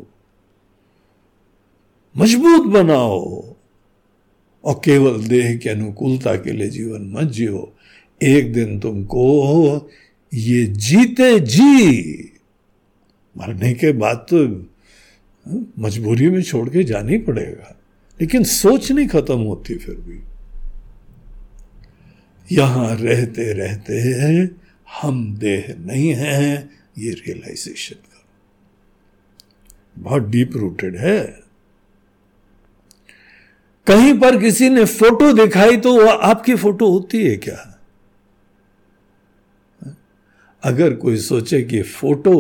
मज़बूत 2.18 2.66
बनाओ 2.66 3.56
और 4.64 4.82
केवल 4.86 5.24
देह 5.24 5.58
की 5.58 5.70
अनुकूलता 5.70 6.36
के 6.36 6.52
लिए 6.52 6.70
जीवन 6.70 7.12
मत 7.14 7.32
जियो। 7.32 7.76
एक 8.22 8.54
दिन 8.54 8.80
तुमको 8.80 9.90
ये 10.34 10.66
जीते 10.66 11.40
जी। 11.40 12.32
मरने 13.36 13.74
के 13.74 13.92
बाद 13.92 14.26
तो 14.30 14.68
मजबूरी 15.80 16.30
में 16.30 16.42
छोड़ 16.42 16.70
के 16.70 16.84
जाना 16.84 17.12
ही 17.12 17.18
पड़ेगा। 17.18 17.78
लेकिन 18.22 18.44
सोच 18.44 18.92
नहीं 18.92 19.08
खत्म 19.08 19.40
होती 19.40 19.76
फिर 19.76 19.96
भी। 19.96 20.20
यहाँ 22.56 22.96
रहते 22.96 23.54
रहते 23.54 24.00
हम 25.02 25.38
देह 25.38 25.76
नहीं 25.80 26.10
हैं, 26.10 26.70
ये 26.98 27.12
रियलाइजेशन 27.12 27.96
करो 27.96 28.26
बहुत 30.04 30.24
डीप 30.24 30.58
रूटेड 30.58 30.96
है। 30.96 31.47
कहीं 33.88 34.18
पर 34.20 34.38
किसी 34.40 34.70
ने 34.70 34.84
फ़ोटो 34.86 35.32
दिखाई 35.34 35.78
तो 35.78 35.96
वह 35.96 36.12
आपकी 36.12 36.56
फ़ोटो 36.56 36.90
होती 36.90 37.26
है 37.26 37.36
क्या? 37.38 37.60
अगर 40.64 40.94
कोई 40.94 41.18
सोचे 41.18 41.62
कि 41.62 41.82
फ़ोटो 41.82 42.34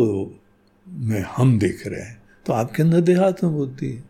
में 0.87 1.23
हम 1.35 1.57
दिख 1.59 1.87
रहे 1.87 2.01
हैं 2.01 2.21
तो 2.45 2.53
आपके 2.53 2.83
अंदर 2.83 3.01
देहात्म 3.01 3.49
बुद्धि 3.49 3.87
है। 3.87 4.03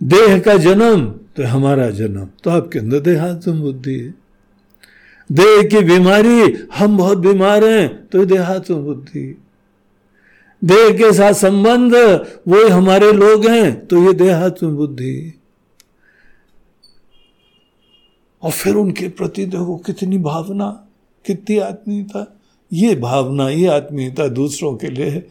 देह 0.00 0.38
का 0.38 0.56
जन्म 0.56 1.06
तो 1.36 1.46
हमारा 1.46 1.88
जन्म 1.90 2.26
तो 2.44 2.50
आपके 2.50 2.78
अंदर 2.78 3.00
देहात्म 3.00 3.60
बुद्धि 3.60 3.98
है। 3.98 4.14
देह 5.30 5.62
की 5.62 5.80
बीमारी, 5.84 6.40
हम 6.74 6.96
बहुत 6.98 7.18
बीमार 7.18 7.64
हैं 7.64 7.88
तो 8.06 8.24
देहात्म 8.24 8.74
बुद्धि 8.76 9.24
देह 10.62 10.90
के 10.98 11.12
साथ 11.12 11.32
संबंध, 11.34 11.94
वो 12.48 12.68
हमारे 12.68 13.12
लोग 13.12 13.46
हैं 13.46 13.86
तो 13.86 14.02
ये 14.04 14.12
देहात्म 14.14 14.74
बुद्धि 14.76 15.32
और 18.42 18.50
फिर 18.50 18.74
उनके 18.74 19.08
प्रति 19.08 19.46
देखो 19.46 19.76
कितनी 19.76 20.18
भावना, 20.18 20.88
कितनी 21.26 21.58
आत्मीयता। 21.58 22.38
ये 22.72 22.94
भावना, 22.94 23.48
ये 23.48 23.66
आत्मीयता 23.66 24.28
दूसरों 24.28 24.76
के 24.76 24.86
लिए 24.86 25.28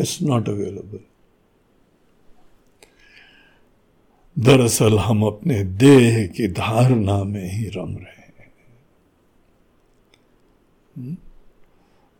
इट्स 0.00 0.22
नॉट 0.22 0.48
अवेलेबल 0.48 0.98
दरअसल 4.38 4.98
हम 4.98 5.22
अपने 5.22 5.64
देह 5.64 6.26
की 6.26 6.48
धारणा 6.48 7.24
में 7.24 7.52
ही 7.52 7.68
रम 7.68 7.96
रहे 7.96 8.04
हैं। 8.04 8.52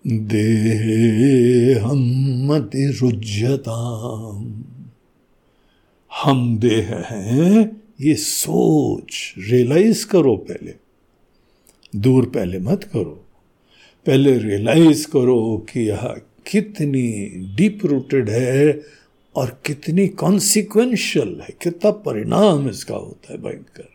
देह 0.06 1.86
हम 1.86 1.98
मति 2.46 2.98
रुज्यता 3.02 3.78
हम 6.24 6.58
देह 6.58 7.06
हैं 7.10 7.81
ये 8.02 8.14
सोच 8.14 9.34
रियलाइज़ 9.38 10.06
करो 10.06 10.36
पहले। 10.36 10.74
दूर 11.96 12.26
पहले 12.26 12.58
मत 12.58 12.84
करो। 12.84 13.24
पहले 14.06 14.38
रियलाइज़ 14.38 15.06
करो 15.06 15.66
कि 15.72 15.80
यह 15.80 16.20
कितनी 16.46 17.28
डीप 17.56 17.86
रूटेड 17.86 18.30
है 18.30 18.82
और 19.36 19.62
कितनी 19.66 20.08
कॉन्सिक्वेंशियल 20.08 21.40
है। 21.40 21.54
कितना 21.62 21.90
परिणाम 21.90 22.68
इसका 22.68 22.94
होता 22.94 23.32
है 23.32 23.42
भयंकर। 23.42 23.88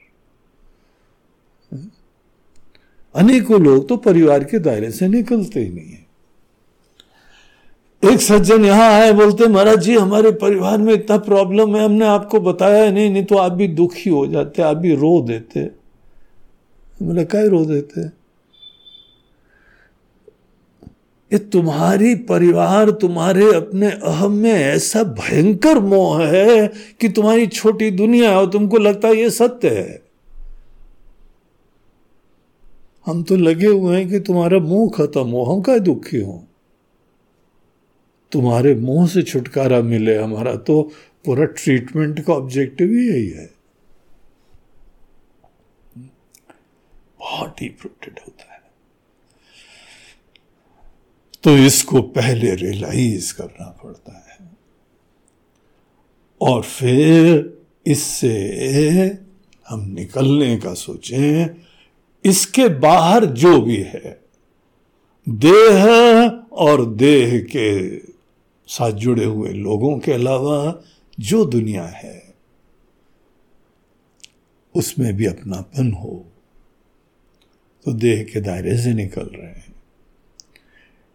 अनेकों 3.16 3.62
लोग 3.62 3.90
तो 3.90 3.98
परिवार 3.98 4.44
के 4.44 4.60
दायरे 4.60 4.92
से 4.92 5.08
निकलते 5.08 5.60
ही 5.60 5.70
नहीं 5.70 5.92
है। 5.92 6.07
एक 8.04 8.22
सज्जन 8.22 8.66
यहाँ 8.66 8.90
आए, 8.92 9.12
बोलते, 9.12 9.48
महाराज 9.48 9.80
जी, 9.80 9.96
हमारे 9.96 10.32
परिवार 10.32 10.78
में 10.78 10.94
इतना 10.94 11.18
प्रॉब्लम 11.18 11.76
है, 11.76 11.84
हमने 11.86 12.06
आपको 12.06 12.40
बताया 12.40 12.92
नहीं 12.92 13.10
नहीं 13.12 13.24
तो 13.26 13.36
आप 13.36 13.52
भी 13.52 13.68
दुखी 13.68 14.10
हो 14.10 14.26
जाते, 14.28 14.62
आप 14.62 14.78
भी 14.78 14.96
रो 14.96 15.20
देते। 15.22 15.64
बोले 17.04 17.26
क्या 17.26 17.42
रो 17.42 17.64
देते? 17.66 18.02
ये 21.32 21.38
तुम्हारी 21.38 22.14
परिवार 22.16 22.90
तुम्हारे 22.92 23.54
अपने 23.54 23.92
अहम 23.92 24.32
में 24.32 24.52
ऐसा 24.52 25.04
भयंकर 25.04 25.80
मोह 25.80 26.26
है 26.26 26.68
कि 27.02 27.10
तुम्हारी 27.10 27.48
छोटी 27.48 27.92
दुनिया 27.92 28.30
है 28.30 28.38
और 28.38 28.50
तुमको 28.50 28.78
लगता 28.78 29.08
है 29.08 29.16
ये 29.16 29.30
सत्य 29.30 29.70
है। 29.70 30.02
हम 33.08 33.24
तो 33.24 33.36
लगे 33.36 33.68
हुए 33.68 33.98
हैं 33.98 34.08
कि 34.10 34.20
तुम्हारा 34.20 34.60
मुँह 34.60 34.90
खत्म 34.96 35.28
हो, 35.28 35.44
हम 35.44 35.62
क्या 35.62 35.78
दुखी 35.78 36.22
हो। 36.22 36.47
तुम्हारे 38.32 38.76
मुँह 38.76 39.08
से 39.08 39.22
छुटकारा 39.24 39.82
मिले 39.82 40.18
हमारा 40.18 40.56
तो 40.56 40.82
पूरा 41.26 41.46
ट्रीटमेंट 41.46 42.20
का 42.26 42.34
ऑब्जेक्टिव 42.34 42.88
ही 42.88 43.08
यही 43.08 43.30
है। 43.30 43.50
बहुत 47.20 47.50
डीप 47.50 47.78
रूटेड 47.84 48.20
होता 48.20 48.54
है। 48.54 48.62
तो 51.44 51.58
इसको 51.58 52.02
पहले 52.02 52.56
रियलाइज़ 52.56 53.34
करना 53.34 53.68
पड़ता 53.84 54.18
है। 54.18 54.50
और 56.42 56.62
फिर 56.62 57.58
इससे 57.88 58.38
हम 59.70 59.88
निकलने 59.90 60.58
का 60.58 60.74
सोचें, 60.74 61.48
इसके 62.26 62.68
बाहर 62.70 63.26
जो 63.26 63.62
भी 63.62 63.78
है, 63.78 64.22
देह 65.30 65.86
और 66.52 66.86
देह 66.86 67.40
के 67.40 67.98
साथ 68.68 68.92
जुड़े 68.92 69.26
हुए 69.26 69.50
लोगों 69.50 69.98
के 70.00 70.12
अलावा 70.12 70.84
जो 71.20 71.46
दुनिया 71.46 71.86
है, 71.86 72.34
उसमें 74.76 75.14
भी 75.14 75.26
अपनापन 75.26 75.92
हो। 75.92 76.26
तो 77.86 77.94
देह 77.94 78.24
के 78.24 78.42
दायरे 78.42 78.78
से 78.78 78.94
निकल 78.94 79.22
रहे 79.22 79.48
हैं। 79.48 79.66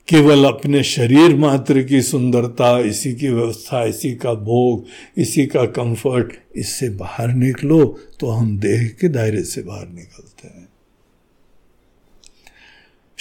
केवल 0.09 0.45
अपने 0.45 0.83
शरीर 0.83 1.37
मात्र 1.37 1.83
की 1.83 2.03
सुंदरता, 2.03 2.79
इसी 2.79 3.15
की 3.15 3.29
व्यवस्था, 3.29 3.85
इसी 3.85 4.15
का 4.15 4.35
भोग, 4.35 4.85
इसी 5.17 5.47
का 5.47 5.65
कंफर्ट 5.65 6.33
इससे 6.57 6.89
बाहर 6.91 7.29
निकलो 7.29 7.85
तो 8.21 8.29
हम 8.29 8.59
देह 8.59 8.89
के 9.01 9.09
दायरे 9.09 9.43
से 9.43 9.63
बाहर 9.63 9.89
निकलते 9.89 10.32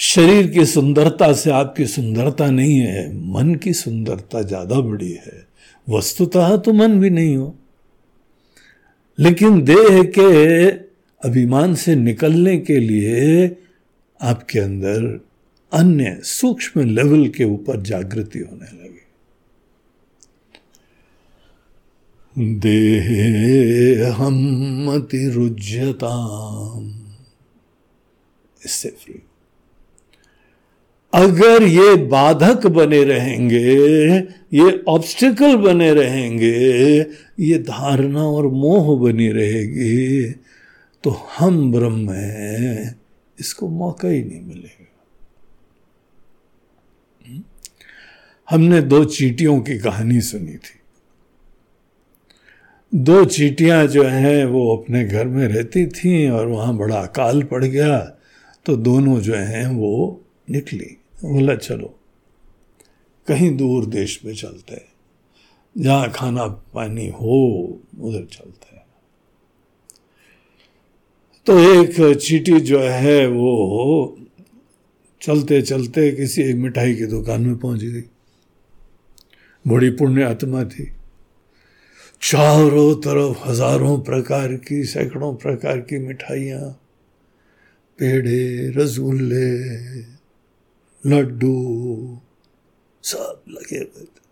शरीर 0.02 0.46
की 0.46 0.64
सुंदरता 0.66 1.32
से 1.32 1.50
आपकी 1.50 1.86
सुंदरता 1.86 2.50
नहीं 2.50 2.78
है, 2.78 3.02
मन 3.32 3.54
की 3.54 3.72
सुंदरता 3.72 4.42
ज़्यादा 4.42 4.80
बड़ी 4.80 5.12
है। 5.12 5.46
वस्तुतः 5.88 6.56
तो 6.56 6.72
मन 6.72 6.98
भी 7.00 7.10
नहीं 7.10 7.36
हो। 7.36 7.54
लेकिन 9.18 9.62
देह 9.62 10.02
के 10.18 10.68
अभिमान 11.22 11.74
से 11.74 11.94
निकलने 11.96 12.56
के 12.58 12.78
लिए 12.78 13.56
आपके 14.20 14.58
अंदर 14.58 15.20
अन्य 15.72 16.18
सूक्ष्म 16.24 16.80
लेवल 16.90 17.28
के 17.28 17.44
ऊपर 17.44 17.80
जागृति 17.82 18.38
होने 18.38 18.66
लगी। 18.66 19.02
देह 22.60 24.12
हम 24.12 24.34
मति 24.88 25.28
रुज्यता 25.30 26.14
इससे 28.62 28.88
फ्री 29.00 29.22
अगर 31.12 31.62
ये 31.62 31.94
बाधक 32.06 32.66
बने 32.66 33.02
रहेंगे, 33.04 33.58
ये 34.54 34.84
ऑब्स्टिकल 34.88 35.56
बने 35.56 35.92
रहेंगे, 35.94 36.98
ये 37.40 37.58
धारणा 37.58 38.22
और 38.22 38.46
मोह 38.46 38.98
बनी 39.00 39.28
रहेगी 39.28 40.32
तो 41.04 41.10
हम 41.38 41.72
ब्रह्म 41.72 42.10
हैं, 42.10 43.00
इसको 43.38 43.68
मौका 43.68 44.08
ही 44.08 44.22
नहीं 44.22 44.40
मिलेगा। 44.40 44.86
हमने 48.48 48.80
दो 48.82 49.04
चीटियों 49.04 49.58
की 49.60 49.78
कहानी 49.78 50.20
सुनी 50.20 50.54
थी। 50.54 50.80
दो 52.92 53.24
चीटियाँ 53.24 53.86
जो 53.86 54.02
हैं, 54.04 54.44
वो 54.44 54.76
अपने 54.76 55.04
घर 55.04 55.26
में 55.26 55.46
रहती 55.48 55.86
थीं 55.88 56.28
और 56.30 56.46
वहाँ 56.46 56.76
बड़ा 56.76 56.96
अकाल 56.96 57.42
पड़ 57.42 57.64
गया 57.64 57.98
तो 58.66 58.76
दोनों 58.78 59.20
जो 59.20 59.34
हैं, 59.34 59.66
वो 59.66 60.20
निकली। 60.50 60.96
बोला 61.24 61.54
चलो। 61.54 61.98
कहीं 63.28 63.56
दूर 63.56 63.86
देश 63.86 64.20
में 64.24 64.34
चलते 64.34 64.74
हैं। 64.74 64.92
जहाँ 65.78 66.10
खाना 66.10 66.46
पानी 66.46 67.08
हो, 67.08 67.66
उधर 68.00 68.24
चलते 68.24 68.76
हैं। 68.76 68.86
तो 71.46 71.58
एक 71.58 72.18
चीटी 72.18 72.60
जो 72.60 72.80
है, 72.80 73.26
वो 73.26 74.18
चलते 75.22 75.62
चलते 75.62 76.12
किसी 76.12 76.42
एक 76.42 76.56
मिठाई 76.56 76.94
की 76.94 77.06
दुकान 77.06 77.42
में 77.42 77.56
पहुँच 77.56 77.80
गई। 77.80 78.02
बड़ी 79.66 79.90
पुण्य 79.90 80.22
आत्मा 80.22 80.64
थी। 80.64 80.92
चारों 82.22 82.94
तरफ़ 82.94 83.48
हज़ारों 83.48 84.00
प्रकार 84.00 84.52
की, 84.52 84.84
सैकड़ों 84.84 85.34
प्रकार 85.34 85.78
की 85.78 85.98
मिठाइयाँ, 85.98 86.80
पेड़े, 87.98 88.70
रसगुल्ले 88.70 89.62
लड्डू, 91.06 92.18
सब 93.02 93.42
लगे 93.48 93.76
हुए 93.76 94.04
थे। 94.04 94.22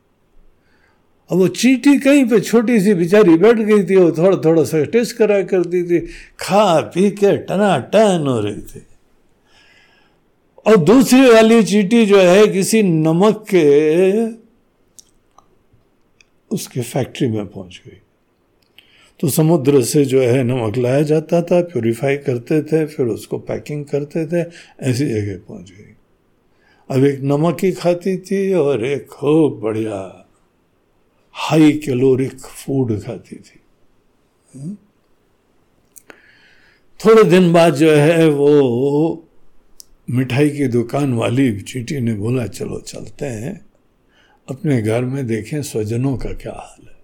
अब 1.31 1.39
वो 1.39 1.49
चीटी 1.49 1.99
कहीं 1.99 2.29
पे 2.29 2.41
छोटी 2.41 2.81
सी 2.81 2.95
बेचारी 2.95 3.37
बैठ 3.39 3.57
गई 3.57 3.85
थी, 3.85 3.97
वो 3.97 4.13
थोड़ा 4.13 4.37
थोड़ा 4.37 4.65
सा 4.65 4.85
टेस्ट 4.85 5.17
करा 5.17 5.43
करती 5.43 5.83
थी, 5.83 5.99
खा 6.39 6.81
पी 6.81 7.11
के 7.11 7.37
टना 7.37 7.79
टन 7.79 8.25
हो 8.29 8.41
रही 8.41 8.61
थी। 8.61 8.87
और 10.67 10.77
दूसरी 10.77 11.31
वाली 11.31 11.63
चीटी 11.63 12.07
जो 12.07 12.19
है, 12.21 12.47
किसी 12.49 12.83
नमक 12.83 13.47
के, 13.55 14.27
उसके 16.55 16.81
फैक्ट्री 16.81 17.29
में 17.29 17.47
पहुँच 17.47 17.83
गई। 17.87 17.97
तो 19.21 19.29
समुद्र 19.29 19.83
से 19.83 20.05
जो 20.05 20.21
है 20.21 20.43
नमक 20.43 20.77
लाया 20.77 21.03
जाता 21.03 21.43
था, 21.43 21.61
प्योरीफाई 21.61 22.17
करते 22.17 22.63
थे, 22.63 22.87
फिर 22.87 23.07
उसको 23.07 23.39
पैकिंग 23.39 23.85
करते 23.85 24.27
थे, 24.27 24.51
ऐसी 24.81 25.07
जगह 25.07 25.39
पहुँच 25.49 25.71
गई। 25.71 25.95
अब 26.91 27.05
एक 27.05 27.21
नमक 27.23 27.61
खाती 27.79 28.17
थी 28.19 28.53
और 28.53 28.85
एक 28.85 29.07
खूब 29.07 29.61
बढ़िया 29.61 30.27
हाई 31.35 31.73
कैलोरिक 31.73 32.39
फ़ूड 32.39 32.99
खाती 33.03 33.37
थी। 33.37 33.61
हम्म? 34.55 34.77
थोड़े 37.01 37.25
दिन 37.25 37.53
बाद 37.53 37.75
जो 37.75 37.91
है 37.91 38.29
वो 38.29 39.27
मिठाई 40.11 40.51
की 40.51 40.67
दुकान 40.69 41.13
वाली 41.15 41.61
चीटी 41.61 42.01
ने 42.01 42.15
बोला 42.15 42.47
चलो 42.47 42.81
चलते 42.81 43.27
हैं। 43.27 43.55
अपने 44.49 44.83
घर 44.83 45.05
में 45.05 45.27
देखें 45.27 45.63
स्वजनों 45.63 46.17
का 46.17 46.33
क्या 46.33 46.53
हाल 46.53 46.87
है। 46.89 46.99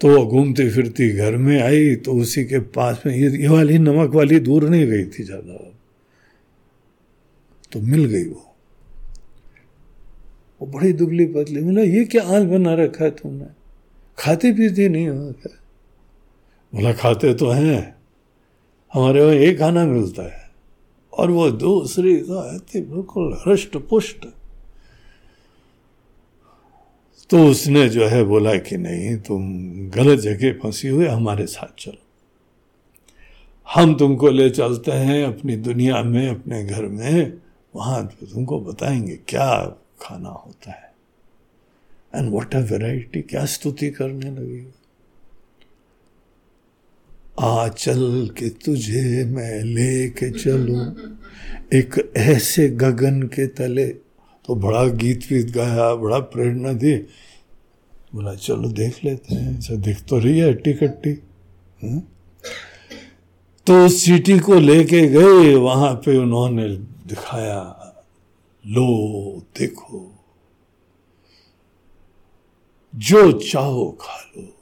तो 0.00 0.08
वो 0.08 0.26
घूमती 0.26 0.68
फिरती 0.70 1.08
घर 1.12 1.36
में 1.36 1.60
आई 1.62 1.94
तो 1.96 2.12
उसी 2.12 2.44
के 2.44 2.58
पास 2.58 3.02
में 3.06 3.14
ये, 3.14 3.30
ये 3.42 3.48
वाली 3.48 3.78
नमक 3.78 4.14
वाली 4.14 4.38
दूर 4.40 4.68
नहीं 4.68 4.86
गई 4.86 5.04
थी 5.04 5.24
ज़्यादा। 5.24 5.74
तो 7.72 7.80
मिल 7.80 8.04
गई 8.04 8.24
वो। 8.24 8.44
वो 10.60 10.66
बड़ी 10.66 10.92
दुबली 10.92 11.26
पतली, 11.26 11.60
बोला, 11.60 11.82
ये 11.82 12.04
क्या 12.04 12.22
आल 12.22 12.46
बना 12.46 12.74
रखा 12.74 13.04
है 13.04 13.10
तुमने? 13.10 13.46
खाते 14.18 14.52
पीते 14.52 14.88
नहीं 14.88 15.08
हो 15.08 15.32
क्या? 15.32 15.54
बोला, 16.74 16.92
खाते 16.92 17.34
तो 17.34 17.50
हैं। 17.50 17.96
हमारे 18.92 19.20
वहाँ 19.22 19.34
एक 19.34 19.58
खाना 19.58 19.84
मिलता 19.84 20.22
है 20.22 20.50
और 21.12 21.30
वो 21.30 21.50
दूसरी 21.50 22.16
तो 22.16 22.44
ऐसी 22.56 22.80
बिल्कुल 22.80 23.32
हृष्ट 23.46 23.76
पुष्ट 23.76 24.26
तो 27.30 27.46
उसने 27.46 27.88
जो 27.88 28.06
है 28.06 28.22
बोला 28.24 28.54
कि 28.56 28.76
नहीं, 28.76 29.16
तुम 29.16 29.42
गलत 29.90 30.18
जगह 30.18 30.52
फंसी 30.52 30.88
हुए 30.88 31.08
हमारे 31.08 31.46
साथ 31.46 31.74
चलो। 31.78 32.02
हम 33.74 33.94
तुमको 33.94 34.30
ले 34.30 34.50
चलते 34.50 34.92
हैं 34.92 35.24
अपनी 35.24 35.56
दुनिया 35.56 36.02
में, 36.02 36.28
अपने 36.28 36.64
घर 36.64 36.82
में 36.82 37.32
वहाँ 37.74 38.06
तुमको 38.06 38.60
बताएँगे 38.60 39.16
क्या 39.28 39.78
खाना 40.00 40.28
होता 40.28 40.70
है। 40.70 40.94
एंड 42.14 42.30
वॉट 42.30 42.54
अ 42.54 42.58
वेराइटी 42.58 43.22
क्या 43.22 43.44
स्तुति 43.44 43.90
करने 43.90 44.30
लगी। 44.30 44.74
आ 47.40 47.68
चल 47.68 48.30
के 48.38 48.48
तुझे 48.48 49.24
मैं 49.24 49.62
लेके 49.62 50.30
चलू। 50.30 50.80
एक 51.76 52.12
ऐसे 52.16 52.68
गगन 52.68 53.22
के 53.22 53.46
तले। 53.46 53.86
तो 54.44 54.54
बड़ा 54.54 54.86
गीत 54.86 55.20
वीत 55.32 55.50
गाया, 55.50 55.94
बड़ा 55.94 56.18
प्रेरणा 56.18 56.72
दी। 56.72 56.96
बोला, 58.14 58.34
चलो 58.34 58.68
देख 58.68 59.04
लेते 59.04 59.34
हैं। 59.34 59.58
ऐसा 59.58 59.74
दिख 59.74 60.04
तो 60.08 60.18
रही 60.18 60.38
है 60.38 60.50
हट्टी 60.50 60.72
कट्टी 60.72 61.10
हाँ? 61.82 62.12
तो 63.66 63.86
उस 63.86 64.04
चीटी 64.04 64.38
को 64.38 64.54
लेके 64.54 65.08
गए। 65.08 65.54
वहाँ 65.54 65.94
पे 65.94 66.16
उन्होंने 66.16 66.97
दिखाया, 67.08 67.60
लो, 68.66 69.42
देखो। 69.58 70.24
जो 72.94 73.32
चाहो 73.32 73.98
खा 74.00 74.32
लो। 74.36 74.54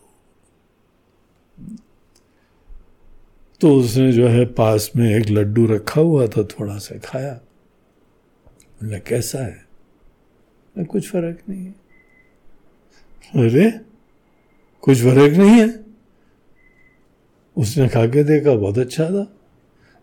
तो 3.61 3.75
उसने 3.75 4.13
जो 4.13 4.29
है 4.29 4.47
पास 4.47 4.93
में 4.97 5.15
एक 5.15 5.27
लड्डू 5.29 5.67
रखा 5.67 6.01
हुआ 6.01 6.27
था, 6.27 6.45
थोड़ा 6.45 6.79
सा 6.79 6.99
खाया। 6.99 7.35
बोला, 8.83 8.99
कैसा 8.99 9.39
है? 9.39 9.67
कुछ 10.85 11.11
फ़र्क 11.11 11.43
नहीं 11.49 11.67
है। 11.67 11.73
अरे, 13.35 13.81
कुछ 14.81 14.99
फ़र्क 14.99 15.37
नहीं 15.37 15.51
है? 15.51 15.85
उसने 17.57 17.89
खा 17.89 18.07
के 18.07 18.25
देखा, 18.25 18.55
बहुत 18.55 18.79
अच्छा 18.79 19.05
था। 19.05 19.37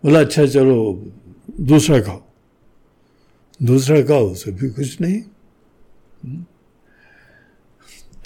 बोला 0.04 0.20
अच्छा 0.20 0.46
चलो, 0.46 1.12
दूसरा 1.62 2.02
खाओ। 2.02 2.24
दूसरा 3.62 4.02
खाओ 4.02 4.26
उसे 4.30 4.52
भी 4.52 4.70
कुछ 4.70 5.02
नहीं। 5.02 5.22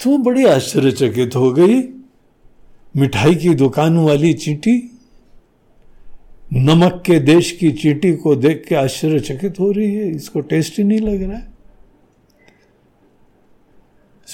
तो 0.02 0.18
बड़ी 0.18 0.44
आश्चर्यचकित 0.44 1.36
हो 1.36 1.52
गई। 1.52 1.82
मिठाई 2.96 3.34
की 3.34 3.54
दुकान 3.54 3.96
वाली 3.98 4.32
चींटी, 4.34 4.76
नमक 6.52 7.02
के 7.06 7.18
देश 7.20 7.50
की 7.52 7.70
चींटी 7.72 8.12
को 8.16 8.34
देख 8.36 8.64
के 8.68 8.74
आश्चर्यचकित 8.74 9.60
हो 9.60 9.70
रही 9.72 9.94
है। 9.94 10.10
इसको 10.10 10.40
टेस्ट 10.40 10.78
ही 10.78 10.84
नहीं 10.84 11.00
लग 11.00 11.22
रहा 11.22 11.38
है। 11.38 11.58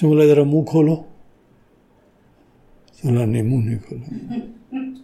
बोला, 0.05 0.25
जरा 0.27 0.45
मुँह 0.45 0.65
खोलो। 0.65 0.95
बोला 3.07 3.25
नहीं, 3.25 3.43
मुँह 3.43 3.65
नहीं 3.65 3.79
खोलो 3.79 5.04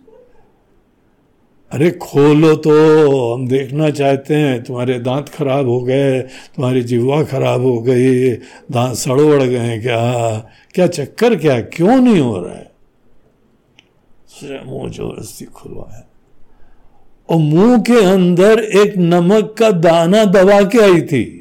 अरे 1.73 1.91
खोलो 1.91 2.55
तो 2.57 2.71
हम 3.35 3.47
देखना 3.49 3.91
चाहते 3.91 4.35
हैं, 4.35 4.63
तुम्हारे 4.65 4.99
दांत 4.99 5.29
खराब 5.29 5.69
हो 5.69 5.81
गए, 5.81 6.21
तुम्हारी 6.21 6.83
जीवा 6.83 7.23
खराब 7.23 7.63
हो 7.63 7.81
गई, 7.83 8.31
दांत 8.71 8.97
सड़ोड़ 8.97 9.43
गए 9.43 9.79
क्या? 9.79 10.39
क्या 10.75 10.87
चक्कर 10.87 11.37
क्या? 11.37 11.61
क्यों 11.61 11.97
नहीं 11.97 12.21
हो 12.21 12.39
रहा 12.39 12.55
है? 12.55 12.69
मुँह 14.67 14.91
ज़बरदस्ती 14.91 15.45
खुलवाया 15.45 16.07
और 17.29 17.39
मुँह 17.39 17.79
के 17.79 18.05
अंदर 18.05 18.59
एक 18.59 18.95
नमक 18.99 19.55
का 19.59 19.71
दाना 19.71 20.25
दबा 20.25 20.63
के 20.63 20.79
आई 20.79 21.01
थी। 21.03 21.40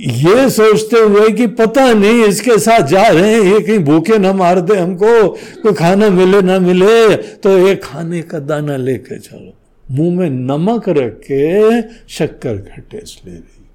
ये 0.00 0.50
सोचते 0.50 0.98
हुए 0.98 1.30
कि 1.30 1.46
पता 1.46 1.92
नहीं 1.92 2.24
इसके 2.24 2.58
साथ 2.58 2.86
जा 2.86 3.06
रहे 3.08 3.34
हैं, 3.34 3.40
ये 3.42 3.60
कहीं 3.60 3.78
भूखे 3.78 4.18
ना 4.18 4.32
मार 4.32 4.60
दे 4.60 4.76
हमको, 4.76 5.28
कोई 5.28 5.72
खाना 5.72 6.08
मिले 6.10 6.42
ना 6.42 6.58
मिले 6.58 7.16
तो 7.16 7.58
ये 7.58 7.76
खाने 7.76 8.22
का 8.22 8.38
दाना 8.38 8.76
लेके 8.76 9.18
चलो। 9.18 9.54
मुँह 9.90 10.16
में 10.18 10.30
नमक 10.30 10.88
रख 10.88 11.20
के 11.30 11.82
शक्कर 12.08 12.56
का 12.56 12.82
टेस्ट 12.82 13.26
ले 13.26 13.32
रही। 13.32 13.66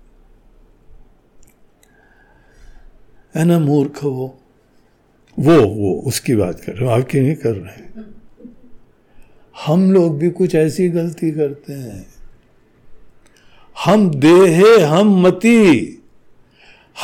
है 3.36 3.46
ना 3.46 3.60
मूर्ख 3.60 4.04
वो? 4.04 4.40
वो 5.40 5.56
वो, 5.56 6.02
उसकी 6.06 6.36
बात 6.36 6.60
कर 6.60 6.74
रहे 6.74 6.86
हो 6.86 6.92
आपकी 6.92 7.20
नहीं 7.20 7.36
कर 7.36 7.54
रहे 7.54 8.04
हम 9.66 9.92
लोग 9.92 10.18
भी 10.20 10.30
कुछ 10.30 10.56
ऐसी 10.56 10.90
गलती 10.90 11.32
करते 11.32 11.74
हैं। 11.74 12.08
हम 13.86 14.10
देहे, 14.10 14.80
हम 14.80 15.22
मती। 15.22 15.96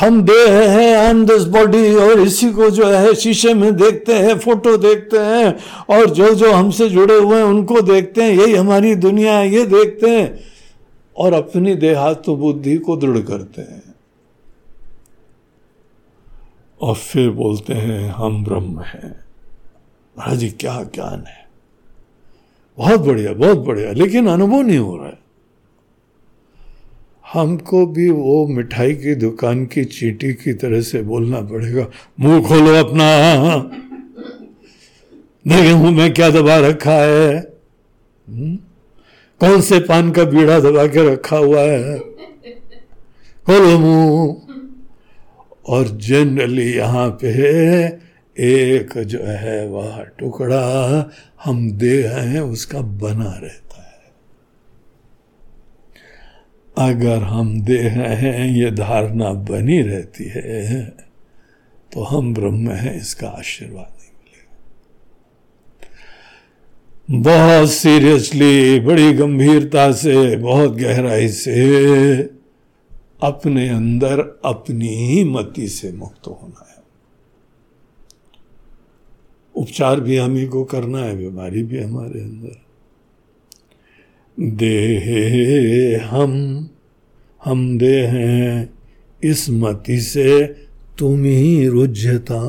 हम 0.00 0.22
देह 0.22 0.70
हैं 0.70 1.08
ऑन 1.08 1.24
दिस 1.24 1.44
बॉडी 1.44 1.94
और 1.94 2.20
इसी 2.20 2.52
को 2.52 2.70
जो 2.70 2.86
है 2.86 3.14
शीशे 3.14 3.54
में 3.54 3.76
देखते 3.76 4.12
हैं 4.14 4.38
फ़ोटो 4.38 4.76
देखते 4.76 5.18
हैं, 5.18 5.58
और 5.90 6.10
जो 6.10 6.34
जो 6.34 6.52
हमसे 6.52 6.88
जुड़े 6.88 7.16
हुए 7.16 7.36
हैं, 7.36 7.44
उनको 7.44 7.80
देखते 7.80 8.22
हैं, 8.22 8.30
यही 8.30 8.54
हमारी 8.54 8.94
दुनिया 8.94 9.38
है, 9.38 9.50
ये 9.50 9.66
देखते 9.66 10.10
हैं, 10.10 10.40
और 11.16 11.32
अपनी 11.32 11.74
देहात 11.74 12.28
बुद्धि 12.28 12.76
को 12.76 12.96
दृढ़ 12.96 13.18
करते 13.18 13.62
हैं। 13.62 13.94
और 16.80 16.94
फिर 16.94 17.30
बोलते 17.30 17.74
हैं, 17.74 18.10
हम 18.10 18.44
ब्रह्म 18.44 18.80
हैं। 18.80 19.24
महाराज 20.18 20.38
जी, 20.38 20.50
क्या 20.50 20.82
ज्ञान 20.94 21.24
है? 21.26 21.48
बहुत 22.78 23.00
बढ़िया 23.00 23.32
बहुत 23.32 23.58
बढ़िया, 23.58 23.92
लेकिन 23.92 24.26
अनुभव 24.26 24.60
नहीं 24.60 24.78
हो 24.78 24.96
रहा 24.96 25.06
है। 25.06 25.25
हमको 27.36 27.86
भी 27.86 28.10
वो 28.10 28.46
मिठाई 28.46 28.94
की 28.94 29.14
दुकान 29.14 29.66
की 29.66 29.84
चीटी 29.84 30.32
की 30.32 30.52
तरह 30.52 30.80
से 30.80 31.02
बोलना 31.02 31.40
पड़ेगा। 31.40 31.86
मुँह 32.20 32.48
खोलो 32.48 32.74
अपना। 32.74 33.56
देखे 35.48 35.74
मुँह 35.74 35.90
में 35.90 36.14
क्या 36.14 36.30
दबा 36.30 36.56
रखा 36.56 36.92
है? 36.92 37.38
हुँ? 38.28 38.56
कौन 39.40 39.60
से 39.60 39.80
पान 39.80 40.10
का 40.10 40.24
बीड़ा 40.24 40.60
दबा 40.60 40.86
के 40.86 41.12
रखा 41.12 41.36
हुआ 41.36 41.60
है? 41.60 41.98
खोलो 43.46 43.78
मुँह। 43.78 44.36
और 45.68 45.88
जनरली 45.88 46.72
यहाँ 46.72 47.08
पे 47.10 47.28
एक 48.38 48.98
जो 48.98 49.18
है, 49.18 49.68
वह 49.68 50.04
टुकड़ा 50.18 51.10
हम 51.44 51.72
दे 51.72 52.02
हैं, 52.02 52.40
उसका 52.40 52.80
बना 52.80 53.40
रहता 53.42 53.65
अगर 56.76 57.22
हम 57.22 57.60
देह 57.62 57.92
हैं, 57.92 58.46
ये 58.48 58.70
धारणा 58.70 59.32
बनी 59.48 59.80
रहती 59.82 60.24
है 60.26 60.84
तो 61.92 62.02
हम 62.02 62.32
ब्रह्म 62.34 62.70
हैं, 62.70 62.94
इसका 62.96 63.28
आशीर्वाद 63.28 63.92
नहीं 63.92 64.10
मिलेगा। 67.08 67.22
बहुत 67.22 67.70
सीरियसली 67.70 68.80
बड़ी 68.80 69.12
गंभीरता 69.12 69.90
से, 69.92 70.36
बहुत 70.36 70.76
गहराई 70.76 71.28
से 71.30 72.22
अपने 73.22 73.68
अंदर 73.68 74.20
अपनी 74.44 74.88
ही 75.06 75.24
मति 75.24 75.68
से 75.68 75.92
मुक्त 75.92 76.26
होना 76.26 76.66
है। 76.68 76.82
उपचार 79.54 80.00
भी 80.00 80.16
हम 80.16 80.34
ही 80.36 80.46
को 80.46 80.64
करना 80.66 80.98
है, 80.98 81.16
बीमारी 81.16 81.62
भी 81.62 81.78
हमारे 81.78 82.20
अंदर। 82.20 82.65
देहे 84.40 85.94
हम 85.96 86.32
हम 87.46 87.78
दे 87.78 88.00
हैं 88.06 88.78
इस 89.24 89.50
मति 89.50 90.00
से 90.00 90.44
तुम 90.98 91.24
ही 91.24 91.66
रुझता 91.66 92.40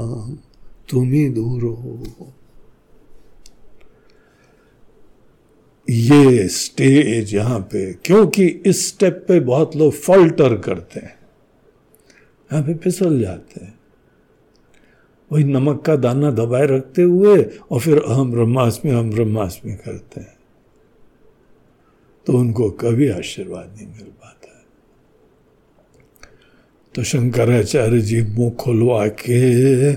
तुम 0.90 1.12
ही 1.12 1.30
दूर 1.30 1.64
हो। 1.64 2.34
ये 5.90 6.48
स्टेज 6.48 7.36
यहाँ 7.36 7.60
पे, 7.60 7.94
क्योंकि 7.94 8.46
इस 8.46 8.88
स्टेप 8.88 9.26
पे 9.28 9.40
बहुत 9.40 9.76
लोग 9.76 9.94
फॉल्टर 9.94 10.58
करते 10.58 11.00
हैं। 11.00 11.16
यहाँ 12.54 12.64
पे 12.64 12.74
फिसल 12.74 13.22
जाते 13.22 13.66
हैं। 13.66 13.80
वही 15.32 15.44
नमक 15.44 15.82
का 15.82 15.96
दाना 15.96 16.32
दबाए 16.32 16.66
रखते 16.66 17.02
हुए 17.02 17.44
और 17.44 17.80
फिर 17.80 17.98
अहम 17.98 18.32
ब्रह्मास्मि 18.32 18.92
हम 18.92 19.12
ब्रह्मास्मि 19.12 19.76
करते 19.76 20.22
हैं। 20.22 20.37
तो 22.28 22.34
उनको 22.34 22.70
कभी 22.70 23.10
आशीर्वाद 23.10 23.74
नहीं 23.78 23.88
मिल 23.88 24.06
पाता। 24.06 24.66
तो 26.96 27.04
शंकराचार्य 27.04 28.02
जी 28.02 28.22
मुँह 28.22 28.52
खुलवा 28.52 29.08
के, 29.08 29.94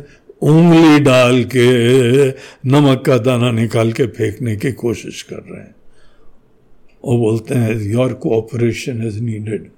उंगली 0.47 1.01
डाल 1.01 1.45
के, 1.45 2.31
नमक 2.69 3.03
का 3.07 3.19
दाना 3.19 3.51
निकाल 3.51 3.93
के 3.93 4.07
फेंकने 4.07 4.57
की 4.57 4.73
कोशिश 4.73 5.23
कर 5.23 5.37
रहे 5.37 5.61
हैं। 5.61 5.75
वो 7.05 7.19
बोलते 7.19 7.55
हैं 7.55 7.77
योर 7.77 8.13
कोऑपरेशन 8.13 9.07
इज़ 9.07 9.21
नीडेड 9.21 9.71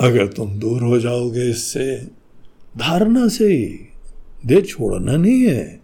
अगर 0.00 0.26
तुम 0.26 0.58
दूर 0.58 0.82
हो 0.82 0.98
जाओगे 0.98 1.50
इससे, 1.50 1.96
धारणा 2.78 3.28
से 3.28 3.44
ही 3.44 3.78
दे 4.46 4.62
छोड़ना 4.62 5.16
नहीं 5.16 5.42
है। 5.42 5.80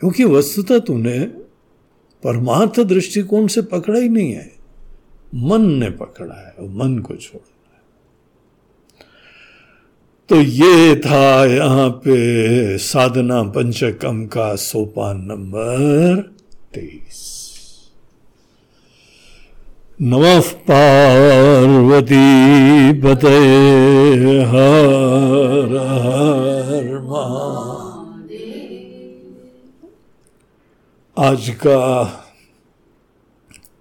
क्योंकि 0.00 0.24
वस्तुतः 0.24 0.78
तूने 0.78 1.43
परमार्थ 2.24 2.80
दृष्टिकोण 2.80 3.46
से 3.46 3.62
पकड़ा 3.62 4.00
ही 4.00 4.08
नहीं 4.08 4.32
है। 4.32 4.52
मन 5.34 5.60
ने 5.60 5.90
पकड़ा 5.90 6.46
है, 6.46 6.54
और 6.60 6.68
मन 6.68 6.98
को 6.98 7.16
छोड़ना 7.16 7.46
है। 7.46 7.54
तो 10.28 10.36
ये 10.36 10.96
था 10.96 11.44
यहाँ 11.44 11.90
पे 11.90 12.78
साधना 12.78 13.42
पंचकम 13.42 14.26
का 14.26 14.54
सोपान 14.56 15.16
नंबर 15.20 16.20
तेईस। 16.74 17.34
नमः 20.02 20.40
पार्वती 20.40 22.22
पते 23.02 23.38
हर 24.42 25.76
हर 26.00 26.98
आज 31.18 31.50
का 31.50 32.04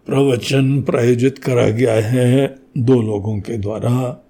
प्रवचन 0.05 0.81
प्रायोजित 0.81 1.37
करा 1.37 1.69
गया 1.69 1.93
है 1.93 2.55
दो 2.77 3.01
लोगों 3.01 3.39
के 3.39 3.57
द्वारा। 3.57 4.25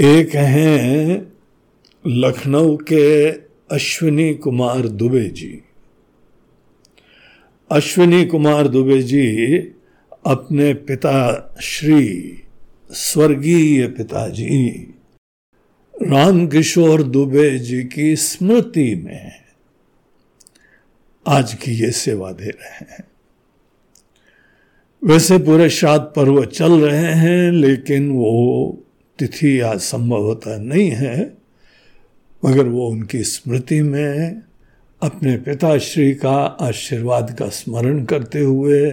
एक 0.00 0.34
हैं 0.34 1.32
लखनऊ 2.06 2.76
के 2.76 3.30
अश्विनी 3.74 4.34
कुमार 4.34 4.88
दुबे 4.88 5.24
जी। 5.24 5.62
अश्विनी 7.70 8.24
कुमार 8.24 8.68
दुबे 8.68 9.02
जी 9.02 9.58
अपने 10.26 10.74
पिता 10.74 11.16
श्री 11.62 12.32
स्वर्गीय 12.90 13.88
पिताजी 13.88 14.70
रामकिशोर 16.02 17.02
दुबे 17.02 17.58
जी 17.58 17.84
की 17.84 18.16
स्मृति 18.16 18.94
में 18.94 19.47
आज 21.28 21.54
की 21.54 21.72
ये 21.72 21.90
सेवा 21.90 22.32
दे 22.32 22.44
रहे 22.44 22.74
हैं। 22.74 23.04
वैसे 25.04 25.38
पूरे 25.38 25.70
श्राद्ध 25.70 26.04
पर्व 26.04 26.44
चल 26.44 26.72
रहे 26.72 27.14
हैं, 27.14 27.52
लेकिन 27.52 28.10
वो 28.10 28.84
तिथि 29.18 29.60
आज 29.60 29.78
संभवतः 29.78 30.58
नहीं 30.58 30.90
है, 30.90 31.36
मगर 32.44 32.68
वो 32.68 32.88
उनकी 32.88 33.22
स्मृति 33.22 33.82
में 33.82 34.42
अपने 35.02 35.36
पिताश्री 35.36 36.14
का 36.14 36.36
आशीर्वाद 36.36 37.36
का 37.38 37.48
स्मरण 37.48 38.04
करते 38.04 38.40
हुए 38.40 38.92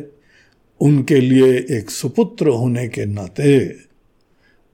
उनके 0.82 1.20
लिए 1.22 1.66
एक 1.72 1.90
सुपुत्र 1.90 2.48
होने 2.48 2.88
के 2.88 3.06
नाते 3.06 3.76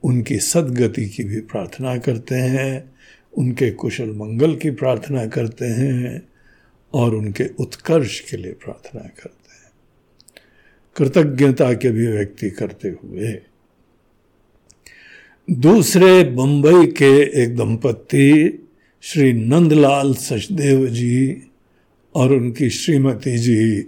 उनकी 0.03 0.39
सदगति 0.39 1.05
की 1.05 1.23
भी 1.23 1.41
प्रार्थना 1.41 1.97
करते 1.97 2.35
हैं, 2.35 2.93
उनके 3.37 3.71
कुशल 3.71 4.09
मंगल 4.09 4.55
की 4.55 4.71
प्रार्थना 4.71 5.25
करते 5.25 5.65
हैं 5.65 6.30
और 6.93 7.15
उनके 7.15 7.43
उत्कर्ष 7.59 8.19
के 8.19 8.37
लिए 8.37 8.53
प्रार्थना 8.53 9.01
करते 9.01 9.53
हैं। 9.53 9.71
कृतज्ञता 10.95 11.73
के 11.73 11.91
भी 11.91 12.07
व्यक्ति 12.07 12.49
करते 12.49 12.89
हुए। 12.89 13.41
दूसरे 15.49 16.23
बंबई 16.23 16.87
के 16.87 17.43
एक 17.43 17.55
दंपति 17.55 18.57
श्री 19.01 19.33
नंदलाल 19.33 20.13
सचदेव 20.13 20.87
जी 20.87 21.43
और 22.15 22.33
उनकी 22.33 22.69
श्रीमती 22.69 23.37
जी, 23.37 23.81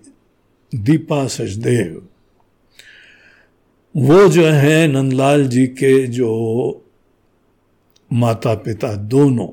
दीपा 0.75 1.27
सचदेव। 1.27 2.07
वो 3.97 4.27
जो 4.27 4.45
है 4.45 4.87
नंदलाल 4.87 5.47
जी 5.47 5.67
के 5.67 6.07
जो 6.07 6.31
माता 8.13 8.53
पिता 8.53 8.93
दोनों 8.93 9.47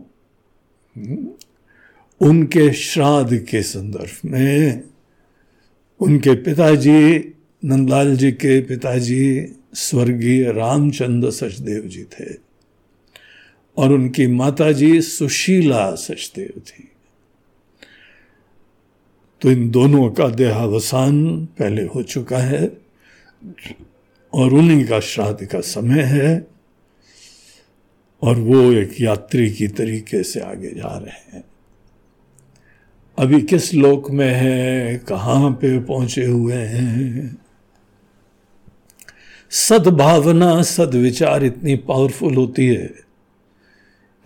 उनके 2.21 2.73
श्राद्ध 2.73 3.39
के 3.39 3.62
संदर्भ 3.62 4.21
में, 4.25 4.83
उनके 6.01 6.35
पिताजी, 6.35 7.35
नंदलाल 7.64 8.16
जी 8.16 8.33
के 8.33 8.61
पिताजी, 8.61 9.53
स्वर्गीय 9.75 10.53
रामचंद्र 10.53 11.31
सचदेव 11.31 11.83
जी 11.83 12.05
थे, 12.05 12.35
और 13.77 13.93
उनकी 13.93 14.27
माताजी 14.27 15.01
सुशीला 15.01 15.95
सचदेव 15.95 16.61
थी। 16.61 16.91
तो 19.41 19.51
इन 19.51 19.71
दोनों 19.71 20.11
का 20.11 20.29
देहावसान 20.29 21.45
पहले 21.45 21.83
हो 21.83 22.03
चुका 22.03 22.39
है, 22.39 22.73
और 24.35 24.55
उन्हीं 24.55 24.87
का 24.87 25.01
श्राद्ध 25.01 25.47
का 25.47 25.61
समय 25.61 26.03
है, 26.03 26.47
और 28.23 28.37
वो 28.37 28.73
एक 28.73 29.01
यात्री 29.01 29.51
की 29.51 29.68
तरीके 29.68 30.23
से 30.23 30.41
आगे 30.41 30.71
जा 30.71 30.99
रहे 30.99 31.37
हैं। 31.37 31.50
अभी 33.21 33.43
किस 33.43 33.75
लोक 33.75 34.11
में 34.11 34.35
है, 34.35 34.99
कहाँ 34.99 35.51
पे 35.51 35.81
पहुँचे 35.81 36.25
हुए 36.25 36.55
हैं? 36.55 37.39
सद्भावना, 39.51 40.62
सदविचार 40.62 41.45
इतनी 41.45 41.77
पावरफुल 41.77 42.35
होती 42.35 42.66
है 42.66 42.95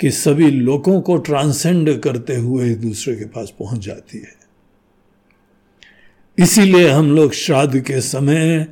कि 0.00 0.10
सभी 0.10 0.50
लोगों 0.50 1.00
को 1.00 1.16
ट्रांसेंड 1.16 2.00
करते 2.00 2.36
हुए 2.36 2.72
एक 2.72 2.80
दूसरे 2.80 3.16
के 3.16 3.24
पास 3.24 3.52
पहुँच 3.58 3.80
जाती 3.80 4.18
है। 4.18 4.34
इसीलिए 6.38 6.88
हम 6.88 7.16
लोग 7.16 7.32
श्राद्ध 7.32 7.80
के 7.80 8.00
समय 8.00 8.66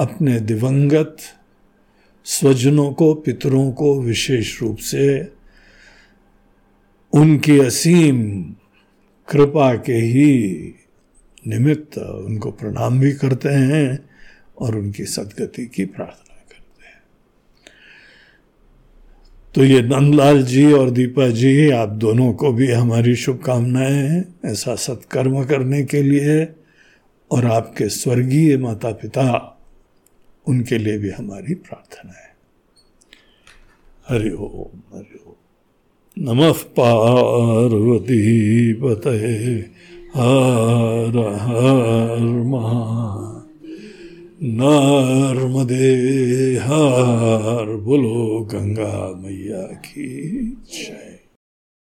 अपने 0.00 0.40
दिवंगत 0.40 1.16
स्वजनों 2.24 2.92
को, 2.92 3.14
पितरों 3.14 3.72
को 3.72 4.02
विशेष 4.02 4.62
रूप 4.62 4.76
से 4.76 5.32
उनकी 7.12 7.58
असीम 7.58 8.44
कृपा 9.28 9.74
के 9.74 9.92
ही 9.92 10.58
निमित्त 11.46 11.98
उनको 11.98 12.50
प्रणाम 12.50 13.00
भी 13.00 13.12
करते 13.12 13.48
हैं 13.48 14.10
और 14.58 14.76
उनकी 14.76 15.04
सदगति 15.04 15.66
की 15.66 15.84
प्रार्थना 15.84 16.36
करते 16.36 16.86
हैं। 16.86 17.02
तो 19.54 19.64
ये 19.64 19.82
नंदलाल 19.82 20.42
जी 20.42 20.72
और 20.72 20.90
दीपा 20.90 21.28
जी, 21.28 21.70
आप 21.70 21.88
दोनों 21.88 22.32
को 22.32 22.52
भी 22.52 22.72
हमारी 22.72 23.16
शुभकामनाएँ 23.16 23.92
हैं, 23.92 24.34
ऐसा 24.44 24.74
सत्कर्म 24.74 25.44
करने 25.44 25.84
के 25.84 26.02
लिए 26.02 26.48
और 27.30 27.46
आपके 27.46 27.88
स्वर्गीय 27.88 28.56
माता 28.56 28.90
पिता 28.90 29.54
उनके 30.46 30.78
लिए 30.78 30.98
भी 30.98 31.10
हमारी 31.10 31.54
प्रार्थना 31.54 32.12
है। 32.12 32.36
हरि 34.08 34.30
ओम 34.30 34.96
हरि 34.96 35.20
ओम। 35.26 35.27
नमः 36.20 36.52
पार्वती 36.52 38.22
पते 38.72 39.18
हर 40.16 41.18
हर 41.40 42.18
नर्मदे 44.42 45.94
हर 46.56 47.76
बोलो 47.76 48.48
गंगा 48.52 49.22
मैया 49.24 49.62
की 49.62 50.40
जय। 50.72 51.17